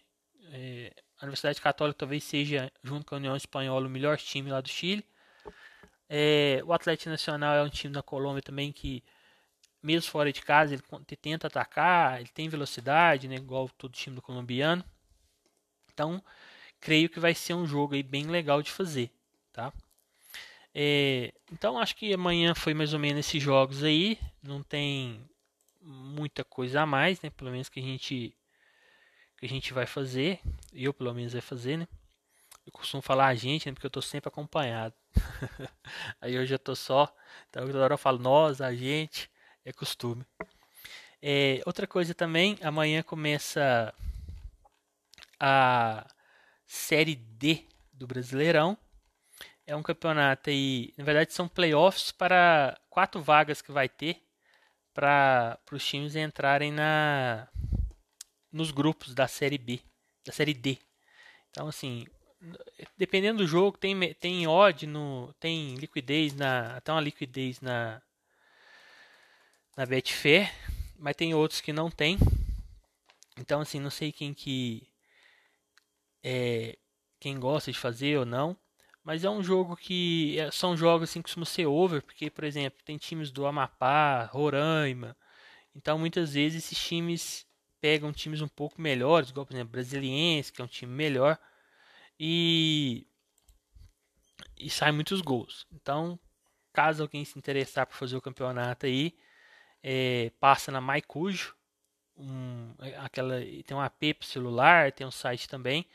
É, 0.53 0.93
a 1.21 1.25
Universidade 1.25 1.61
Católica 1.61 1.99
talvez 1.99 2.25
seja, 2.25 2.73
junto 2.83 3.07
com 3.07 3.15
a 3.15 3.19
União 3.19 3.37
Espanhola, 3.37 3.87
o 3.87 3.91
melhor 3.91 4.17
time 4.19 4.51
lá 4.51 4.61
do 4.61 4.69
Chile. 4.69 5.05
É, 6.09 6.63
o 6.65 6.73
Atlético 6.73 7.11
Nacional 7.11 7.57
é 7.57 7.63
um 7.63 7.69
time 7.69 7.93
da 7.93 8.03
Colômbia 8.03 8.43
também 8.43 8.73
que, 8.73 9.03
mesmo 9.87 10.11
fora 10.11 10.33
de 10.33 10.43
casa, 10.43 10.75
ele 10.75 10.83
tenta 11.17 11.47
atacar, 11.47 12.19
ele 12.21 12.29
tem 12.29 12.49
velocidade, 12.49 13.29
né, 13.29 13.37
igual 13.37 13.69
todo 13.69 13.93
time 13.93 14.17
do 14.17 14.23
colombiano. 14.23 14.85
Então, 15.93 16.23
creio 16.81 17.09
que 17.09 17.21
vai 17.21 17.35
ser 17.35 17.55
um 17.55 17.67
jogo 17.67 17.95
aí 17.95 18.03
bem 18.03 18.27
legal 18.27 18.61
de 18.63 18.71
fazer, 18.71 19.11
tá? 19.53 19.73
É, 20.75 21.33
então, 21.53 21.79
acho 21.79 21.97
que 21.97 22.13
amanhã 22.13 22.55
foi 22.55 22.75
mais 22.75 22.93
ou 22.93 22.99
menos 22.99 23.21
esses 23.21 23.43
jogos 23.43 23.83
aí. 23.83 24.19
Não 24.43 24.63
tem 24.63 25.23
muita 25.81 26.45
coisa 26.45 26.83
a 26.83 26.87
mais, 26.87 27.21
né? 27.23 27.31
Pelo 27.31 27.51
menos 27.51 27.69
que 27.69 27.81
a 27.81 27.83
gente 27.83 28.37
que 29.39 29.47
a 29.47 29.49
gente 29.49 29.73
vai 29.73 29.87
fazer. 29.87 30.41
Eu, 30.73 30.93
pelo 30.93 31.15
menos, 31.15 31.33
vai 31.33 31.41
fazer, 31.41 31.79
né? 31.79 31.89
Eu 32.67 32.73
costumo 32.73 33.01
falar 33.01 33.29
a 33.29 33.35
gente, 33.35 33.67
né? 33.67 33.73
Porque 33.73 33.87
eu 33.87 33.91
tô 33.91 34.03
sempre 34.03 34.29
acompanhado. 34.29 34.95
Aí 36.21 36.39
hoje 36.39 36.53
eu 36.55 36.59
tô 36.59 36.75
só. 36.75 37.15
Então 37.49 37.65
toda 37.65 37.85
hora 37.85 37.95
eu 37.95 37.99
falo 37.99 38.19
nós, 38.19 38.61
a 38.61 38.75
gente. 38.75 39.31
É 39.67 39.73
costume. 39.73 40.25
É, 41.21 41.61
outra 41.67 41.89
coisa 41.89 42.15
também, 42.15 42.57
amanhã 42.63 43.03
começa 43.03 43.93
a 45.41 46.07
Série 46.65 47.17
D 47.17 47.67
do 47.93 48.07
Brasileirão. 48.07 48.79
É 49.67 49.75
um 49.75 49.83
campeonato 49.83 50.51
aí, 50.51 50.95
na 50.97 51.03
verdade 51.03 51.33
são 51.33 51.49
playoffs 51.49 52.13
para 52.13 52.79
quatro 52.89 53.21
vagas 53.21 53.61
que 53.61 53.73
vai 53.73 53.89
ter 53.89 54.23
para 54.95 55.59
os 55.73 55.85
times 55.85 56.15
entrarem 56.15 56.71
na 56.71 57.49
nos 58.53 58.71
grupos 58.71 59.15
da 59.15 59.27
Série 59.27 59.59
B, 59.59 59.81
da 60.25 60.33
Série 60.33 60.55
D. 60.55 60.79
Então 61.51 61.67
assim, 61.67 62.07
dependendo 62.97 63.39
do 63.39 63.49
jogo, 63.49 63.77
tem, 63.77 64.15
tem 64.15 64.47
odd, 64.47 64.87
no, 64.87 65.35
tem 65.41 65.75
liquidez 65.75 66.35
na. 66.35 66.77
Até 66.77 66.93
uma 66.93 67.01
liquidez 67.01 67.61
na. 67.61 68.01
Na 69.77 69.85
Betfair, 69.85 70.51
mas 70.99 71.15
tem 71.15 71.35
outros 71.35 71.61
que 71.61 71.73
não 71.73 71.91
tem. 71.91 72.19
Então 73.39 73.61
assim, 73.61 73.79
não 73.79 73.91
sei 73.91 74.11
quem 74.11 74.33
que. 74.33 74.89
É, 76.25 76.79
quem 77.21 77.39
gosta 77.39 77.71
de 77.71 77.79
fazer 77.79 78.19
ou 78.19 78.25
não. 78.25 78.57
Mas 79.05 79.23
é 79.23 79.31
um 79.31 79.43
jogo 79.43 79.77
que. 79.77 80.39
É, 80.39 80.51
são 80.51 80.77
jogos 80.77 81.11
assim 81.11 81.21
que 81.21 81.25
costumam 81.25 81.45
ser 81.45 81.67
over, 81.67 82.03
porque, 82.03 82.31
por 82.31 82.45
exemplo, 82.45 82.83
tem 82.85 82.97
times 82.97 83.31
do 83.31 83.47
Amapá, 83.47 84.25
Roraima. 84.25 85.17
Então 85.75 85.99
muitas 85.99 86.33
vezes 86.33 86.65
esses 86.65 86.79
times 86.79 87.47
pegam 87.81 88.13
times 88.13 88.41
um 88.41 88.49
pouco 88.49 88.81
melhores, 88.81 89.29
igual 89.31 89.45
por 89.45 89.55
exemplo 89.55 89.73
Brasiliense, 89.73 90.53
que 90.53 90.61
é 90.63 90.65
um 90.65 90.69
time 90.69 90.93
melhor 90.93 91.39
e 92.19 93.07
e 94.59 94.71
sai 94.71 94.91
muitos 94.93 95.21
gols. 95.21 95.67
Então, 95.73 96.19
caso 96.73 97.03
alguém 97.03 97.25
se 97.25 97.39
interessar 97.39 97.87
por 97.87 97.97
fazer 97.97 98.17
o 98.17 98.23
campeonato 98.23 98.87
aí, 98.87 99.15
é, 99.83 100.31
passa 100.41 100.71
na 100.73 100.81
MyCujo, 100.81 101.55
um, 102.17 102.75
aquela 102.99 103.41
tem 103.41 103.77
um 103.77 103.83
app 103.83 104.15
para 104.15 104.27
celular, 104.27 104.93
tem 104.93 105.07
um 105.07 105.11
site 105.11 105.49
também, 105.49 105.87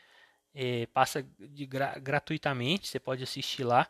é, 0.53 0.85
passa 0.87 1.23
de 1.39 1.65
gra, 1.65 1.97
gratuitamente, 1.99 2.87
você 2.87 2.99
pode 2.99 3.23
assistir 3.23 3.63
lá. 3.63 3.87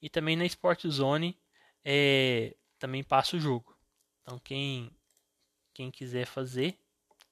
E 0.00 0.08
também 0.10 0.36
na 0.36 0.44
Sport 0.44 0.86
Zone 0.88 1.38
é, 1.84 2.56
também 2.78 3.02
passa 3.02 3.36
o 3.36 3.40
jogo. 3.40 3.76
Então 4.22 4.38
quem 4.38 4.90
quem 5.74 5.90
quiser 5.90 6.26
fazer, 6.26 6.78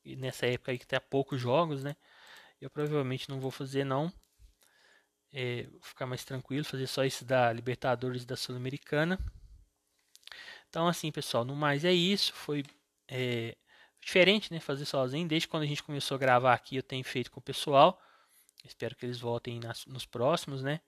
nessa 0.04 0.46
época 0.46 0.72
aí 0.72 0.78
que 0.78 0.86
tem 0.86 0.98
poucos 1.00 1.40
jogos, 1.40 1.84
né? 1.84 1.94
Eu 2.60 2.70
provavelmente 2.70 3.28
não 3.28 3.38
vou 3.40 3.50
fazer 3.50 3.84
não, 3.84 4.12
é, 5.32 5.66
ficar 5.82 6.06
mais 6.06 6.24
tranquilo, 6.24 6.64
fazer 6.64 6.86
só 6.86 7.04
isso 7.04 7.24
da 7.24 7.52
Libertadores 7.52 8.24
da 8.24 8.36
Sul-Americana. 8.36 9.18
Então, 10.70 10.86
assim, 10.88 11.10
pessoal, 11.10 11.44
no 11.44 11.54
mais 11.54 11.84
é 11.84 11.92
isso. 11.92 12.32
Foi 12.32 12.64
é, 13.08 13.56
diferente, 14.00 14.52
né? 14.52 14.60
Fazer 14.60 14.84
sozinho. 14.86 15.28
Desde 15.28 15.48
quando 15.48 15.64
a 15.64 15.66
gente 15.66 15.82
começou 15.82 16.14
a 16.14 16.18
gravar 16.18 16.54
aqui, 16.54 16.76
eu 16.76 16.82
tenho 16.82 17.04
feito 17.04 17.30
com 17.30 17.40
o 17.40 17.42
pessoal. 17.42 18.00
Espero 18.64 18.94
que 18.94 19.04
eles 19.04 19.18
voltem 19.18 19.58
nas, 19.58 19.84
nos 19.86 20.06
próximos, 20.06 20.62
né? 20.62 20.80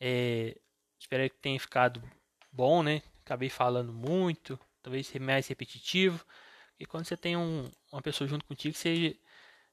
É, 0.00 0.58
espero 0.98 1.28
que 1.28 1.36
tenha 1.36 1.60
ficado 1.60 2.02
bom, 2.50 2.82
né? 2.82 3.02
Acabei 3.24 3.50
falando 3.50 3.92
muito, 3.92 4.58
talvez 4.82 5.12
mais 5.16 5.46
repetitivo. 5.48 6.24
E 6.78 6.86
quando 6.86 7.04
você 7.04 7.16
tem 7.16 7.36
um, 7.36 7.70
uma 7.92 8.00
pessoa 8.00 8.26
junto 8.26 8.44
contigo, 8.46 8.74
você, 8.74 9.18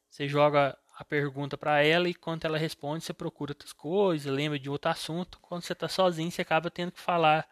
você 0.09 0.27
joga 0.27 0.77
a 0.97 1.05
pergunta 1.05 1.57
para 1.57 1.81
ela 1.81 2.09
e 2.09 2.13
quando 2.13 2.43
ela 2.45 2.57
responde, 2.57 3.03
você 3.03 3.13
procura 3.13 3.51
outras 3.51 3.71
coisas, 3.71 4.31
lembra 4.31 4.59
de 4.59 4.69
outro 4.69 4.91
assunto. 4.91 5.39
Quando 5.39 5.61
você 5.61 5.73
está 5.73 5.87
sozinho, 5.87 6.29
você 6.29 6.41
acaba 6.41 6.69
tendo 6.69 6.91
que 6.91 6.99
falar, 6.99 7.47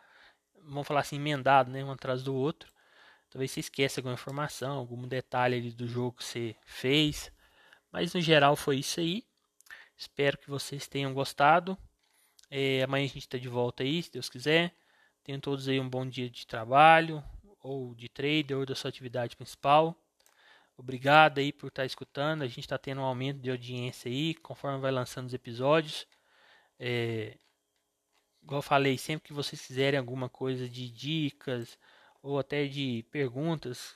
vamos 0.66 0.88
falar 0.88 1.02
assim, 1.02 1.18
emendado, 1.18 1.72
né, 1.72 1.84
um 1.84 1.92
atrás 1.92 2.24
do 2.24 2.34
outro. 2.36 2.72
Talvez 3.30 3.52
você 3.52 3.60
esqueça 3.60 4.00
alguma 4.00 4.14
informação, 4.14 4.78
algum 4.78 5.08
detalhe 5.08 5.72
do 5.72 5.88
jogo 5.88 6.18
que 6.18 6.24
você 6.24 6.56
fez. 6.66 7.32
Mas 7.92 8.14
no 8.14 8.22
geral 8.22 8.56
foi 8.56 8.78
isso 8.78 9.00
aí. 9.00 9.24
Espero 9.98 10.38
que 10.38 10.50
vocês 10.50 10.88
tenham 10.88 11.14
gostado. 11.14 11.78
É, 12.50 12.84
amanhã 12.84 13.06
a 13.06 13.08
gente 13.08 13.20
está 13.20 13.38
de 13.38 13.48
volta 13.48 13.84
aí, 13.84 14.04
se 14.04 14.12
Deus 14.12 14.30
quiser. 14.30 14.74
Tenham 15.24 15.40
todos 15.40 15.68
aí 15.68 15.80
um 15.80 15.90
bom 15.90 16.08
dia 16.08 16.30
de 16.30 16.46
trabalho, 16.46 17.24
ou 17.62 17.96
de 17.96 18.08
trader, 18.10 18.58
ou 18.58 18.66
da 18.66 18.76
sua 18.76 18.90
atividade 18.90 19.36
principal. 19.36 19.96
Obrigado 20.78 21.40
aí 21.40 21.52
por 21.54 21.68
estar 21.68 21.84
tá 21.84 21.86
escutando. 21.86 22.42
A 22.42 22.48
gente 22.48 22.62
está 22.62 22.78
tendo 22.78 23.02
um 23.02 23.06
aumento 23.06 23.40
de 23.40 23.50
audiência 23.50 24.10
aí, 24.10 24.36
conforme 24.36 24.80
vai 24.80 24.92
lançando 24.92 25.28
os 25.28 25.34
episódios. 25.34 26.06
É, 26.80 27.38
igual 28.46 28.62
falei, 28.62 28.98
sempre 28.98 29.28
que 29.28 29.34
vocês 29.34 29.66
quiserem 29.66 30.00
alguma 30.00 30.30
coisa 30.30 30.70
de 30.70 30.90
dicas 30.90 31.78
ou 32.22 32.40
até 32.40 32.66
de 32.68 33.04
perguntas, 33.12 33.96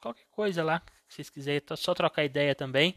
qualquer 0.00 0.26
coisa 0.30 0.62
lá 0.62 0.80
que 0.80 1.14
vocês 1.14 1.28
quiserem, 1.28 1.62
é 1.68 1.76
só 1.76 1.94
trocar 1.94 2.24
ideia 2.24 2.54
também. 2.54 2.94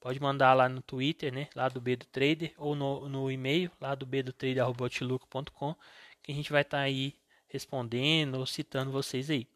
Pode 0.00 0.20
mandar 0.20 0.54
lá 0.54 0.68
no 0.68 0.80
Twitter, 0.80 1.32
né? 1.32 1.48
Lá 1.56 1.68
do 1.68 1.80
B 1.80 1.96
do 1.96 2.06
Trader, 2.06 2.52
ou 2.56 2.76
no, 2.76 3.08
no 3.08 3.32
e-mail, 3.32 3.70
lá 3.80 3.94
do 3.96 4.06
B 4.06 4.22
do 4.22 4.32
Trader.com, 4.32 5.74
que 6.22 6.30
a 6.30 6.34
gente 6.34 6.52
vai 6.52 6.62
estar 6.62 6.78
tá 6.78 6.82
aí 6.82 7.14
respondendo 7.48 8.36
ou 8.36 8.46
citando 8.46 8.92
vocês 8.92 9.28
aí. 9.30 9.48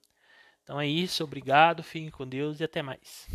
Então 0.64 0.80
é 0.80 0.86
isso, 0.86 1.22
obrigado, 1.22 1.82
fiquem 1.82 2.10
com 2.10 2.26
Deus 2.26 2.60
e 2.60 2.64
até 2.64 2.82
mais. 2.82 3.28